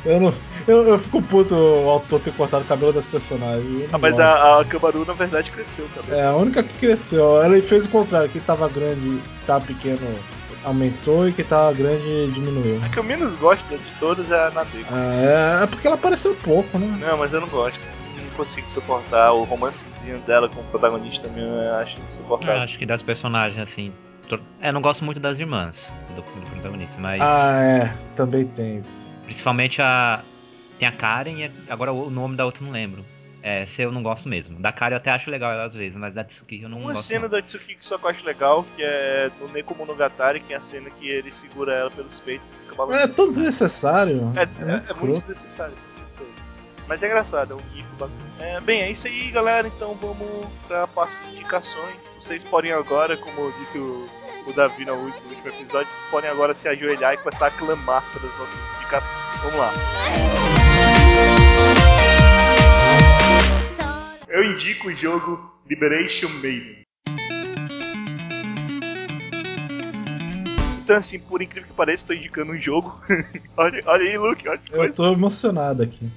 [0.04, 0.34] eu, não,
[0.68, 3.88] eu, eu fico puto o autor ter cortado o cabelo das personagens.
[3.94, 6.14] Ah, mas a, a Kamaru na verdade cresceu o cabelo.
[6.14, 7.42] É, a única que cresceu.
[7.42, 10.06] Ela fez o contrário, quem tava grande, tava pequeno
[10.64, 12.78] aumentou e quem tava grande diminuiu.
[12.84, 14.86] A que eu menos gosto de todas é a Nadeko.
[14.90, 16.98] Ah, é, é porque ela apareceu pouco, né?
[17.00, 17.80] Não, mas eu não gosto
[18.32, 19.32] consigo suportar.
[19.32, 22.56] O romancezinho dela com o protagonista também eu acho insuportável.
[22.56, 23.92] Eu acho que das personagens, assim.
[24.60, 25.76] É, não gosto muito das irmãs
[26.14, 27.20] do, do, protagonista, mas.
[27.20, 29.14] Ah, é, também tem isso.
[29.24, 30.22] Principalmente a.
[30.78, 33.04] Tem a Karen e agora o nome da outra eu não lembro.
[33.42, 34.58] É, se eu não gosto mesmo.
[34.60, 36.92] Da Karen eu até acho legal ela às vezes, mas da Tsuki eu não Uma
[36.92, 36.96] gosto.
[36.96, 37.28] Uma cena não.
[37.28, 40.56] da Tsuki que só que eu acho legal, que é no Neko Monogatari, que é
[40.56, 43.04] a cena que ele segura ela pelos peitos e fica balançando.
[43.04, 44.32] É tão desnecessário.
[44.36, 45.74] É, é, muito, é, é muito desnecessário.
[46.88, 48.12] Mas é engraçado, é um gif bacana.
[48.38, 49.66] É, bem, é isso aí, galera.
[49.68, 52.14] Então vamos pra parte de indicações.
[52.20, 54.06] Vocês podem agora, como disse o,
[54.46, 57.50] o Davi no último, no último episódio, vocês podem agora se ajoelhar e começar a
[57.50, 59.42] clamar pelas nossas indicações.
[59.42, 59.72] Vamos lá.
[64.28, 66.82] Eu indico o jogo Liberation Maiden.
[70.82, 73.00] Então, assim, por incrível que pareça, estou indicando um jogo.
[73.56, 74.96] olha, olha aí, Luke, olha que Eu coisa.
[74.96, 76.10] tô emocionado aqui.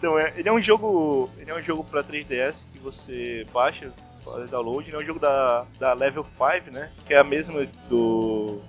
[0.00, 1.28] Então, é, ele é um jogo.
[1.36, 3.92] Ele é um jogo pra 3DS que você baixa,
[4.24, 6.90] faz download, ele é um jogo da, da Level 5, né?
[7.04, 8.62] Que é a mesma do.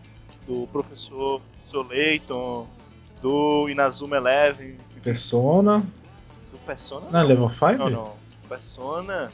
[0.45, 2.67] do professor Soleiton,
[3.21, 4.75] do Inazuma Eleven.
[5.01, 5.87] Persona.
[6.51, 7.09] Do Persona?
[7.09, 7.65] Não, é Level 5?
[7.77, 8.13] Não, não.
[8.49, 9.31] Persona.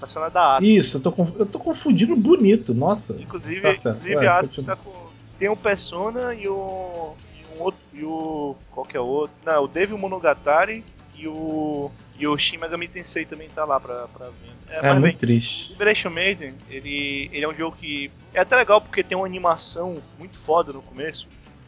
[0.00, 0.68] Persona da Atos.
[0.68, 3.14] Isso, eu tô, eu tô confundindo bonito, nossa.
[3.20, 4.90] Inclusive, tá inclusive a Atos tá com.
[5.38, 7.14] Tem o Persona e o.
[7.38, 7.80] E um outro.
[7.94, 8.56] E o.
[8.72, 9.36] Qual que é o outro?
[9.44, 10.84] Não, o Devil Monogatari
[11.18, 11.90] e o.
[12.18, 14.56] E o Shin Megami Tensei também tá lá pra, pra ver.
[14.68, 15.72] É, é muito bem, triste.
[15.72, 18.10] Liberation Maiden, ele, ele é um jogo que.
[18.32, 21.26] É até legal porque tem uma animação muito foda no começo.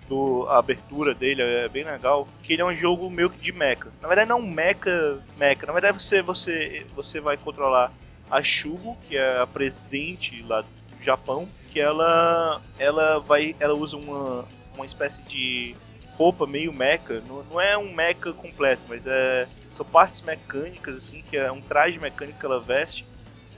[0.08, 2.26] Do, a abertura dele é bem legal.
[2.42, 3.88] Que ele é um jogo meio que de mecha.
[4.00, 5.66] Na verdade, não mecha, mecha.
[5.66, 7.92] Na verdade, você, você, você vai controlar
[8.30, 10.68] a Shugo, que é a presidente lá do
[11.02, 11.46] Japão.
[11.70, 13.54] Que ela, ela vai.
[13.60, 15.76] Ela usa uma, uma espécie de
[16.18, 21.22] roupa meio mecha, não, não é um mecha completo, mas é são partes mecânicas assim,
[21.22, 23.06] que é um traje mecânico que ela veste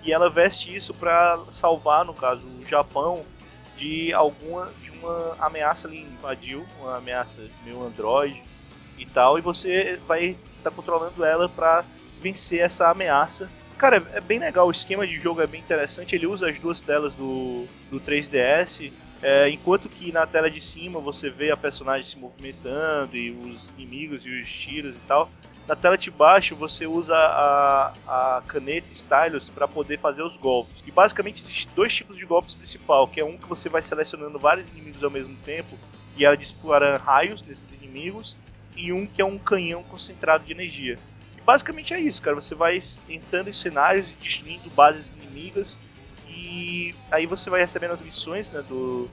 [0.02, 3.24] e ela veste isso para salvar, no caso, o Japão
[3.76, 8.42] de alguma de uma ameaça ali invadiu, uma ameaça meio android
[8.98, 11.84] e tal, e você vai estar tá controlando ela para
[12.20, 13.50] vencer essa ameaça.
[13.78, 16.82] Cara, é bem legal, o esquema de jogo é bem interessante, ele usa as duas
[16.82, 18.92] telas do, do 3DS,
[19.22, 23.68] é, enquanto que na tela de cima você vê a personagem se movimentando e os
[23.76, 25.30] inimigos e os tiros e tal.
[25.68, 30.82] na tela de baixo você usa a, a caneta stylus para poder fazer os golpes.
[30.86, 34.38] E basicamente existem dois tipos de golpes principal, que é um que você vai selecionando
[34.38, 35.78] vários inimigos ao mesmo tempo
[36.16, 38.36] e ela dispara raios nesses inimigos,
[38.76, 40.98] e um que é um canhão concentrado de energia.
[41.36, 42.34] E basicamente é isso, cara.
[42.34, 42.78] Você vai
[43.08, 45.76] entrando em cenários e destruindo bases inimigas
[46.50, 49.08] e aí você vai recebendo as missões né, do,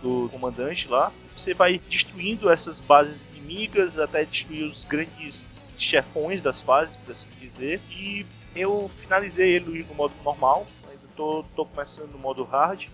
[0.00, 1.12] do comandante lá.
[1.36, 7.28] Você vai destruindo essas bases inimigas até destruir os grandes chefões das fases, por assim
[7.38, 7.82] dizer.
[7.90, 8.24] E
[8.56, 12.86] eu finalizei ele no modo normal, ainda tô, tô começando no modo hard.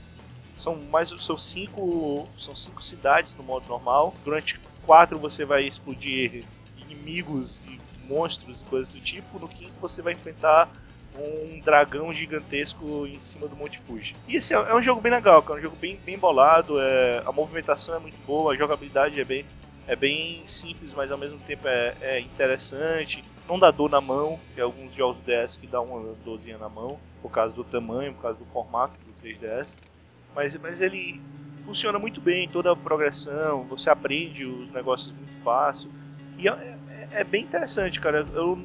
[0.57, 4.12] São mais são cinco, são cinco cidades no modo normal.
[4.25, 6.45] Durante quatro você vai explodir
[6.77, 9.39] inimigos e monstros e coisas do tipo.
[9.39, 10.69] No quinto você vai enfrentar
[11.19, 14.16] um dragão gigantesco em cima do Monte Fuji.
[14.27, 16.81] E esse é, é um jogo bem legal, cara, é um jogo bem, bem bolado,
[16.81, 19.45] é, a movimentação é muito boa, a jogabilidade é bem,
[19.86, 23.24] é bem simples, mas ao mesmo tempo é, é interessante.
[23.49, 26.99] Não dá dor na mão, é alguns jogos DS que dá uma dorzinha na mão,
[27.20, 29.77] por causa do tamanho, por causa do formato do 3DS.
[30.35, 31.20] Mas, mas ele
[31.65, 35.91] funciona muito bem, toda a progressão, você aprende os negócios muito fácil.
[36.39, 36.53] E é,
[36.89, 38.27] é, é bem interessante, cara.
[38.32, 38.59] Eu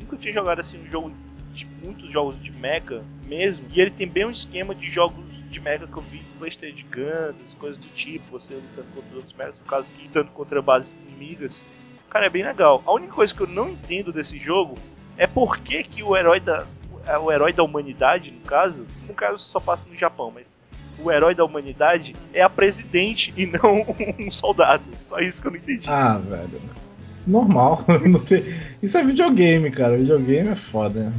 [0.00, 1.12] nunca tinha jogado assim um jogo
[1.54, 3.64] de muitos jogos de mecha mesmo.
[3.72, 7.54] E ele tem bem um esquema de jogos de mecha que eu vi PlayStation Guns,
[7.54, 10.98] coisas do tipo, você lutando contra os outros mechas, no caso aqui, lutando contra bases
[11.06, 11.64] inimigas.
[12.10, 12.82] Cara, é bem legal.
[12.86, 14.76] A única coisa que eu não entendo desse jogo
[15.16, 16.66] é por que, que o herói da.
[17.22, 20.50] O herói da humanidade, no caso, no caso só passa no Japão, mas
[20.98, 23.84] o herói da humanidade é a presidente e não
[24.18, 24.84] um soldado.
[24.98, 25.88] Só isso que eu não entendi.
[25.88, 26.60] Ah, velho.
[27.26, 27.84] Normal.
[28.82, 29.96] Isso é videogame, cara.
[29.96, 31.10] Videogame é foda.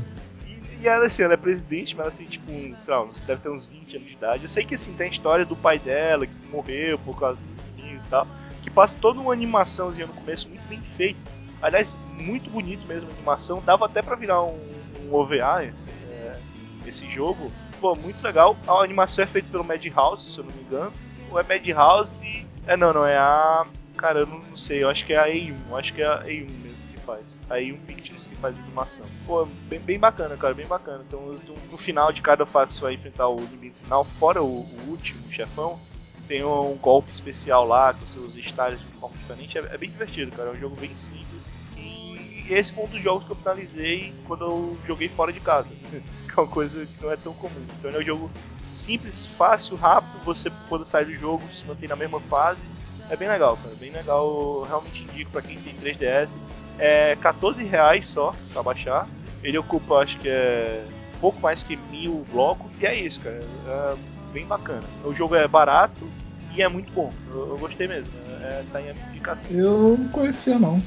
[0.86, 3.50] E ela, assim, ela é presidente, mas ela tem, tipo, uns, sei lá, deve ter
[3.50, 4.44] uns 20 anos de idade.
[4.44, 7.60] Eu sei que, assim, tem a história do pai dela, que morreu por causa dos
[7.60, 8.28] filhinhos e tal,
[8.62, 11.20] que passa toda uma animaçãozinha no começo, muito bem feita.
[11.60, 13.64] Aliás, muito bonito mesmo a animação.
[13.66, 14.60] Dava até pra virar um,
[15.02, 16.40] um OVA esse, é,
[16.86, 17.52] esse jogo.
[17.82, 18.56] Pô, muito legal.
[18.68, 20.94] A animação é feita pelo Madhouse, se eu não me engano.
[21.32, 22.46] Ou é Madhouse...
[22.68, 23.66] É, não, não, é a...
[23.98, 25.56] Cara, eu não, não sei, eu acho que é a E1.
[25.68, 27.24] Eu acho que é a E1 mesmo faz.
[27.50, 29.06] Aí um Pictures que faz animação.
[29.26, 31.04] Pô, bem, bem bacana, cara, bem bacana.
[31.08, 31.38] Então
[31.72, 35.26] no final de cada fase você vai enfrentar o inimigo final, fora o, o último
[35.28, 35.80] o chefão,
[36.28, 39.58] tem um golpe especial lá com seus estágios de forma diferente.
[39.58, 40.50] É, é, bem divertido, cara.
[40.50, 41.50] É um jogo bem simples.
[41.78, 45.70] E esse foi um dos jogos que eu finalizei quando eu joguei fora de casa.
[45.92, 47.66] que é uma coisa que não é tão comum.
[47.80, 48.32] Então é um jogo
[48.74, 50.24] simples, fácil, rápido.
[50.26, 52.64] Você, quando sai do jogo, se mantém na mesma fase.
[53.10, 53.76] É bem legal, cara.
[53.76, 54.28] Bem legal.
[54.28, 56.40] Eu realmente indico para quem tem 3DS.
[56.78, 59.08] É 14 reais só pra baixar.
[59.44, 60.86] Ele ocupa, acho que é
[61.20, 62.68] pouco mais que mil blocos.
[62.80, 63.44] E é isso, cara.
[63.68, 63.96] É
[64.34, 64.84] bem bacana.
[65.04, 66.10] O jogo é barato
[66.56, 67.12] e é muito bom.
[67.32, 68.12] Eu, eu gostei mesmo.
[68.42, 69.52] É, tá em aplicação.
[69.52, 70.82] Eu não conhecia, não.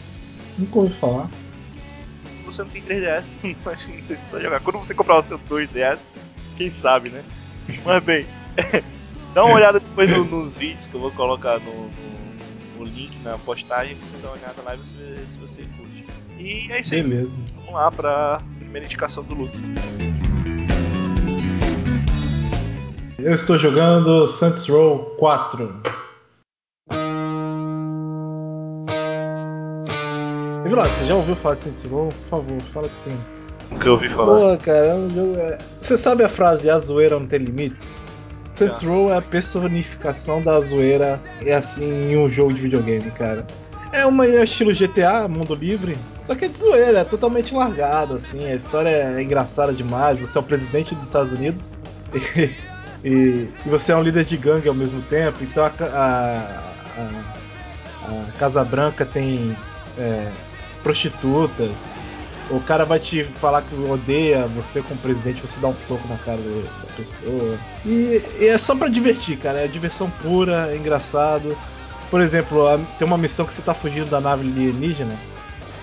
[0.58, 1.30] Nunca ouvi falar.
[2.44, 3.24] Você não tem 3DS,
[3.66, 4.60] acho não sei se você vai jogar.
[4.60, 6.10] Quando você comprar o seu 2DS,
[6.56, 7.22] quem sabe, né?
[7.84, 8.26] Mas bem,
[9.34, 12.27] dá uma olhada depois no, nos vídeos que eu vou colocar no, no
[12.78, 16.06] o link na postagem, você dá uma olhada lá e você, se você curte.
[16.38, 17.02] E é isso aí.
[17.02, 17.30] Beleza.
[17.56, 19.56] Vamos lá pra primeira indicação do Luke.
[23.18, 25.82] Eu estou jogando Saints Row 4.
[30.64, 32.08] E Vilas, você já ouviu falar de Saints Row?
[32.08, 33.18] Por favor, fala que sim.
[33.70, 34.56] Nunca ouvi falar.
[34.56, 35.36] Pô, cara, é um jogo.
[35.36, 35.58] É...
[35.80, 38.02] Você sabe a frase a zoeira não tem limites?
[38.58, 43.46] Saints Row é a personificação da zoeira é assim em um jogo de videogame, cara.
[43.92, 48.14] É uma é estilo GTA, mundo livre, só que é de zoeira, é totalmente largado,
[48.14, 51.80] assim, a história é engraçada demais, você é o presidente dos Estados Unidos
[52.34, 56.72] e, e, e você é um líder de gangue ao mesmo tempo, então a, a,
[56.98, 59.56] a, a Casa Branca tem
[59.96, 60.30] é,
[60.82, 61.88] prostitutas,
[62.50, 66.16] o cara vai te falar que odeia você como presidente, você dá um soco na
[66.18, 67.58] cara da pessoa.
[67.84, 69.60] E, e é só para divertir, cara.
[69.60, 71.56] É diversão pura, é engraçado.
[72.10, 72.64] Por exemplo,
[72.98, 75.16] tem uma missão que você tá fugindo da nave alienígena.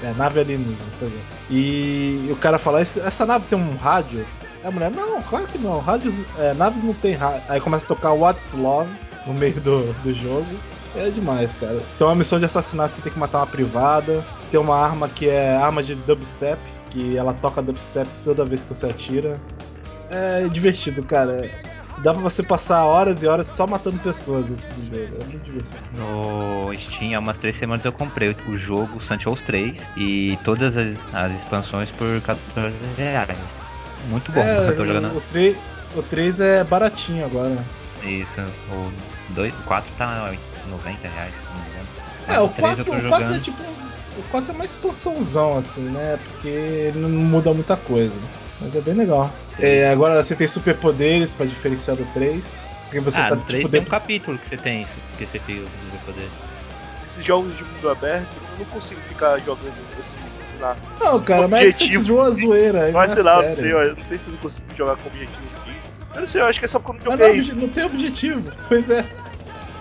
[0.04, 1.26] É, nave alienígena, por exemplo.
[1.50, 4.26] E o cara fala, essa nave tem um rádio?
[4.64, 5.80] A mulher, não, claro que não.
[5.80, 7.44] Rádios, é, naves não tem rádio.
[7.48, 8.92] Aí começa a tocar What's Love
[9.28, 10.48] no meio do, do jogo.
[10.96, 11.82] É demais, cara.
[11.96, 14.26] Então a missão de assassinato você tem que matar uma privada.
[14.50, 16.60] Tem uma arma que é arma de dubstep,
[16.90, 19.40] que ela toca dubstep toda vez que você atira.
[20.10, 21.50] É divertido, cara.
[22.00, 24.96] Dá pra você passar horas e horas só matando pessoas no jogo.
[24.96, 25.80] É muito divertido.
[25.94, 30.96] No Steam, há umas três semanas eu comprei o jogo Santos 3 e todas as,
[31.14, 33.38] as expansões por 14 reais.
[34.10, 35.18] Muito bom, é, eu tô jogando.
[35.18, 35.58] O 3,
[35.96, 37.58] o 3 é baratinho agora.
[38.04, 38.42] Isso,
[38.72, 40.34] o 2, o 4 tá
[40.70, 41.88] 90 reais, se não me engano.
[42.28, 43.64] É, o 4, o 4 é tipo.
[44.18, 46.18] O 4 é uma expansãozão, assim, né?
[46.18, 48.16] Porque não muda muita coisa.
[48.62, 49.32] Mas é bem legal.
[49.60, 52.70] É, agora você tem superpoderes pra diferenciar do 3.
[52.86, 53.96] Porque você ah, tá no 3 tipo tem dentro.
[53.96, 56.30] um capítulo que você tem isso, que você tem o superpoder.
[57.06, 60.20] Esses jogos de mundo aberto, eu não consigo ficar jogando assim
[60.60, 60.76] na.
[61.00, 62.92] Não, cara, mas é que você desviou a zoeira.
[62.94, 64.96] Mas sei não é lá, eu não sei, eu não sei se eu consigo jogar
[64.96, 65.98] com objetivo fixo.
[66.14, 67.84] Eu não sei, eu acho que é só porque eu não, peguei, obje- não tem
[67.84, 68.52] objetivo.
[68.68, 69.06] Pois é.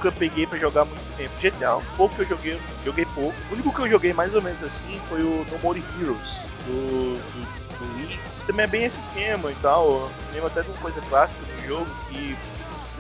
[0.05, 1.33] Nunca peguei pra jogar há muito tempo.
[1.41, 3.35] GTA, um pouco que eu joguei, eu joguei pouco.
[3.49, 7.15] O único que eu joguei mais ou menos assim foi o No More Heroes do,
[7.15, 7.47] do,
[7.79, 8.21] do Wii.
[8.47, 9.89] Também é bem esse esquema e tal.
[9.89, 12.37] Eu lembro até de uma coisa clássica do jogo que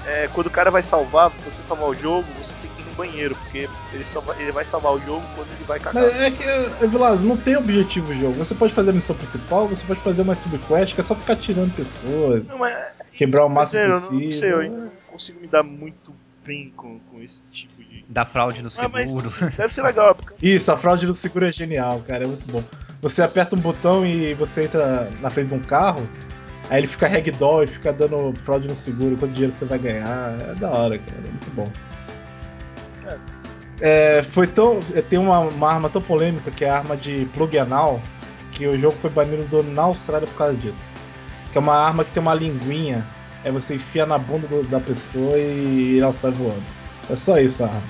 [0.07, 2.85] é, quando o cara vai salvar, pra você salvar o jogo, você tem que ir
[2.85, 6.03] no banheiro, porque ele, vai, ele vai salvar o jogo quando ele vai cagar.
[6.03, 8.35] Mas é que, é, Vilas, não tem objetivo o jogo.
[8.35, 11.37] Você pode fazer a missão principal, você pode fazer uma subquest, que é só ficar
[11.37, 12.77] tirando pessoas, Não, mas,
[13.17, 14.61] quebrar o máximo dizer, eu não, sei, eu possível.
[14.61, 16.15] ainda não consigo me dar muito
[16.45, 18.05] bem com, com esse tipo de.
[18.09, 19.27] Da fraude no Ah, mas seguro.
[19.27, 22.47] assim, deve ser legal, porque Isso, a fraude do seguro é genial, cara, é muito
[22.51, 22.63] bom.
[23.03, 26.09] Você aperta um botão e você entra na frente de um carro,
[26.71, 30.41] aí ele fica ragdoll e fica dando fraude no seguro, quanto dinheiro você vai ganhar.
[30.41, 31.71] É da hora, cara, é muito bom.
[33.81, 34.79] É, foi tão.
[34.95, 38.01] é, Tem uma, uma arma tão polêmica que é a arma de plug anal,
[38.53, 40.89] que o jogo foi banido do- na Austrália por causa disso.
[41.53, 43.07] Que é uma arma que tem uma linguinha,
[43.45, 46.63] aí você enfia na bunda do- da pessoa e ela sai voando.
[47.11, 47.83] É só isso a arma.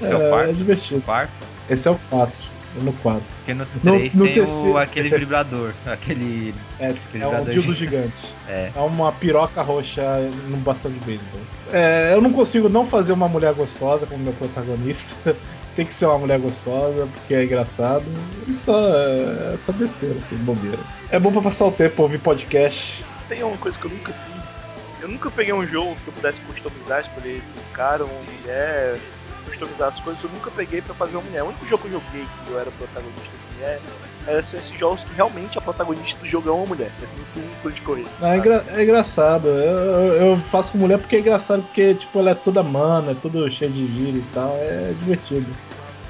[0.00, 0.50] Esse é o quarto?
[0.50, 0.98] é divertido.
[1.00, 1.32] O quarto?
[1.70, 2.56] Esse é o 4.
[2.82, 3.22] No 4.
[3.38, 5.72] Porque no No- 3 no tem terceiro- o, aquele vibrador.
[5.86, 6.54] Aquele.
[6.78, 8.04] É, aquele é um dildo gigante.
[8.18, 8.34] gigante.
[8.46, 8.70] É.
[8.76, 10.02] É uma piroca roxa
[10.46, 11.40] num bastão de beisebol.
[11.72, 15.34] É, eu não consigo não fazer uma mulher gostosa como meu protagonista.
[15.74, 18.04] Tem que ser uma mulher gostosa, porque é engraçado.
[18.46, 20.78] E só, é só besteira, assim, bobeira.
[21.10, 23.02] É bom pra passar o tempo, ouvir podcast.
[23.28, 24.70] tem uma coisa que eu nunca fiz.
[25.06, 28.98] Eu nunca peguei um jogo que eu pudesse customizar, escolher um cara ou uma mulher,
[29.44, 30.24] customizar as coisas.
[30.24, 31.44] Eu nunca peguei pra fazer uma mulher.
[31.44, 33.80] O único jogo que eu joguei que eu era protagonista de mulher
[34.26, 36.90] era são esses jogos que realmente a protagonista do jogo é uma mulher.
[37.00, 38.04] Não tem coisa de correr.
[38.20, 39.46] É, engra- é engraçado.
[39.48, 43.14] Eu, eu faço com mulher porque é engraçado, porque tipo, ela é toda mana, é
[43.14, 44.56] tudo cheio de giro e tal.
[44.58, 45.46] É divertido.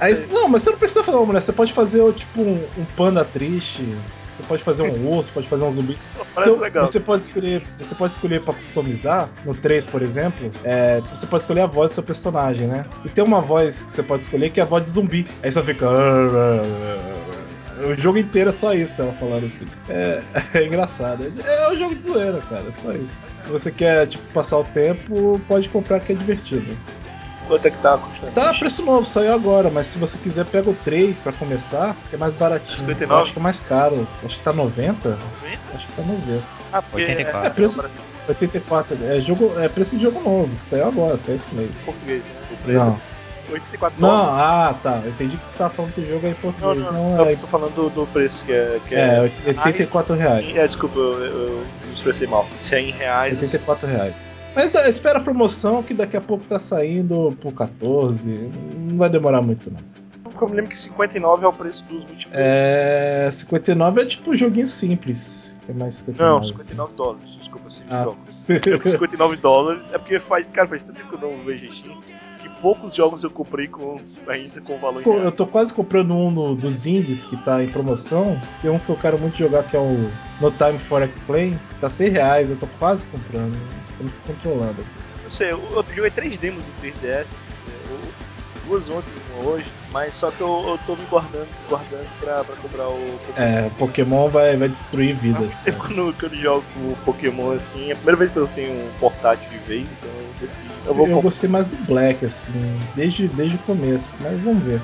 [0.01, 2.85] Aí, não, mas você não precisa fazer uma mulher, você pode fazer tipo um, um
[2.97, 3.95] panda triste.
[4.37, 5.99] Você pode fazer um urso, pode fazer um zumbi.
[6.35, 6.87] Parece Então, legal.
[6.87, 11.43] Você pode escolher, você pode escolher para customizar no 3, por exemplo, é, você pode
[11.43, 12.85] escolher a voz do seu personagem, né?
[13.05, 15.27] E tem uma voz que você pode escolher que é a voz de zumbi.
[15.43, 15.87] Aí só fica
[17.85, 19.67] o jogo inteiro é só isso, ela falando assim.
[19.89, 20.23] É,
[20.55, 21.25] é engraçado.
[21.25, 22.69] É um jogo de zoeira, cara.
[22.69, 23.19] É só isso.
[23.43, 26.77] Se você quer, tipo, passar o tempo, pode comprar que é divertido.
[27.47, 28.33] Quanto é que tá custando?
[28.33, 31.97] Tá a preço novo, saiu agora, mas se você quiser, pega o 3 pra começar,
[32.09, 32.79] que é mais baratinho.
[32.79, 33.13] 59?
[33.13, 34.09] Eu acho que é mais caro.
[34.25, 35.11] Acho que tá 90?
[35.11, 35.61] 90?
[35.75, 36.43] Acho que tá 90.
[36.73, 37.47] Ah, porque 84.
[37.47, 41.17] É, preço- no Brasil, 84, é, jogo, é preço de jogo novo, que saiu agora,
[41.19, 41.83] saiu esse mês.
[41.85, 42.35] português, né?
[42.51, 43.01] O preço Não,
[43.49, 45.03] é 84 não, ah, tá.
[45.05, 46.85] Eu entendi que você tava falando que o jogo é em Não, português.
[46.87, 48.81] não, Não, não, é, eu tô falando do, do preço que é.
[48.89, 50.57] Que é, é, 84 reais.
[50.57, 52.49] é, desculpa, eu, eu, expressei mal.
[52.59, 53.35] Se é em reais.
[53.35, 54.36] 84 reais.
[54.57, 58.51] Mas dá- espera a promoção que daqui a pouco tá saindo por 14.
[58.89, 59.79] Não vai demorar muito, não.
[60.41, 62.31] Eu me lembro que 59 é o preço dos multiplayer.
[62.35, 63.29] É.
[63.33, 65.59] 59 é tipo um joguinho simples.
[65.65, 66.31] Que é mais 59.
[66.31, 66.49] Não, assim.
[66.49, 68.03] 59 dólares, desculpa, se Ah.
[68.05, 68.17] jogo.
[68.47, 70.47] Porque 59 dólares é porque faz.
[70.53, 71.97] Cara, faz tanto tempo que eu não vejo Steam
[72.43, 73.97] que poucos jogos eu comprei com,
[74.29, 77.69] ainda com valor Pô, eu tô quase comprando um no- dos indies que tá em
[77.69, 78.39] promoção.
[78.61, 80.11] Tem um que eu quero muito jogar que é o
[80.41, 81.59] No Time for Explain.
[81.81, 83.57] Tá 100 reais, eu tô quase comprando.
[83.97, 84.91] Estamos se controlando aqui.
[85.23, 87.41] Não sei, eu, eu joguei três demos do 3DS,
[87.91, 87.99] eu-
[88.67, 92.45] duas ontem e uma hoje, mas só que eu, eu tô me guardando, guardando pra,
[92.45, 93.47] pra comprar o Pokémon.
[93.47, 95.41] É, Pokémon vai, vai destruir Há vidas.
[95.41, 98.47] muito tempo quando, quando eu jogo o Pokémon assim, é a primeira vez que eu
[98.49, 100.67] tenho um portátil de vez, então eu decidi.
[100.85, 102.53] Eu vou Eu gostei mais do Black, assim,
[102.95, 104.83] desde, desde o começo, mas vamos ver.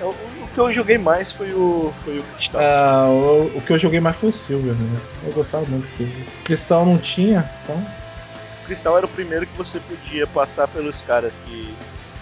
[0.00, 2.60] O, o que eu joguei mais foi o, foi o Cristal.
[2.62, 5.08] Ah, o, o que eu joguei mais foi o Silver mesmo.
[5.24, 6.24] Eu gostava muito do Silver.
[6.44, 7.84] Cristal não tinha, então.
[8.68, 11.74] O Cristal era o primeiro que você podia passar pelos caras que,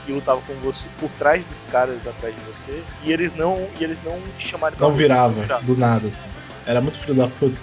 [0.05, 3.82] que lutavam com você, por trás dos caras atrás de você, e eles não, e
[3.82, 6.28] eles não te chamaram Não virava, do nada, assim.
[6.64, 7.60] Era muito filho da puta.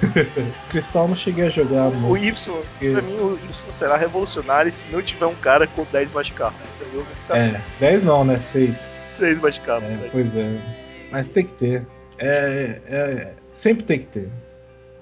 [0.70, 2.24] Cristal não cheguei a jogar O muito.
[2.24, 6.30] Y, pra mim, o Y será revolucionário se não tiver um cara com 10 mais
[6.30, 6.56] carro.
[6.72, 7.04] Você viu?
[7.04, 8.40] Vai ficar É, 10 não, né?
[8.40, 9.00] 6.
[9.10, 9.84] 6 mais carro.
[9.84, 10.08] É, né?
[10.10, 10.50] pois é.
[11.10, 11.86] Mas tem que ter.
[12.18, 14.30] É, é, sempre tem que ter.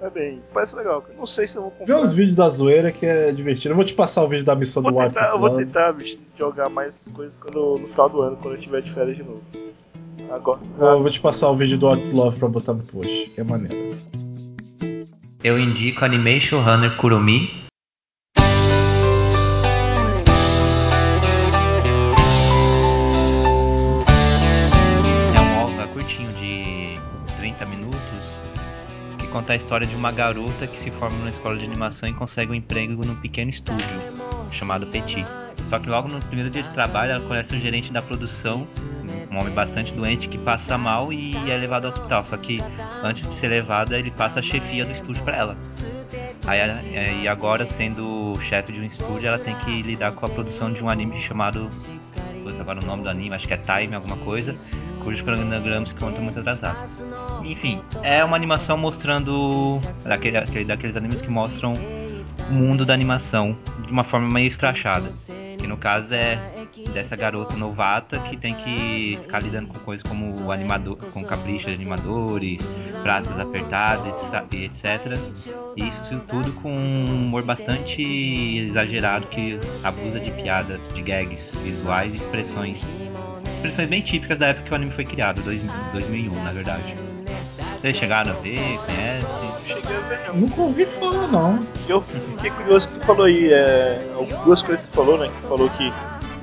[0.02, 1.04] É bem, parece legal.
[1.16, 2.00] Não sei se eu vou Vê comprar.
[2.00, 3.70] uns vídeos da zoeira que é divertido.
[3.70, 6.18] Eu vou te passar o vídeo da missão Vou do tentar, eu vou tentar bicho,
[6.36, 9.22] jogar mais essas coisas quando, no final do ano, quando eu tiver de férias de
[9.22, 9.40] novo.
[10.28, 10.58] Agora.
[10.76, 13.94] Vou, vou te passar o vídeo do Outslove pra botar no post, que é maneiro.
[15.44, 17.61] Eu indico Animation Runner Kurumi.
[29.52, 32.52] Conta a história de uma garota que se forma numa escola de animação e consegue
[32.52, 33.86] um emprego num pequeno estúdio
[34.50, 35.26] chamado Petit.
[35.68, 38.66] Só que logo no primeiro dia de trabalho ela conhece o gerente da produção,
[39.30, 42.22] um homem bastante doente que passa mal e é levado ao hospital.
[42.24, 42.60] Só que
[43.02, 45.56] antes de ser levada ele passa a chefia do estúdio para ela.
[46.46, 50.28] Aí, é, e agora sendo chefe de um estúdio ela tem que lidar com a
[50.28, 51.70] produção de um anime chamado
[52.62, 54.54] agora o nome do anime, acho que é Time, alguma coisa,
[55.02, 57.04] cujos cronogramas contam muito atrasados.
[57.44, 59.78] Enfim, é uma animação mostrando.
[60.04, 61.74] Daquele, daqueles animes que mostram
[62.50, 63.54] mundo da animação
[63.86, 65.10] de uma forma meio escrachada.
[65.58, 66.38] Que no caso é
[66.92, 71.74] dessa garota novata que tem que ficar lidando com coisas como animador, com capricho de
[71.74, 72.60] animadores,
[73.02, 74.12] braços apertados
[74.52, 75.16] etc.
[75.76, 82.12] E isso tudo com um humor bastante exagerado que abusa de piadas, de gags visuais
[82.12, 82.80] e expressões.
[83.56, 87.21] Expressões bem típicas da época que o anime foi criado, 2001 na verdade.
[87.82, 89.66] Vocês chegaram a ver, conhecem?
[89.66, 90.36] Cheguei a ver não.
[90.36, 91.66] Nunca ouvi falar não.
[91.88, 93.98] Eu fiquei curioso que tu falou aí, é,
[94.44, 95.26] duas coisas que tu falou, né?
[95.26, 95.92] Que tu falou que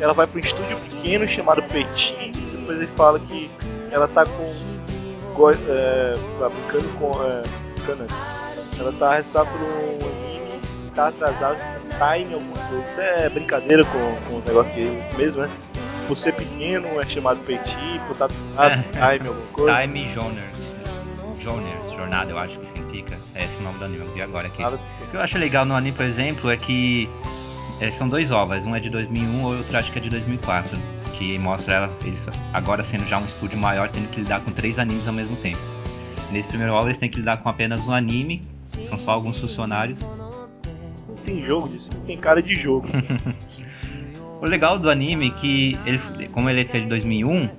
[0.01, 3.49] ela vai para um estúdio pequeno chamado Petit, e depois ele fala que
[3.89, 5.49] ela tá com.
[5.49, 7.23] É, sei lá, brincando com.
[7.23, 7.43] É,
[7.73, 8.07] brincando,
[8.77, 12.85] ela tá responsável por um anime que tá atrasado com time alguma coisa.
[12.85, 15.49] Isso é brincadeira com, com o negócio que eles mesmo, né?
[16.05, 18.83] Por ser pequeno é chamado Petit, por estar tá,
[19.15, 19.81] time alguma coisa.
[19.83, 20.68] Time Joners.
[21.41, 23.17] Joners, jornada eu acho que significa.
[23.35, 24.63] É esse o nome do anime, eu vi agora aqui.
[24.63, 27.09] O que eu acho legal no anime, por exemplo, é que
[27.79, 30.77] é, são dois ovas, um é de 2001 e outro acho que é de 2004,
[31.17, 32.21] que mostra ela, eles
[32.53, 35.59] agora sendo já um estúdio maior, tendo que lidar com três animes ao mesmo tempo.
[36.31, 38.41] Nesse primeiro ova eles têm que lidar com apenas um anime,
[38.89, 39.97] são só alguns funcionários.
[39.99, 42.87] Não tem jogo disso, isso tem cara de jogo.
[44.41, 47.49] O legal do anime é que, ele, como ele é de 2001,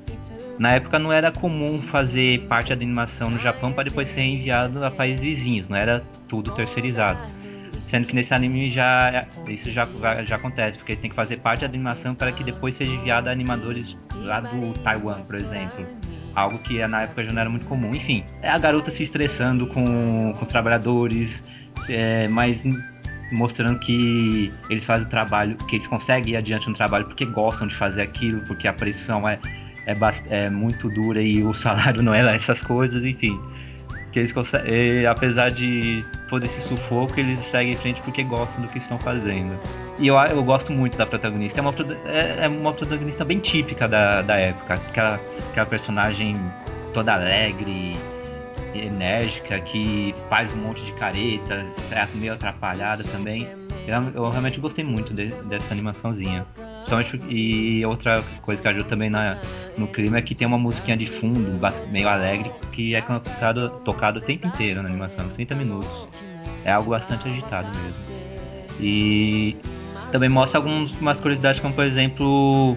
[0.60, 4.84] na época não era comum fazer parte da animação no Japão para depois ser enviado
[4.84, 7.18] a países vizinhos, não era tudo terceirizado.
[7.78, 9.88] Sendo que nesse anime já isso já,
[10.26, 13.32] já acontece, porque tem que fazer parte da animação para que depois seja enviado a
[13.32, 15.86] animadores lá do Taiwan, por exemplo.
[16.34, 17.94] Algo que na época já não era muito comum.
[17.94, 21.42] Enfim, é a garota se estressando com, com os trabalhadores,
[21.88, 22.62] é, mas
[23.32, 27.66] mostrando que eles fazem o trabalho, que eles conseguem ir adiante no trabalho porque gostam
[27.66, 29.38] de fazer aquilo, porque a pressão é,
[29.86, 29.96] é,
[30.30, 33.38] é muito dura e o salário não é lá essas coisas, enfim
[34.12, 38.68] que eles conseguem, apesar de todo esse sufoco, eles seguem em frente porque gostam do
[38.68, 39.58] que estão fazendo.
[39.98, 41.60] E eu, eu gosto muito da protagonista.
[41.60, 41.74] É uma,
[42.06, 44.74] é, é uma protagonista bem típica da, da época.
[44.74, 45.20] Aquela,
[45.50, 46.36] aquela personagem
[46.92, 47.96] toda alegre,
[48.74, 53.48] enérgica, que faz um monte de caretas, é meio atrapalhada também.
[53.86, 56.44] Eu, eu realmente gostei muito de, dessa animaçãozinha.
[57.28, 59.38] E outra coisa que ajuda também na,
[59.76, 61.58] no clima é que tem uma musiquinha de fundo,
[61.90, 65.88] meio alegre, que é tocado, tocado o tempo inteiro na animação, 30 minutos.
[66.64, 68.20] É algo bastante agitado mesmo.
[68.80, 69.56] E
[70.12, 72.76] também mostra algumas curiosidades, como por exemplo,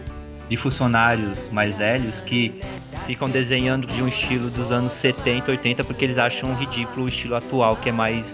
[0.50, 2.62] de funcionários mais velhos que
[3.06, 7.36] ficam desenhando de um estilo dos anos 70, 80, porque eles acham ridículo o estilo
[7.36, 8.26] atual, que é mais,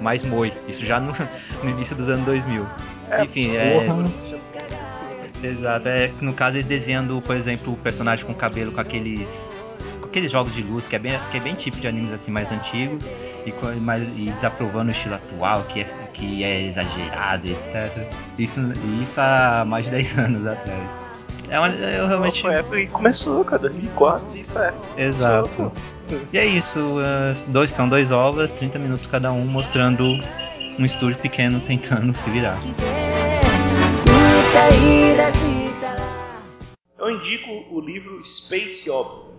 [0.00, 0.52] mais moi.
[0.68, 1.12] Isso já no,
[1.62, 2.66] no início dos anos 2000.
[3.10, 3.86] É, Enfim, é.
[5.50, 9.28] Exato, é no caso eles desenhando, por exemplo, o personagem com cabelo com aqueles
[10.00, 12.32] com aqueles jogos de luz que é bem que é bem típico de animes assim
[12.32, 13.04] mais antigos
[13.46, 18.08] e, mais, e desaprovando o estilo atual que é que é exagerado, etc.
[18.38, 18.60] Isso
[19.02, 21.06] isso há mais de 10 anos atrás.
[21.48, 24.74] É uma, eu realmente época que começou, cara, 2004 e fé.
[24.96, 25.72] Exato.
[26.32, 26.98] E é isso,
[27.48, 30.18] dois são dois ovas, 30 minutos cada um mostrando
[30.78, 32.58] um estúdio pequeno tentando se virar.
[36.98, 39.36] Eu indico o livro Space Opera.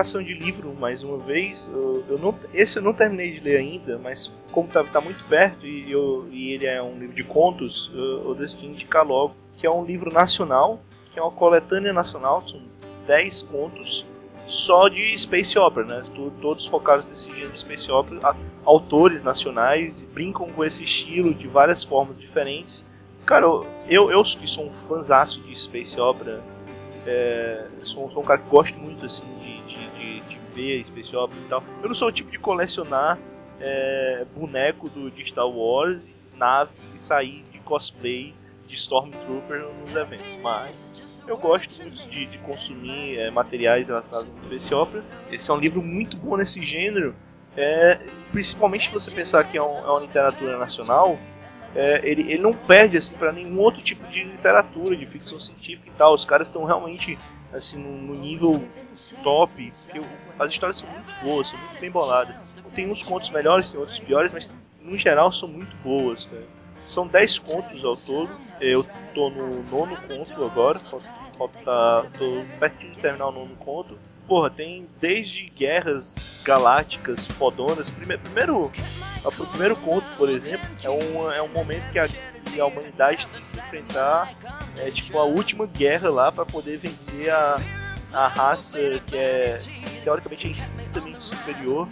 [0.00, 1.68] indicação de livro mais uma vez.
[1.72, 5.24] Eu, eu, não, esse eu não terminei de ler ainda, mas como está tá muito
[5.24, 9.34] perto e, eu, e, ele é um livro de contos, eu, eu decidi indicar logo.
[9.58, 10.80] Que é um livro nacional
[11.12, 12.60] que é uma coletânea nacional, são
[13.06, 14.06] 10 contos
[14.46, 16.04] só de Space Opera, né?
[16.40, 21.84] Todos focados nesse gênero de Space Opera, autores nacionais brincam com esse estilo de várias
[21.84, 22.84] formas diferentes.
[23.24, 23.46] Cara,
[23.88, 26.42] eu, eu que sou um fãzaço de Space Opera,
[27.06, 31.16] é, sou, sou, um cara que gosto muito assim de, de, de, de, ver Space
[31.16, 31.62] Opera e tal.
[31.82, 33.18] Eu não sou o tipo de colecionar
[33.60, 36.02] é, boneco do, de Star Wars,
[36.36, 38.34] nave e sair de cosplay
[38.70, 40.92] de Stormtrooper nos eventos, mas
[41.26, 45.04] eu gosto muito de, de consumir é, materiais relacionados ao Space Opera.
[45.30, 47.14] Esse é um livro muito bom nesse gênero,
[47.56, 51.18] é, principalmente se você pensar que é, um, é uma literatura nacional,
[51.74, 55.88] é, ele, ele não perde assim para nenhum outro tipo de literatura, de ficção científica
[55.88, 56.14] e tal.
[56.14, 57.18] Os caras estão realmente
[57.52, 58.64] assim no, no nível
[59.22, 59.72] top.
[59.94, 60.04] Eu,
[60.38, 62.36] as histórias são muito boas, são muito bem boladas.
[62.74, 66.59] Tem uns contos melhores, tem outros piores, mas no geral são muito boas, cara.
[66.84, 68.30] São 10 contos ao todo.
[68.60, 68.84] Eu
[69.14, 73.98] tô no nono conto agora, falta, tô pertinho de terminar o nono conto.
[74.26, 77.90] Porra, tem desde guerras galácticas fodonas.
[77.90, 78.70] Primeiro, primeiro,
[79.24, 83.26] o primeiro conto, por exemplo, é um, é um momento que a, que a humanidade
[83.26, 84.32] tem que enfrentar
[84.76, 87.60] é, tipo, a última guerra lá para poder vencer a,
[88.12, 89.58] a raça que é
[90.04, 91.88] teoricamente é infinitamente superior.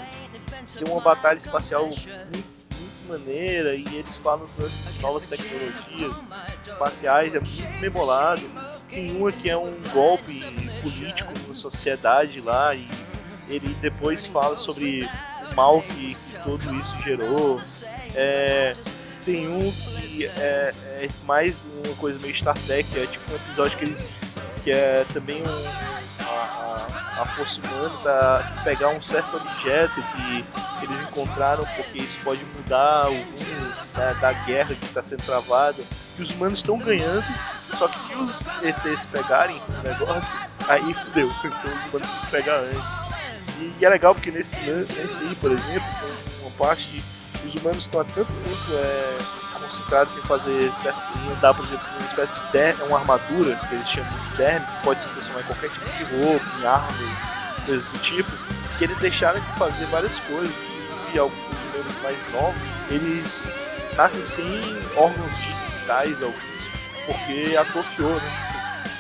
[0.79, 2.58] Tem uma batalha espacial muito
[3.09, 6.25] maneira e eles falam lances de novas tecnologias
[6.63, 8.43] espaciais, é muito memorado.
[8.89, 10.41] Tem uma que é um golpe
[10.83, 12.89] político na sociedade lá e
[13.49, 15.09] ele depois fala sobre
[15.51, 17.61] o mal que, que tudo isso gerou.
[18.15, 18.75] É,
[19.25, 23.79] tem um que é, é, mais uma coisa meio Star Trek, é tipo um episódio
[23.79, 24.17] que eles
[24.65, 26.18] que é também um,
[27.21, 28.61] a, força humana tá?
[28.65, 30.45] Pegar um certo objeto que
[30.83, 35.83] eles encontraram porque isso pode mudar o rumo da, da guerra que está sendo travada
[36.19, 40.39] e os humanos estão ganhando só que se os ETs pegarem o negócio
[40.69, 43.01] aí fudeu então os humanos têm que pegar antes.
[43.59, 47.55] E, e é legal porque nesse, nesse aí por exemplo tem uma parte que os
[47.55, 49.19] humanos estão há tanto tempo é,
[49.69, 53.89] concentrados em fazer certo, em por exemplo, uma espécie de derme, uma armadura, que eles
[53.89, 56.95] chamam de derme, que pode se transformar em qualquer tipo de roupa, em armas,
[57.67, 58.31] coisas do tipo,
[58.77, 63.57] que eles deixaram de fazer várias coisas, inclusive alguns humanos mais novos, eles
[63.97, 64.47] nascem sem
[64.97, 66.43] órgãos digitais, alguns,
[67.07, 68.31] porque atrofiou, né?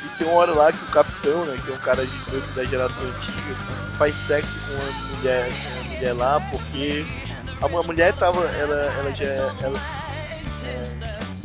[0.04, 2.64] E tem uma hora lá que o capitão, né, que é um cara de da
[2.64, 3.56] geração antiga,
[3.96, 7.04] faz sexo com uma mulher, com uma mulher lá, porque
[7.60, 9.24] a mulher tava, ela, ela já,
[9.62, 9.78] ela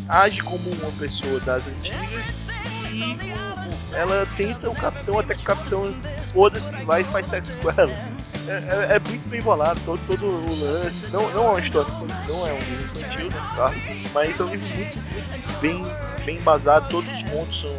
[0.10, 2.34] age como uma pessoa das antigas
[2.92, 3.18] e
[3.94, 5.94] ela tenta o capitão até que o capitão
[6.26, 7.92] foda-se, vai e faz sexo com ela.
[8.48, 11.06] É, é, é, muito bem bolado, todo, todo o lance.
[11.08, 11.92] Não, não é uma história
[12.28, 13.72] não é um livro infantil, né, tá?
[14.14, 15.84] mas é um livro muito, muito bem,
[16.26, 17.76] bem embasado, todos os contos são,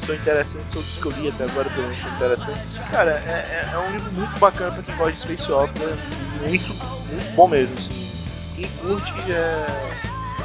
[0.00, 2.78] são interessantes, os que eu li até agora pelo menos são interessantes.
[2.90, 5.96] Cara, é, é, é, um livro muito bacana pra quem gosta de Space Opera,
[6.40, 7.76] muito, muito bom mesmo.
[7.78, 8.06] Assim.
[8.56, 9.66] Quem curte é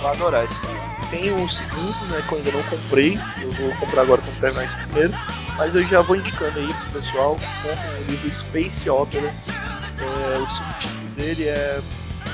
[0.02, 0.82] vai adorar esse livro.
[1.10, 4.66] Tem o segundo, né, que eu ainda não comprei, eu vou comprar agora quando terminar
[4.66, 5.14] esse primeiro,
[5.58, 9.34] mas eu já vou indicando aí pro pessoal, comprem o livro Space Opera,
[10.02, 11.82] é, o subtítulo dele é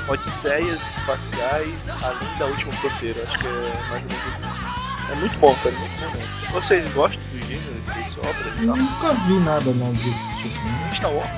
[0.07, 4.47] Odisseias Espaciais Além da Última Fronteira, acho que é mais ou menos assim.
[5.09, 6.51] É muito bom, cara, muito bom mesmo.
[6.51, 8.51] Vocês gostam do gênero Space Opera?
[8.59, 10.65] Nunca vi nada não desse tipo.
[10.65, 10.89] Né?
[10.93, 11.37] Star Wars?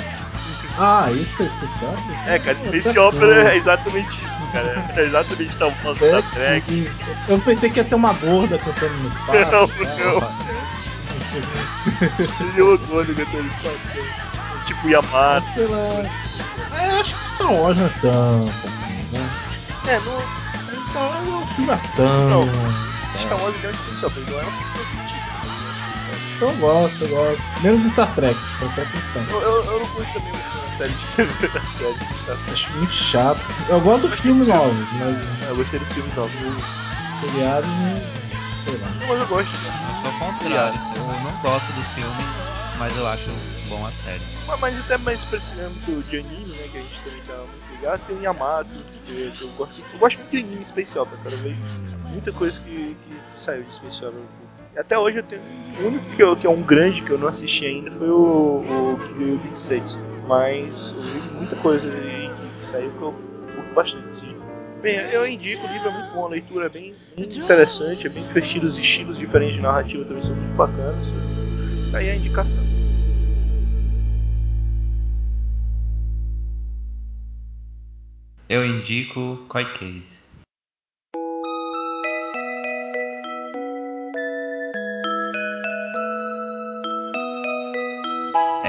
[0.81, 1.93] Ah, isso é especial?
[2.25, 4.85] É, cara, Space Opera é exatamente isso, cara.
[4.95, 6.89] É exatamente Star Wars, Star Trek.
[7.27, 9.51] Eu pensei que ia ter uma gorda cantando no espaço.
[9.51, 10.29] Não, não.
[12.37, 13.87] Seria o gordo cantando no espaço.
[13.93, 14.63] Né?
[14.65, 15.47] Tipo Yamato.
[15.53, 15.79] Sei lá.
[16.81, 18.39] É, acho que Star Wars não é tão.
[19.11, 19.29] Né?
[19.85, 20.21] É, não.
[20.91, 22.29] Star Wars é uma filmação.
[22.29, 22.47] Não,
[23.19, 25.29] Star Wars é um especial, mas não é uma ficção científica.
[26.41, 27.43] Eu gosto, eu gosto.
[27.61, 30.93] Menos Star Trek, Star Trek não eu, eu, eu não curto também muito a série
[30.93, 32.51] de TV da série de Star Trek.
[32.53, 33.39] Acho muito chato.
[33.67, 35.17] Eu gosto dos filmes novos, mas.
[35.45, 36.39] É, eu gostei dos filmes novos.
[37.03, 37.67] Seriado,
[38.63, 38.87] sei lá.
[39.05, 39.51] Mas eu gosto.
[40.05, 42.23] Ao contrário, eu não gosto do filme,
[42.77, 43.29] mas eu acho
[43.67, 44.21] bom a série.
[44.47, 47.35] Mas, mas até mais pra esse âmbito de anime, né, que a gente também tá
[47.35, 48.69] muito ligado, tem o Yamato,
[49.05, 49.75] que, que eu gosto.
[49.91, 51.35] Eu gosto muito de anime Space Opera, cara.
[51.35, 51.59] Eu vejo
[52.09, 54.23] muita coisa que, que, que saiu de Space Opera
[54.75, 55.41] até hoje eu tenho.
[55.79, 58.61] O único que, eu, que é um grande que eu não assisti ainda foi o,
[58.93, 59.97] o Kiryu 26.
[60.27, 63.11] Mas eu vi muita coisa que, saiu que eu
[63.55, 64.07] curto bastante.
[64.09, 64.35] Assim.
[64.81, 68.09] Bem, eu indico, o livro é muito bom, a leitura é bem, muito interessante, é
[68.09, 71.05] bem divertido, os estilos diferentes de narrativa também são muito bacanas.
[71.91, 72.63] Daí a indicação.
[78.47, 80.18] Eu indico Koi Case.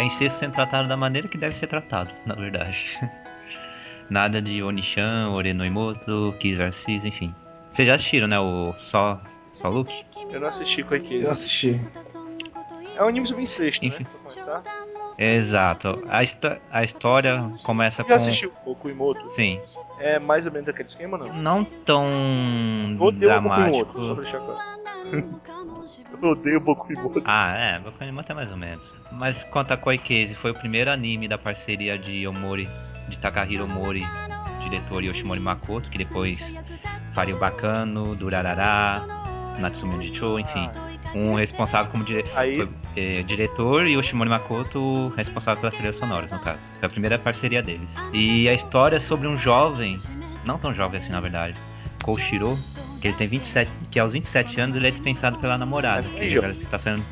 [0.00, 2.98] É incesto sendo tratado da maneira que deve ser tratado, na verdade.
[4.10, 7.34] Nada de Onishan, Orenoimoto, Kizarcis, enfim.
[7.70, 8.40] Vocês já assistiram, né?
[8.40, 10.04] O Só, Só Luke?
[10.30, 11.24] Eu não assisti com aquele.
[11.24, 11.80] Eu assisti.
[12.96, 13.86] É um anime sobre incesto?
[13.86, 14.02] Enfim.
[14.02, 14.10] né?
[14.10, 14.62] Pra começar.
[15.16, 16.02] Exato.
[16.08, 16.20] A,
[16.78, 18.08] a história começa Já com.
[18.08, 19.30] Já assistiu o Kuimoto?
[19.30, 19.60] Sim.
[20.00, 21.32] É mais ou menos aquele esquema, não?
[21.34, 22.04] Não tão.
[22.98, 24.00] Odeio dramático.
[24.00, 24.79] O só pra deixar claro.
[26.22, 27.22] Eu odeio Boku Imoto.
[27.24, 28.82] Ah, é, Boku Imoto é mais ou menos.
[29.12, 32.68] Mas quanto a Koi Case, foi o primeiro anime da parceria de Omori,
[33.08, 34.04] de Takahiro Omori,
[34.62, 36.54] diretor Yoshimori Makoto, que depois
[37.14, 39.04] faria o Bacano, Durarará,
[39.58, 40.70] Natsume Nicho, enfim.
[41.14, 42.24] Um responsável como dire...
[42.34, 42.56] Aí...
[42.56, 42.66] foi,
[42.96, 46.60] é, diretor e o Shimori Makoto responsável pelas trilhas sonoras, no caso.
[46.78, 47.88] Foi a primeira parceria deles.
[48.12, 49.96] E a história é sobre um jovem,
[50.46, 51.58] não tão jovem assim na verdade,
[52.04, 52.56] Koshiro,
[53.00, 56.36] que ele tem 27, que aos 27 anos ele é dispensado pela namorada, É que
[56.36, 57.02] ela está sendo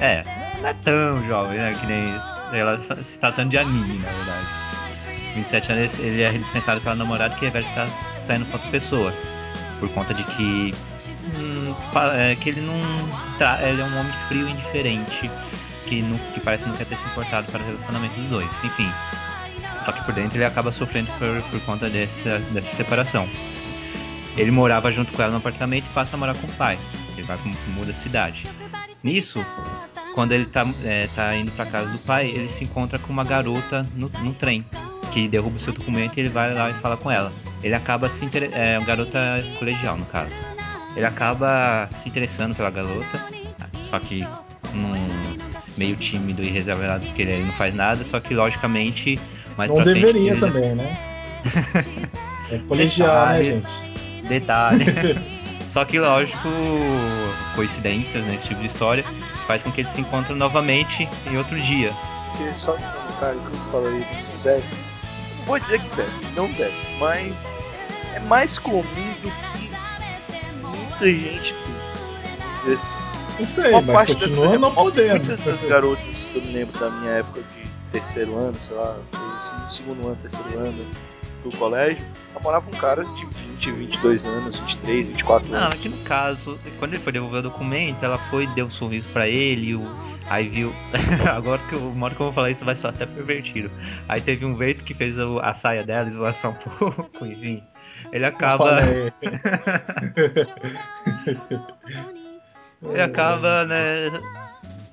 [0.00, 0.22] É,
[0.60, 2.14] não é tão jovem, né, que nem
[2.52, 4.46] ela se tratando de anime, na verdade.
[5.34, 7.88] 27 anos ele é dispensado pela namorada que vai estar
[8.26, 9.12] saindo com outra pessoa.
[9.78, 10.74] Por conta de que.
[11.38, 11.74] hum,
[12.14, 12.78] é, que ele não.
[13.38, 15.30] Tra ele é um homem frio e indiferente.
[15.86, 18.48] Que, não, que parece não quer ter se importado para o relacionamento dos dois.
[18.62, 18.92] Enfim.
[19.84, 23.26] Só que por dentro ele acaba sofrendo por, por conta dessa, dessa separação.
[24.36, 26.78] Ele morava junto com ela no apartamento e passa a morar com o pai.
[27.16, 27.36] Ele vai
[27.68, 28.44] muda de cidade.
[29.02, 29.44] Nisso,
[30.14, 33.24] quando ele tá, é, tá indo pra casa do pai, ele se encontra com uma
[33.24, 34.64] garota no, no trem,
[35.12, 37.32] que derruba o seu documento e ele vai lá e fala com ela.
[37.62, 38.50] Ele acaba se inter...
[38.52, 39.20] é uma garota
[39.58, 40.30] colegial, no caso.
[40.96, 43.20] Ele acaba se interessando pela garota,
[43.88, 44.26] só que
[44.74, 44.92] num
[45.76, 49.18] meio tímido e reservado, porque ele não faz nada, só que logicamente
[49.56, 50.98] mais Não frente, deveria já- também, né?
[52.50, 53.68] É colegial, né, gente?
[54.30, 54.84] Detalhe.
[55.72, 56.48] Só que, lógico,
[57.54, 58.34] coincidências, né?
[58.36, 59.04] Esse tipo de história,
[59.46, 61.92] faz com que eles se encontrem novamente em outro dia.
[62.36, 64.04] Porque só um comentário que eu falei
[64.42, 64.64] deve.
[65.46, 67.54] Vou dizer que deve, não deve, mas
[68.14, 69.70] é mais comum do que
[70.60, 72.74] muita gente pensa.
[72.74, 73.42] Assim.
[73.42, 75.16] Isso aí, Uma mas parte da- continua não podendo.
[75.24, 78.96] Muitas das garotas que eu me lembro da minha época de terceiro ano, sei lá,
[79.38, 80.84] assim, segundo ano, terceiro ano
[81.42, 82.04] do colégio,
[82.34, 85.74] namoravam caras de 20, 22 anos, 23, 24 Não, anos.
[85.74, 89.26] aqui no caso, quando ele foi devolver o documento, ela foi, deu um sorriso pra
[89.28, 89.82] ele, o,
[90.28, 90.72] aí viu.
[91.34, 93.70] Agora que eu, uma hora que eu vou falar isso vai soar até pervertido.
[94.08, 97.62] Aí teve um veito que fez o- a saia dela esvoaçar um pouco, enfim.
[98.12, 98.80] Ele acaba.
[102.82, 104.08] Ele acaba, né?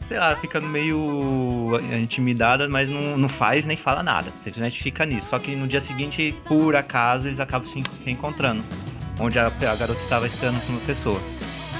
[0.07, 4.31] Sei lá, ficando meio intimidada, mas não, não faz nem fala nada.
[4.43, 5.27] Simplesmente fica nisso.
[5.29, 8.63] Só que no dia seguinte, por acaso, eles acabam se en- se encontrando.
[9.19, 11.19] Onde a, a garota estava esperando por uma pessoa.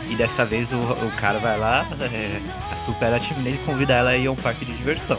[0.09, 2.39] E dessa vez o, o cara vai lá, é,
[2.85, 5.17] supera a timidez e convida ela a ir a um parque de diversão.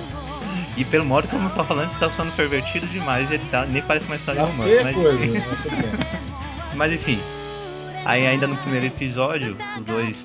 [0.76, 3.64] E pelo modo que eu não tô falando, você tá sendo pervertido demais, ele tá,
[3.66, 5.24] nem parece uma história Tá feia Mas, coisa,
[6.76, 7.18] mas enfim.
[8.04, 10.24] Aí ainda no primeiro episódio, os dois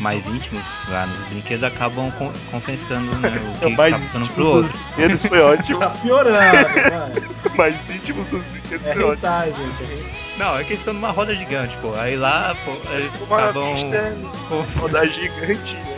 [0.00, 4.46] mais íntimos lá nos brinquedos acabam con- confessando né, o que tá mais passando íntimos
[4.46, 4.72] pro outro.
[4.96, 5.78] brinquedos foi ótimo.
[5.78, 6.36] Tá piorando,
[6.90, 7.12] vai.
[7.56, 9.54] mais íntimos dos brinquedos É foi ótimo.
[9.54, 9.82] gente.
[9.84, 10.20] É.
[10.38, 11.94] Não, é que eles estão numa roda gigante, pô.
[11.96, 13.74] Aí lá, pô, eles Uma acabam
[14.48, 15.96] con- roda gigante, né?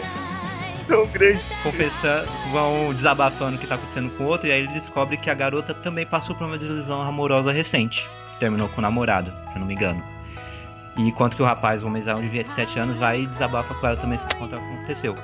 [0.88, 1.40] Tão grande.
[1.62, 5.30] confessando, vão desabafando o que tá acontecendo com o outro, e aí ele descobre que
[5.30, 8.04] a garota também passou por uma desilusão amorosa recente.
[8.40, 10.02] Terminou com o namorado, se eu não me engano.
[10.96, 13.96] E enquanto que o rapaz, o homenzão de 27 anos, vai e desabafa com ela
[13.96, 15.16] também se o que aconteceu.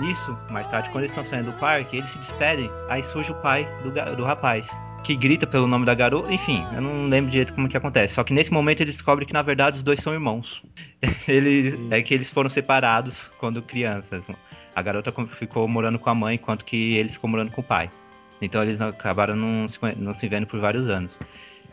[0.00, 3.34] Nisso, mais tarde, quando eles estão saindo do parque, eles se despedem, aí surge o
[3.36, 4.68] pai do, do rapaz,
[5.04, 8.14] que grita pelo nome da garota, enfim, eu não lembro direito como que acontece.
[8.14, 10.62] Só que nesse momento ele descobre que na verdade os dois são irmãos.
[11.28, 14.24] Ele, é que eles foram separados quando crianças.
[14.74, 17.90] A garota ficou morando com a mãe, enquanto que ele ficou morando com o pai.
[18.40, 21.12] Então eles acabaram não se, não se vendo por vários anos.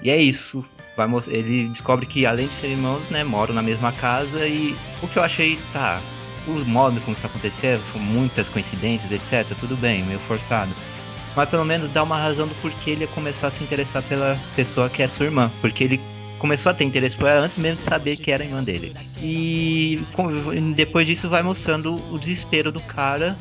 [0.03, 0.65] E é isso.
[0.95, 5.07] Vai ele descobre que além de serem irmãos, né, moram na mesma casa e o
[5.07, 6.01] que eu achei, tá,
[6.47, 10.71] o modo como isso aconteceu, muitas coincidências, etc, tudo bem, meio forçado.
[11.35, 14.37] Mas pelo menos dá uma razão do porquê ele ia começar a se interessar pela
[14.55, 16.01] pessoa que é sua irmã, porque ele
[16.39, 18.93] começou a ter interesse por ela antes mesmo de saber que era irmã dele.
[19.21, 20.03] E
[20.75, 23.37] depois disso vai mostrando o desespero do cara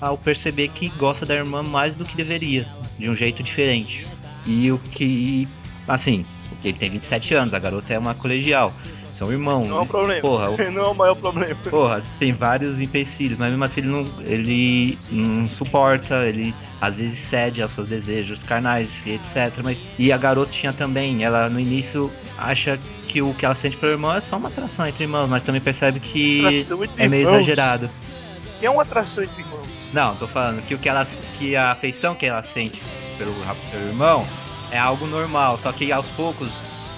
[0.00, 2.66] ao perceber que gosta da irmã mais do que deveria,
[2.98, 4.06] de um jeito diferente.
[4.46, 5.46] E o que,
[5.86, 6.24] assim,
[6.64, 8.72] ele tem 27 anos, a garota é uma colegial,
[9.18, 9.66] são irmãos.
[9.66, 10.20] Não é um problema.
[10.20, 11.54] Porra, o Não é o maior problema.
[11.68, 17.18] Porra, tem vários empecilhos, mas mesmo assim ele não, ele não suporta, ele às vezes
[17.18, 19.52] cede aos seus desejos carnais e etc.
[19.62, 22.78] Mas, e a garotinha também, ela no início acha
[23.08, 25.60] que o que ela sente pelo irmão é só uma atração entre irmãos, mas também
[25.60, 26.42] percebe que
[26.96, 27.90] é meio exagerado.
[28.60, 29.68] Que é uma atração entre irmãos.
[29.92, 31.06] Não, tô falando que o que ela
[31.38, 32.80] que a afeição que ela sente
[33.16, 33.32] pelo,
[33.70, 34.26] pelo irmão
[34.70, 36.48] é algo normal, só que aos poucos,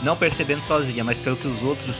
[0.02, 1.96] não percebendo sozinha, mas pelo que os outros,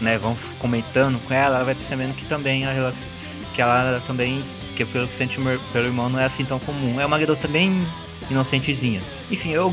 [0.00, 3.14] né, vão comentando com ela, ela vai percebendo que também a relação
[3.54, 4.42] que ela também
[4.76, 5.38] que pelo que sente
[5.72, 7.00] pelo irmão não é assim tão comum.
[7.00, 7.86] É uma garota bem
[8.28, 9.00] inocentezinha.
[9.30, 9.72] Enfim, eu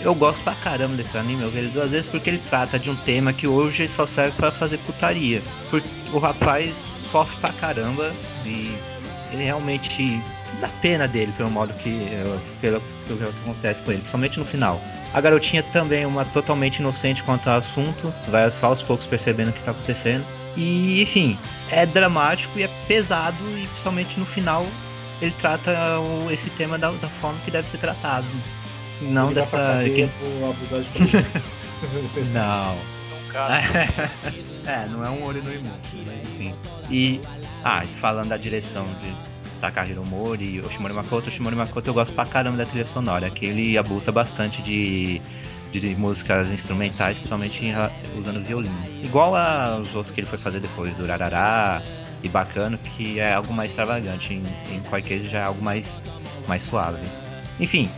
[0.00, 2.94] eu gosto pra caramba desse anime, eu vejo duas vezes porque ele trata de um
[2.94, 5.42] tema que hoje só serve pra fazer putaria.
[5.70, 6.72] Porque o rapaz
[7.10, 8.12] sofre pra caramba
[8.46, 8.72] e
[9.32, 10.20] ele realmente
[10.60, 12.08] dá pena dele pelo modo que.
[12.60, 14.80] pelo, pelo que acontece com ele, principalmente no final.
[15.14, 19.50] A garotinha também é uma totalmente inocente quanto ao assunto, vai só aos poucos percebendo
[19.50, 20.24] o que está acontecendo.
[20.56, 21.38] E enfim,
[21.70, 24.66] é dramático e é pesado, e principalmente no final
[25.20, 28.26] ele trata o, esse tema da, da, forma que deve ser tratado.
[29.02, 29.56] Não Ele dessa.
[29.56, 30.06] Vai Que...
[30.08, 32.74] por abusar de não.
[32.74, 33.62] Um cara.
[34.66, 36.54] é, não é um olho no imundo, mas enfim.
[36.90, 37.20] E.
[37.64, 39.12] Ah, falando da direção de
[39.60, 43.76] Takahiro Mori Oshimori Makoto, Oshimori Makoto eu gosto pra caramba da trilha sonora, que ele
[43.76, 45.20] abusa bastante de,
[45.72, 47.72] de músicas instrumentais, principalmente
[48.16, 48.74] usando violino.
[49.02, 51.82] Igual aos outros que ele foi fazer depois, do Rarará
[52.22, 54.42] e Bacano, que é algo mais extravagante, em,
[54.74, 55.86] em qualquer já é algo mais,
[56.46, 57.06] mais suave.
[57.60, 57.88] Enfim,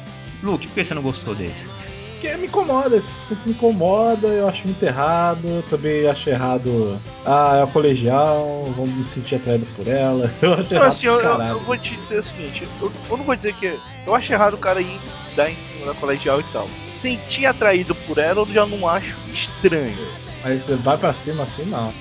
[0.42, 1.79] Luke, por que você não gostou desse?
[2.20, 7.00] Que me incomoda, isso me incomoda, eu acho muito errado, eu também acho errado.
[7.24, 10.30] Ah, é o colegial, vou me sentir atraído por ela.
[10.40, 10.88] Eu acho Não, errado.
[10.88, 13.78] assim, eu, eu, vou te dizer o seguinte, eu, eu não vou dizer que.
[14.06, 15.00] Eu acho errado o cara ir
[15.36, 16.68] dar em cima da colegial e tal.
[16.84, 19.96] Sentir atraído por ela eu já não acho estranho.
[20.42, 21.92] Mas você vai pra cima assim, não.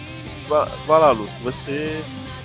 [0.48, 2.02] Vai, vai lá, Luke, você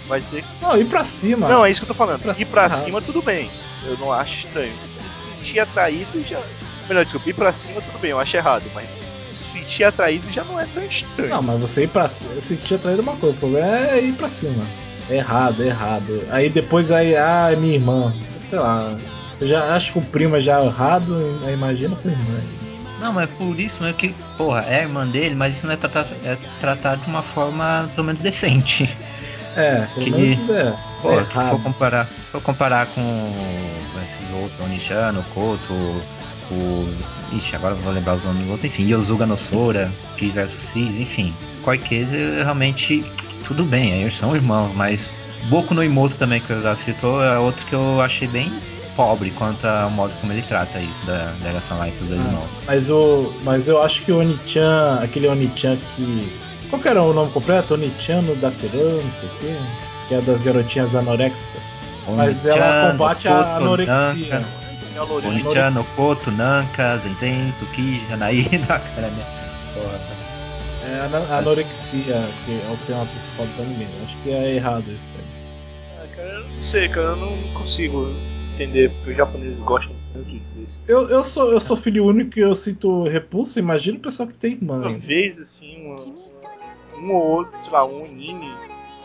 [0.07, 0.49] vai dizer que.
[0.63, 1.49] Não, ir pra cima.
[1.49, 2.21] Não, é isso que eu tô falando.
[2.21, 3.51] Pra ir cima, pra cima, tudo bem.
[3.87, 4.75] Eu não acho estranho.
[4.87, 6.41] Se sentir atraído já.
[6.89, 8.65] Melhor, desculpa, ir pra cima, tudo bem, eu acho errado.
[8.75, 8.99] Mas
[9.31, 11.31] se sentir atraído já não é tão estranho.
[11.31, 12.35] Não, mas você ir pra cima.
[12.41, 14.65] Se sentir atraído é uma coisa, o problema é ir pra cima.
[15.11, 16.23] É errado, é errado.
[16.31, 18.13] Aí depois aí, ah, é minha irmã.
[18.49, 18.95] Sei lá.
[19.41, 22.41] Eu já acho que o primo é já errado, aí imagina com a irmã.
[23.01, 25.77] Não, mas por isso é que, porra, é a irmã dele, mas isso não é
[25.77, 28.89] tratado, é tratado de uma forma pelo menos decente.
[29.57, 30.75] É, pelo Que- menos é.
[31.03, 31.63] Pô, é se for errado.
[31.63, 33.01] comparar, se for comparar com
[34.03, 36.03] esses outros, o Nishano, o Koto,
[36.51, 36.89] o.
[37.37, 40.59] Ixi, agora eu vou lembrar os nomes do outro, enfim, Yosuga no Sora, Ki versus
[40.73, 41.35] Cis, enfim.
[41.63, 43.05] Koikeze realmente
[43.47, 45.09] tudo bem, eles são irmãos, mas
[45.49, 48.53] Boku no Imoto também que eu já citou é outro que eu achei bem
[48.97, 52.21] pobre quanto ao modo como ele trata isso da, da relação lá entre os dois
[52.21, 52.25] Ah.
[52.25, 52.49] irmãos.
[52.67, 56.33] Mas, o, mas eu acho que o Onichan, aquele Onichan que.
[56.71, 57.75] Qual que era o nome completo?
[57.75, 59.55] Onichan no Dateran, não sei o quê.
[60.09, 61.63] Que é das garotinhas anoréxicas.
[62.17, 64.45] Mas ela combate a anorexia.
[64.97, 65.29] É.
[65.29, 69.25] Onichan, Koto, Nanka, Zenzen, Tsukiji, Hanaí, cara, né?
[69.75, 70.01] Porra.
[70.83, 73.89] É a anorexia, que é o tema principal do anime.
[74.05, 75.25] Acho que é errado isso aí.
[76.03, 78.07] Ah, cara, eu não sei, cara, eu não consigo
[78.55, 80.81] entender porque os japoneses gostam tanto desse.
[80.87, 84.37] Eu, eu, sou, eu sou filho único e eu sinto repulsa, imagina o pessoal que
[84.37, 84.81] tem irmã.
[84.81, 86.25] Uma vez, assim, uma- uma-
[86.99, 88.53] um ou outro, sei lá, um anime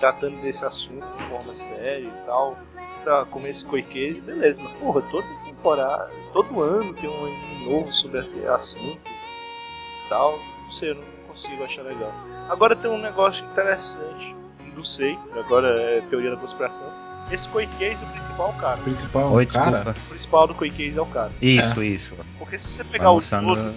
[0.02, 2.58] tratando desse assunto de forma séria e tal,
[3.04, 7.92] tá, como esse Koikei, beleza, mas porra, toda temporada, todo ano tem um anime novo
[7.92, 12.14] sobre esse assunto e tal, não sei, eu não consigo achar legal.
[12.50, 14.36] Agora tem um negócio interessante,
[14.76, 16.88] não sei, agora é teoria da conspiração.
[17.32, 18.80] Esse Koikei, o principal cara.
[18.80, 19.72] O principal Oi, cara.
[19.72, 20.00] desculpa.
[20.00, 21.32] O principal do Koikei é o cara.
[21.42, 22.16] Isso, isso.
[22.40, 23.76] Porque se você pegar o todo,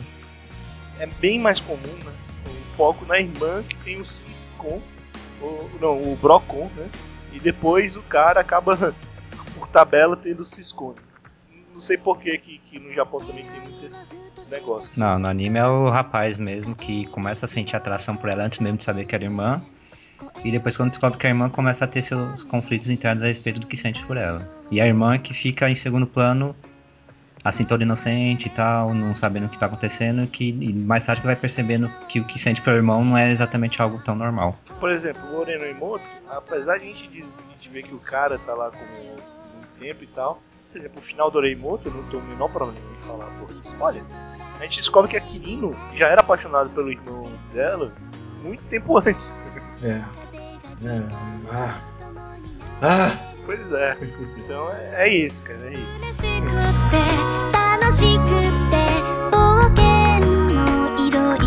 [0.98, 2.12] é bem mais comum, né?
[2.46, 4.80] O foco na irmã que tem o Ciscom,
[5.42, 6.88] o, não, o Brocon, né?
[7.32, 8.94] E depois o cara acaba,
[9.72, 10.94] tabela, tendo o Ciscom.
[11.72, 14.02] Não sei por que, que no Japão também tem muito esse
[14.50, 15.00] negócio.
[15.00, 18.58] Não, no anime é o rapaz mesmo que começa a sentir atração por ela antes
[18.58, 19.60] mesmo de saber que era irmã.
[20.44, 23.60] E depois, quando descobre que a irmã, começa a ter seus conflitos internos a respeito
[23.60, 24.46] do que sente por ela.
[24.70, 26.54] E a irmã que fica em segundo plano,
[27.42, 31.22] assim, toda inocente e tal, não sabendo o que tá acontecendo, que e mais tarde
[31.22, 34.56] vai percebendo que o que sente pelo irmão não é exatamente algo tão normal.
[34.78, 37.32] Por exemplo, o Moreno Imoto, apesar de a gente,
[37.70, 39.41] ver que o cara tá lá com
[39.82, 40.40] tempo e tal,
[40.70, 43.54] por exemplo, o final do Oreimoto, eu não tenho o menor problema em falar porra
[43.54, 44.02] de spoiler.
[44.58, 47.92] A gente descobre que a Kirino já era apaixonado pelo irmão dela
[48.42, 49.36] muito tempo antes.
[49.82, 50.02] É.
[50.86, 51.02] É.
[51.50, 51.82] Ah.
[52.80, 53.32] Ah!
[53.44, 53.96] Pois é.
[54.38, 56.22] Então é, é isso, cara, é isso.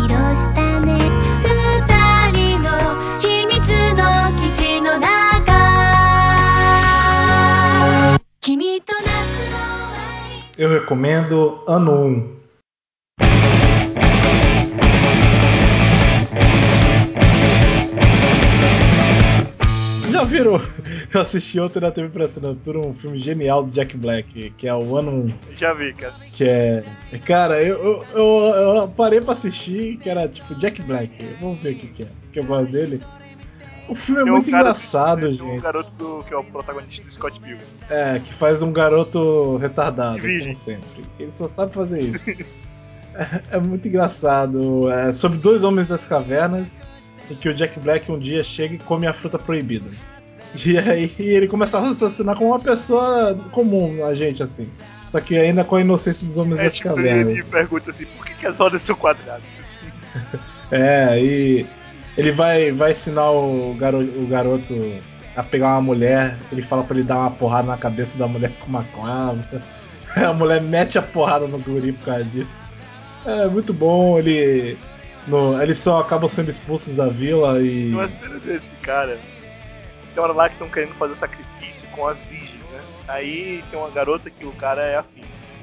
[0.06, 0.25] 楽
[10.56, 12.36] Eu recomendo ano 1.
[20.12, 20.62] Já viram?
[21.12, 24.74] Eu assisti ontem na TV por assinatura um filme genial do Jack Black, que é
[24.74, 25.10] o ano
[25.50, 25.56] 1.
[25.56, 26.14] Já vi, cara.
[26.30, 26.84] Que é.
[27.24, 31.12] Cara, eu, eu, eu, eu parei pra assistir, que era tipo Jack Black.
[31.40, 32.08] Vamos ver o que, que é.
[32.32, 33.02] Que eu gosto dele.
[33.88, 35.42] O filme é Tem um muito do- engraçado, gente.
[35.42, 37.64] um garoto do, que é o protagonista do Scott Pilgrim.
[37.88, 41.04] É, que faz um garoto retardado, como sempre.
[41.18, 42.28] Ele só sabe fazer isso.
[43.14, 44.90] é, é muito engraçado.
[44.90, 46.86] É sobre dois homens das cavernas
[47.30, 49.90] em que o Jack Black um dia chega e come a fruta proibida.
[50.64, 54.68] E aí ele começa a raciocinar como uma pessoa comum, a gente, assim.
[55.06, 57.32] Só que ainda com a inocência dos homens É, das tipo, cavernas.
[57.34, 59.80] ele pergunta assim, por que, que as rodas são quadradas?
[60.72, 61.66] É, e
[62.16, 64.74] ele vai, vai ensinar o, garo, o garoto
[65.34, 66.38] a pegar uma mulher.
[66.50, 69.44] Ele fala pra ele dar uma porrada na cabeça da mulher com uma clava.
[70.16, 72.58] A mulher mete a porrada no guri por causa disso.
[73.26, 74.78] É muito bom, ele.
[75.26, 77.88] No, eles só acabam sendo expulsos da vila e.
[77.88, 79.18] Tem uma cena desse, cara.
[80.14, 82.80] Tem hora lá que estão querendo fazer o sacrifício com as virgens, né?
[83.06, 85.20] Aí tem uma garota que o cara é afim.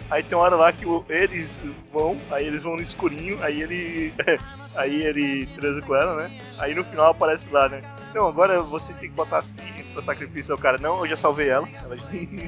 [0.10, 1.60] Aí tem uma hora lá que eles
[1.92, 4.14] vão, aí eles vão no escurinho, aí ele.
[4.76, 6.32] aí ele transa com ela, né?
[6.60, 7.82] Aí no final aparece lá, né?
[8.14, 10.54] Não, agora vocês têm que botar as virgens pra sacrifício.
[10.54, 11.68] O cara, não, eu já salvei ela.
[11.84, 11.98] ela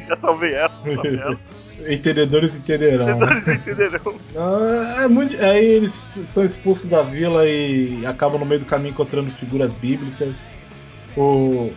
[0.07, 1.40] já salvei ela, salvei ela.
[1.90, 3.06] Entendedores entenderão.
[3.06, 3.11] né?
[3.14, 4.15] Entendedores entenderão.
[4.38, 8.91] Ah, é muito- Aí eles são expulsos da vila e acabam no meio do caminho
[8.91, 10.48] encontrando figuras bíblicas.
[11.18, 11.72] O.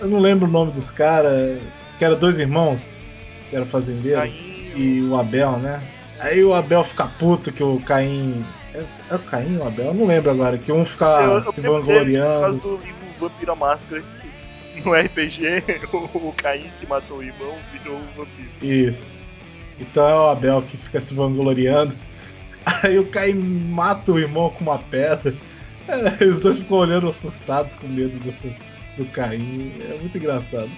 [0.00, 1.58] Eu não lembro o nome dos caras.
[1.98, 3.02] Que eram dois irmãos,
[3.48, 4.22] que eram fazendeiros.
[4.22, 5.82] Aí E o Abel, né?
[6.20, 8.44] Aí o Abel fica puto que o Caim.
[8.74, 9.86] É, é o Caim ou o Abel?
[9.86, 10.58] Eu não lembro agora.
[10.58, 12.60] Que um fica eu se deles por causa vangloriando.
[12.60, 14.02] do livro Vampiro à Máscara.
[14.84, 18.50] No RPG, o, o Caim que matou o irmão virou um vampiro.
[18.60, 19.06] Isso.
[19.80, 21.94] Então é o Abel que fica se vangloriando.
[22.82, 25.34] Aí o Caim mata o irmão com uma pedra.
[25.88, 28.32] É, os dois ficam olhando assustados com medo do,
[28.98, 29.72] do Caim.
[29.88, 30.68] É muito engraçado.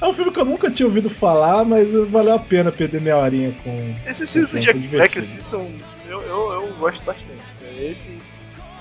[0.00, 3.16] É um filme que eu nunca tinha ouvido falar, mas valeu a pena perder minha
[3.16, 3.94] horinha com.
[4.06, 4.78] Esses filmes do Jack.
[4.88, 5.70] Black assim são.
[6.08, 7.40] Eu, eu, eu gosto bastante.
[7.80, 8.18] Esse.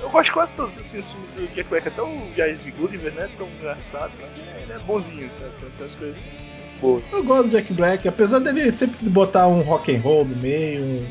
[0.02, 3.14] Eu gosto quase todos assim, os filmes do Jack Black, até o Jazz de Gulliver,
[3.14, 3.30] né?
[3.38, 5.52] Tão engraçado, mas ele é bonzinho, sabe?
[5.60, 7.04] Tem umas coisas assim muito boas.
[7.12, 11.08] Eu gosto do Jack Black, apesar dele sempre botar um rock and roll no meio,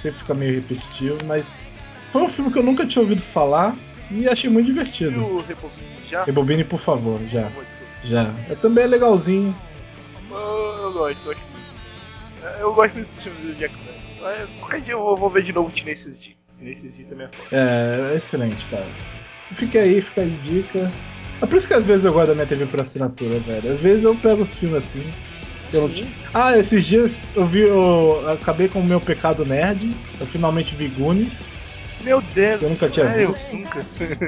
[0.00, 1.50] sempre fica meio repetitivo, mas
[2.12, 3.74] foi um filme que eu nunca tinha ouvido falar
[4.08, 5.20] e achei muito E divertido.
[5.20, 6.22] o Rebobine já?
[6.24, 7.42] Rebobine, por favor, já.
[7.44, 7.81] Por favor, desculpa.
[8.04, 8.34] Já.
[8.50, 9.54] É também legalzinho.
[10.30, 11.72] Eu, eu gosto, gosto muito.
[12.44, 13.74] É, Eu gosto muito dos filmes do Jack
[14.18, 14.46] Black.
[14.58, 16.34] Qualquer dia eu vou, ver de novo Tenacious D.
[16.58, 17.48] Tenacious D também é foda.
[17.52, 18.86] É, é excelente, cara.
[19.54, 20.90] Fica aí, fica aí dica.
[21.40, 23.70] É por isso que às vezes eu gosto da minha TV por assinatura, velho.
[23.70, 25.02] Às vezes eu pego os filmes assim.
[25.72, 26.12] Sim.
[26.34, 29.90] Ah, esses dias eu vi, eu acabei com o meu pecado nerd.
[30.20, 31.61] Eu finalmente vi Goonies.
[32.02, 33.28] Meu Deus, Eu nunca tinha sério?
[33.28, 33.52] visto.
[33.54, 33.80] Nunca.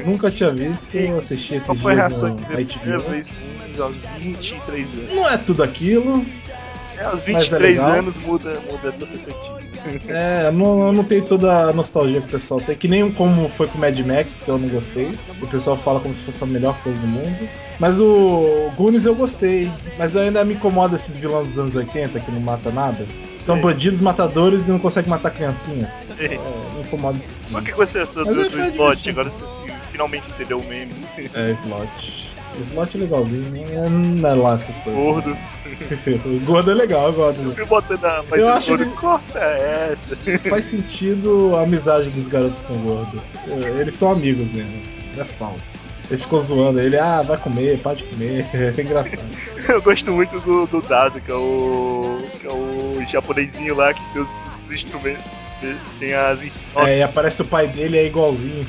[0.05, 2.99] Nunca tinha visto, eu assisti esses Qual foi a reação no que veio a primeira
[3.11, 3.29] vez
[3.77, 5.15] com aos 23 anos?
[5.15, 6.25] Não é tudo aquilo.
[6.97, 7.91] É, aos Mas é 23 legal.
[7.91, 9.65] anos muda, muda essa perspectiva.
[10.09, 12.75] É, não, não tem toda a nostalgia que o pessoal tem.
[12.75, 15.13] Que nem como foi com o Mad Max, que eu não gostei.
[15.43, 17.49] O pessoal fala como se fosse a melhor coisa do mundo.
[17.79, 19.71] Mas o Goonies eu gostei.
[19.99, 23.07] Mas ainda me incomoda esses vilões dos anos 80 que não mata nada.
[23.37, 26.11] São bandidos matadores e não conseguem matar criancinhas.
[26.19, 27.21] É, me incomoda.
[27.53, 29.11] O que você achou Mas do, é do slot?
[29.11, 29.61] Agora você se-
[29.91, 30.95] finalmente entendeu o meme.
[31.35, 32.35] É, slot.
[32.63, 33.91] Slot é legalzinho?
[33.91, 35.03] Não é lá essas coisas.
[35.03, 35.37] Gordo.
[36.27, 37.41] o gordo é legal, eu gosto.
[37.43, 40.17] Eu fui botando a Eu acho gordo, que- corta essa.
[40.49, 43.23] Faz sentido a amizade dos garotos com o gordo.
[43.49, 45.73] É, Eles são amigos mesmo, assim, não é falso.
[46.11, 48.47] Eles ficam zoando ele, ah, vai comer, pode comer.
[48.77, 49.25] É engraçado.
[49.69, 52.19] Eu gosto muito do, do Dado, que é o.
[52.41, 55.57] que é o japonesinho lá que tem os instrumentos.
[55.99, 56.45] Tem as.
[56.77, 58.67] É, e aparece o pai dele, é igualzinho.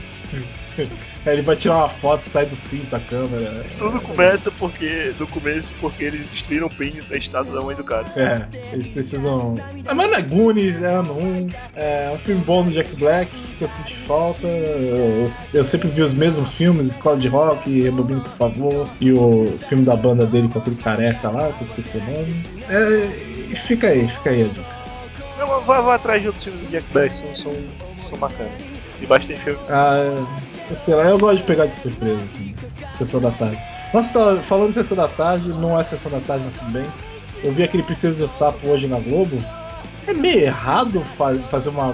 [1.25, 3.63] Aí ele vai tirar uma foto, sai do cinto a câmera.
[3.77, 5.13] Tudo começa porque.
[5.19, 8.05] no começo porque eles destruíram o pênis da estátua da mãe do cara.
[8.15, 9.55] É, eles precisam.
[9.83, 11.49] Mas não é Goonies, é ano 1.
[11.75, 14.45] É um filme bom do Jack Black que eu senti falta.
[14.45, 18.87] Eu, eu sempre vi os mesmos filmes: Escola de Rock, Rebobine, por favor.
[19.01, 22.35] E o filme da banda dele com aquele careca lá, que eu esqueci o nome.
[22.69, 24.75] É, e fica aí, fica aí a dica.
[25.39, 27.53] Não, vai atrás de outros filmes do Jack Black, são, são,
[28.09, 28.69] são bacanas.
[29.01, 29.59] E bastante filme.
[29.69, 30.23] Ah,
[30.73, 32.53] sei lá, eu gosto de pegar de surpresa, assim.
[32.97, 33.57] Sessão da tarde.
[33.93, 36.85] Nossa, tá, falando de sessão da tarde, não é sessão da tarde, mas tudo bem.
[37.43, 39.43] Eu vi aquele Princesa e o Sapo hoje na Globo.
[40.07, 41.93] É meio errado fa- fazer uma,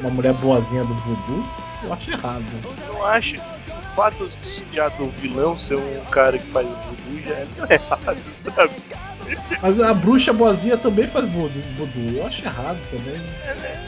[0.00, 1.42] uma mulher boazinha do voodoo.
[1.82, 2.44] Eu acho errado.
[2.88, 3.36] Eu acho
[3.80, 4.28] o fato
[4.72, 8.72] já do vilão ser um cara que faz voodoo já é errado, sabe?
[9.60, 11.62] Mas a bruxa boazinha também faz voodoo.
[12.14, 13.20] Eu acho errado também.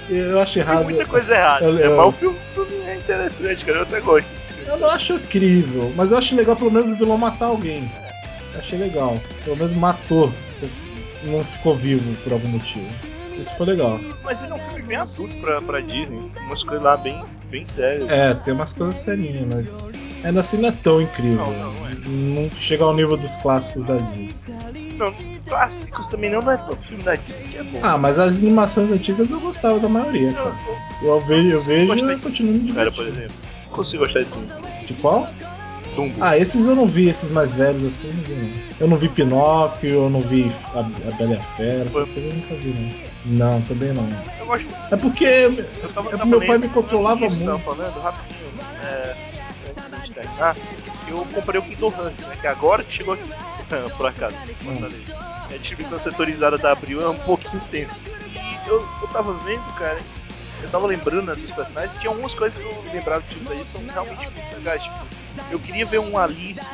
[0.09, 0.85] Eu acho Tem errado.
[0.85, 1.65] muita coisa errada.
[1.67, 1.87] Eu- né?
[1.87, 3.79] eu- Mas o filme, o filme é interessante, cara.
[3.79, 4.69] Eu até gosto desse filme.
[4.69, 7.89] Eu não acho incrível, mas eu acho legal pelo menos o vilão matar alguém.
[8.55, 9.21] Eu achei legal.
[9.45, 10.33] Pelo menos matou.
[11.25, 12.87] Não ficou vivo por algum motivo.
[13.41, 13.99] Isso foi legal.
[14.23, 16.31] Mas ele é um filme bem adulto pra, pra Disney.
[16.47, 18.11] Umas coisas lá bem, bem sérias.
[18.11, 19.93] É, tem umas coisas serinhas, mas
[20.25, 21.47] ainda assim não é tão incrível.
[21.47, 21.95] Não, não, é.
[22.07, 24.35] Não chega ao nível dos clássicos da Disney.
[24.99, 27.79] Não, os clássicos também não, não é todo filme da Disney que é bom.
[27.83, 30.57] Ah, mas as animações antigas eu gostava da maioria, eu, cara.
[31.03, 33.19] eu vejo, eu vejo e continuo me cara, por divertindo.
[33.25, 33.37] exemplo.
[33.65, 34.85] Não consigo gostar de tudo.
[34.85, 35.29] De qual?
[35.97, 36.15] Dumbo.
[36.21, 38.63] Ah, esses eu não vi, esses mais velhos assim, eu não vi.
[38.81, 40.83] Eu não vi Pinóquio, eu não vi a, a
[41.17, 43.10] Bela e a Fera, essas coisas eu nunca vi não.
[43.25, 44.09] Não, também não.
[44.39, 47.63] Eu gosto É porque Eu tava, É, tava meu pai me controlava isso, muito.
[47.63, 48.51] Tava falando rapidinho,
[48.83, 49.17] é,
[49.69, 50.57] antes terminar,
[51.09, 53.31] eu comprei o Kingdom Hearts, né, que agora que chegou aqui,
[53.97, 55.19] por acaso, Fortaleza.
[55.53, 58.01] A distribuição setorizada da Abril é um pouquinho tensa.
[58.27, 59.99] E eu, eu tava vendo, cara,
[60.63, 63.85] eu tava lembrando dos personagens, tinha algumas coisas que eu lembrava dos filmes aí, são
[63.87, 64.97] realmente muito legais, tipo,
[65.51, 66.71] eu queria ver um Alice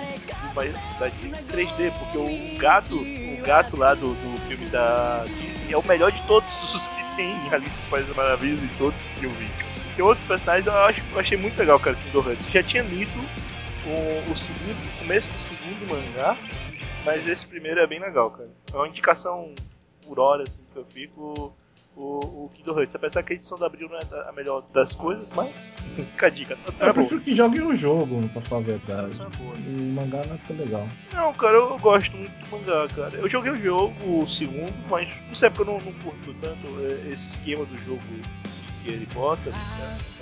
[0.98, 5.72] da Disney em 3D, porque o gato, o gato lá do, do filme da Disney
[5.72, 8.68] é o melhor de todos os que tem em Alice do País das Maravilhas e
[8.76, 9.50] todos que eu vi.
[9.94, 12.50] Tem outros personagens, eu, acho, eu achei muito legal, cara, Kingdom Hearts.
[12.50, 13.18] Já tinha lido
[13.86, 16.36] o, o segundo, o começo do segundo mangá,
[17.04, 18.50] mas esse primeiro é bem legal, cara.
[18.72, 19.54] É uma indicação
[20.06, 21.54] por hora, assim, que eu fico
[21.96, 22.94] o, o Kingdom Hearts.
[22.94, 26.30] Apesar que a edição da Abril não é a melhor das coisas, mas fica a
[26.30, 26.54] dica.
[26.54, 27.06] A tradução eu é boa.
[27.06, 29.20] prefiro que joguem o jogo, pra falar a verdade.
[29.20, 29.54] é boa.
[29.54, 30.88] O mangá não é tão legal.
[31.12, 33.16] Não, cara, eu gosto muito do mangá, cara.
[33.16, 36.66] Eu joguei o jogo, o segundo, mas não sei porque eu não, não curto tanto
[36.80, 38.02] é, esse esquema do jogo
[38.86, 39.58] que ele bota, né?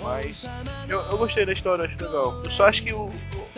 [0.01, 0.45] mas
[0.89, 2.41] eu, eu gostei da história, acho legal.
[2.43, 3.09] Eu só acho que o,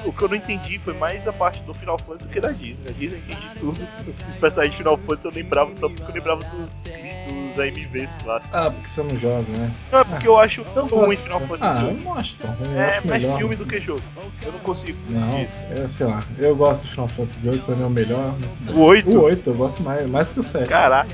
[0.06, 2.40] o, o que eu não entendi foi mais a parte do Final Fantasy do que
[2.40, 2.90] da Disney.
[2.90, 3.88] A Disney eu entendi tudo.
[4.30, 8.58] Os personagens de Final Fantasy eu lembrava só porque eu lembrava dos, dos AMVs clássicos.
[8.60, 9.72] Ah, porque você não joga, né?
[9.92, 11.24] Não, é porque eu acho Eu ruim gosto.
[11.24, 12.04] Final Ah, Fantasy eu VIII.
[12.04, 12.70] não acho tão ruim.
[12.74, 13.64] eu É mais melhor, filme assim.
[13.64, 14.02] do que jogo.
[14.46, 15.58] Eu não consigo Não, isso.
[15.76, 16.24] eu sei lá.
[16.38, 18.36] Eu gosto do Final Fantasy VIII, pra mim é o melhor.
[18.74, 19.18] O 8?
[19.18, 20.68] O 8, eu gosto mais, mais que o 7.
[20.68, 21.10] Caralho.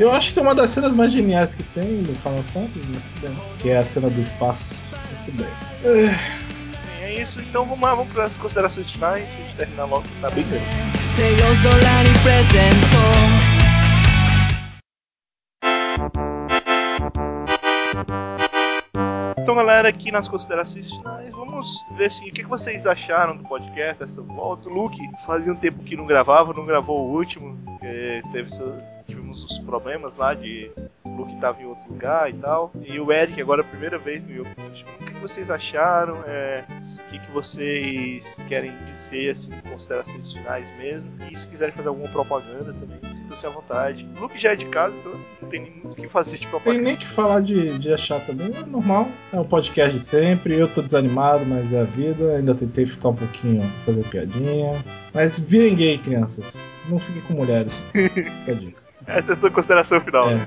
[0.00, 3.04] Eu acho que tem uma das cenas mais geniais que tem no Final Fantasy, mas
[3.04, 3.56] tudo né?
[3.58, 4.84] que é a cena do espaço.
[5.26, 5.48] Muito bem.
[7.02, 10.30] é isso, então vamos lá, vamos para as considerações finais, pra gente terminar logo, tá
[10.30, 10.66] bem grande.
[19.38, 24.02] Então, galera, aqui nas considerações finais, vamos ver assim, o que vocês acharam do podcast,
[24.02, 24.68] essa volta.
[24.68, 27.56] O Luke fazia um tempo que não gravava, não gravou o último,
[28.32, 28.50] teve,
[29.06, 30.70] tivemos os problemas lá de
[31.16, 32.70] Luke estava em outro lugar e tal.
[32.80, 34.84] E o Eric, agora a primeira vez no Yokut.
[35.00, 36.22] O que vocês acharam?
[36.26, 41.08] É, o que, que vocês querem dizer, assim, considerações finais mesmo?
[41.30, 44.08] E se quiserem fazer alguma propaganda também, sintam-se à vontade.
[44.16, 46.42] O Luke já é de casa, então não tem nem muito o que fazer de
[46.42, 46.82] tem propaganda.
[46.82, 49.08] nem que falar de, de achar também, é normal.
[49.32, 50.58] É um podcast de sempre.
[50.58, 52.36] Eu tô desanimado, mas é a vida.
[52.36, 54.84] Ainda tentei ficar um pouquinho, fazer piadinha.
[55.14, 56.64] Mas virem gay, crianças.
[56.88, 57.84] Não fiquem com mulheres.
[57.92, 58.82] Fica a dica.
[59.06, 60.28] Essa é a sua consideração final.
[60.30, 60.46] É.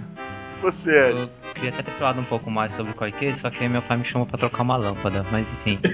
[0.61, 1.19] Você, Eric.
[1.19, 3.81] Eu queria até ter falado um pouco mais sobre o Koike, só que aí meu
[3.81, 5.79] pai me chamou pra trocar uma lâmpada, mas enfim.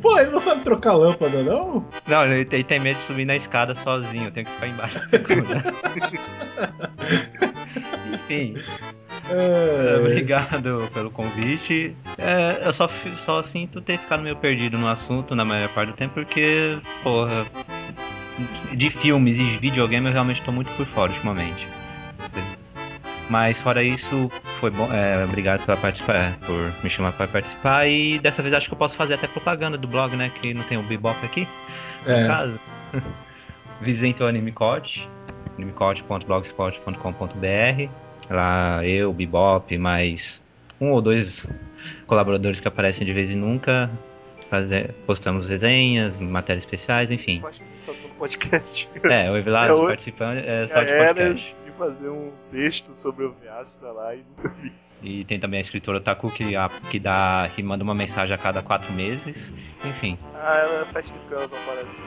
[0.00, 1.86] Pô, ele não sabe trocar lâmpada, não?
[2.06, 5.00] Não, ele, ele tem medo de subir na escada sozinho, eu tenho que ficar embaixo.
[8.12, 8.54] enfim,
[9.28, 11.96] é, É, obrigado pelo convite.
[12.18, 12.88] É, eu só,
[13.24, 17.44] só sinto ter ficado meio perdido no assunto na maior parte do tempo, porque, porra,
[18.72, 21.66] de filmes e de videogame eu realmente tô muito por fora ultimamente.
[23.28, 24.30] Mas fora isso,
[24.60, 24.88] foi bom.
[24.92, 27.88] é, obrigado pela participar, por me chamar para participar.
[27.88, 30.30] E dessa vez acho que eu posso fazer até propaganda do blog, né?
[30.40, 31.46] Que não tem o Bebop aqui.
[32.06, 32.26] No É.
[32.28, 32.60] caso.
[33.82, 35.08] Visite o Animecote,
[35.58, 37.90] animecote.blogspot.com.br.
[38.30, 40.40] Lá eu, Bebop, mais
[40.80, 41.44] um ou dois
[42.06, 43.90] colaboradores que aparecem de vez em nunca.
[44.50, 47.40] Fazer, postamos resenhas, matérias especiais, enfim.
[47.42, 48.88] Eu acho que só no podcast.
[49.04, 51.58] É, o Evilazo É participando é só de Eras podcast.
[51.64, 55.00] de fazer um texto sobre o Viastra lá e nunca fiz.
[55.02, 58.38] E tem também a escritora Taku que, a- que, dá, que manda uma mensagem a
[58.38, 59.52] cada quatro meses.
[59.84, 62.02] Enfim, Ah, ela faz tempo que ela não aparece.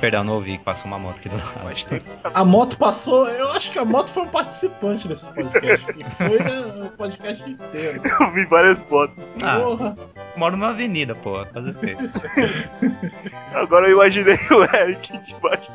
[0.00, 1.52] Perdão, não ouvi que passou uma moto aqui do lado.
[1.62, 2.06] Faz tempo.
[2.24, 3.28] A moto passou.
[3.28, 5.86] Eu acho que a moto foi um participante desse podcast.
[6.16, 8.02] Foi o podcast inteiro.
[8.20, 9.32] Eu vi várias fotos.
[9.42, 9.98] Ah, Porra.
[10.36, 11.44] moro numa avenida, pô.
[11.46, 11.96] Fazer o quê?
[13.54, 15.70] Agora eu imaginei o Eric debaixo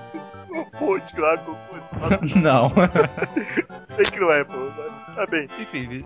[0.48, 1.56] do ponte lá com
[2.00, 2.72] Nossa, Não.
[3.96, 4.54] sei que não é, pô.
[5.08, 5.48] mas Tá bem.
[5.60, 6.06] Enfim,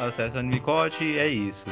[0.00, 1.64] acesso ao Animecote e é isso.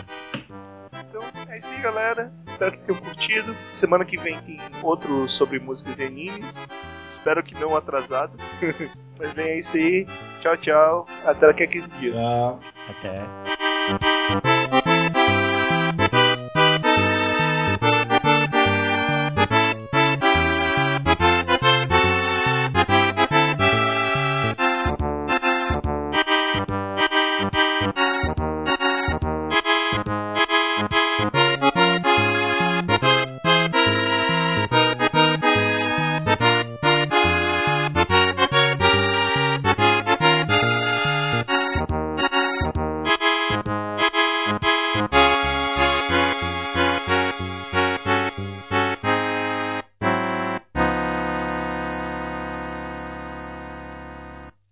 [1.15, 2.32] Então é isso aí, galera.
[2.45, 3.55] Espero que tenham curtido.
[3.73, 6.61] Semana que vem tem outro sobre músicas e animes.
[7.09, 8.36] Espero que não atrasado.
[9.16, 10.07] Mas bem, é isso aí.
[10.41, 11.07] Tchau, tchau.
[11.24, 12.19] Até daqui a 15 dias.
[12.19, 12.59] Tchau.
[12.91, 14.73] Até.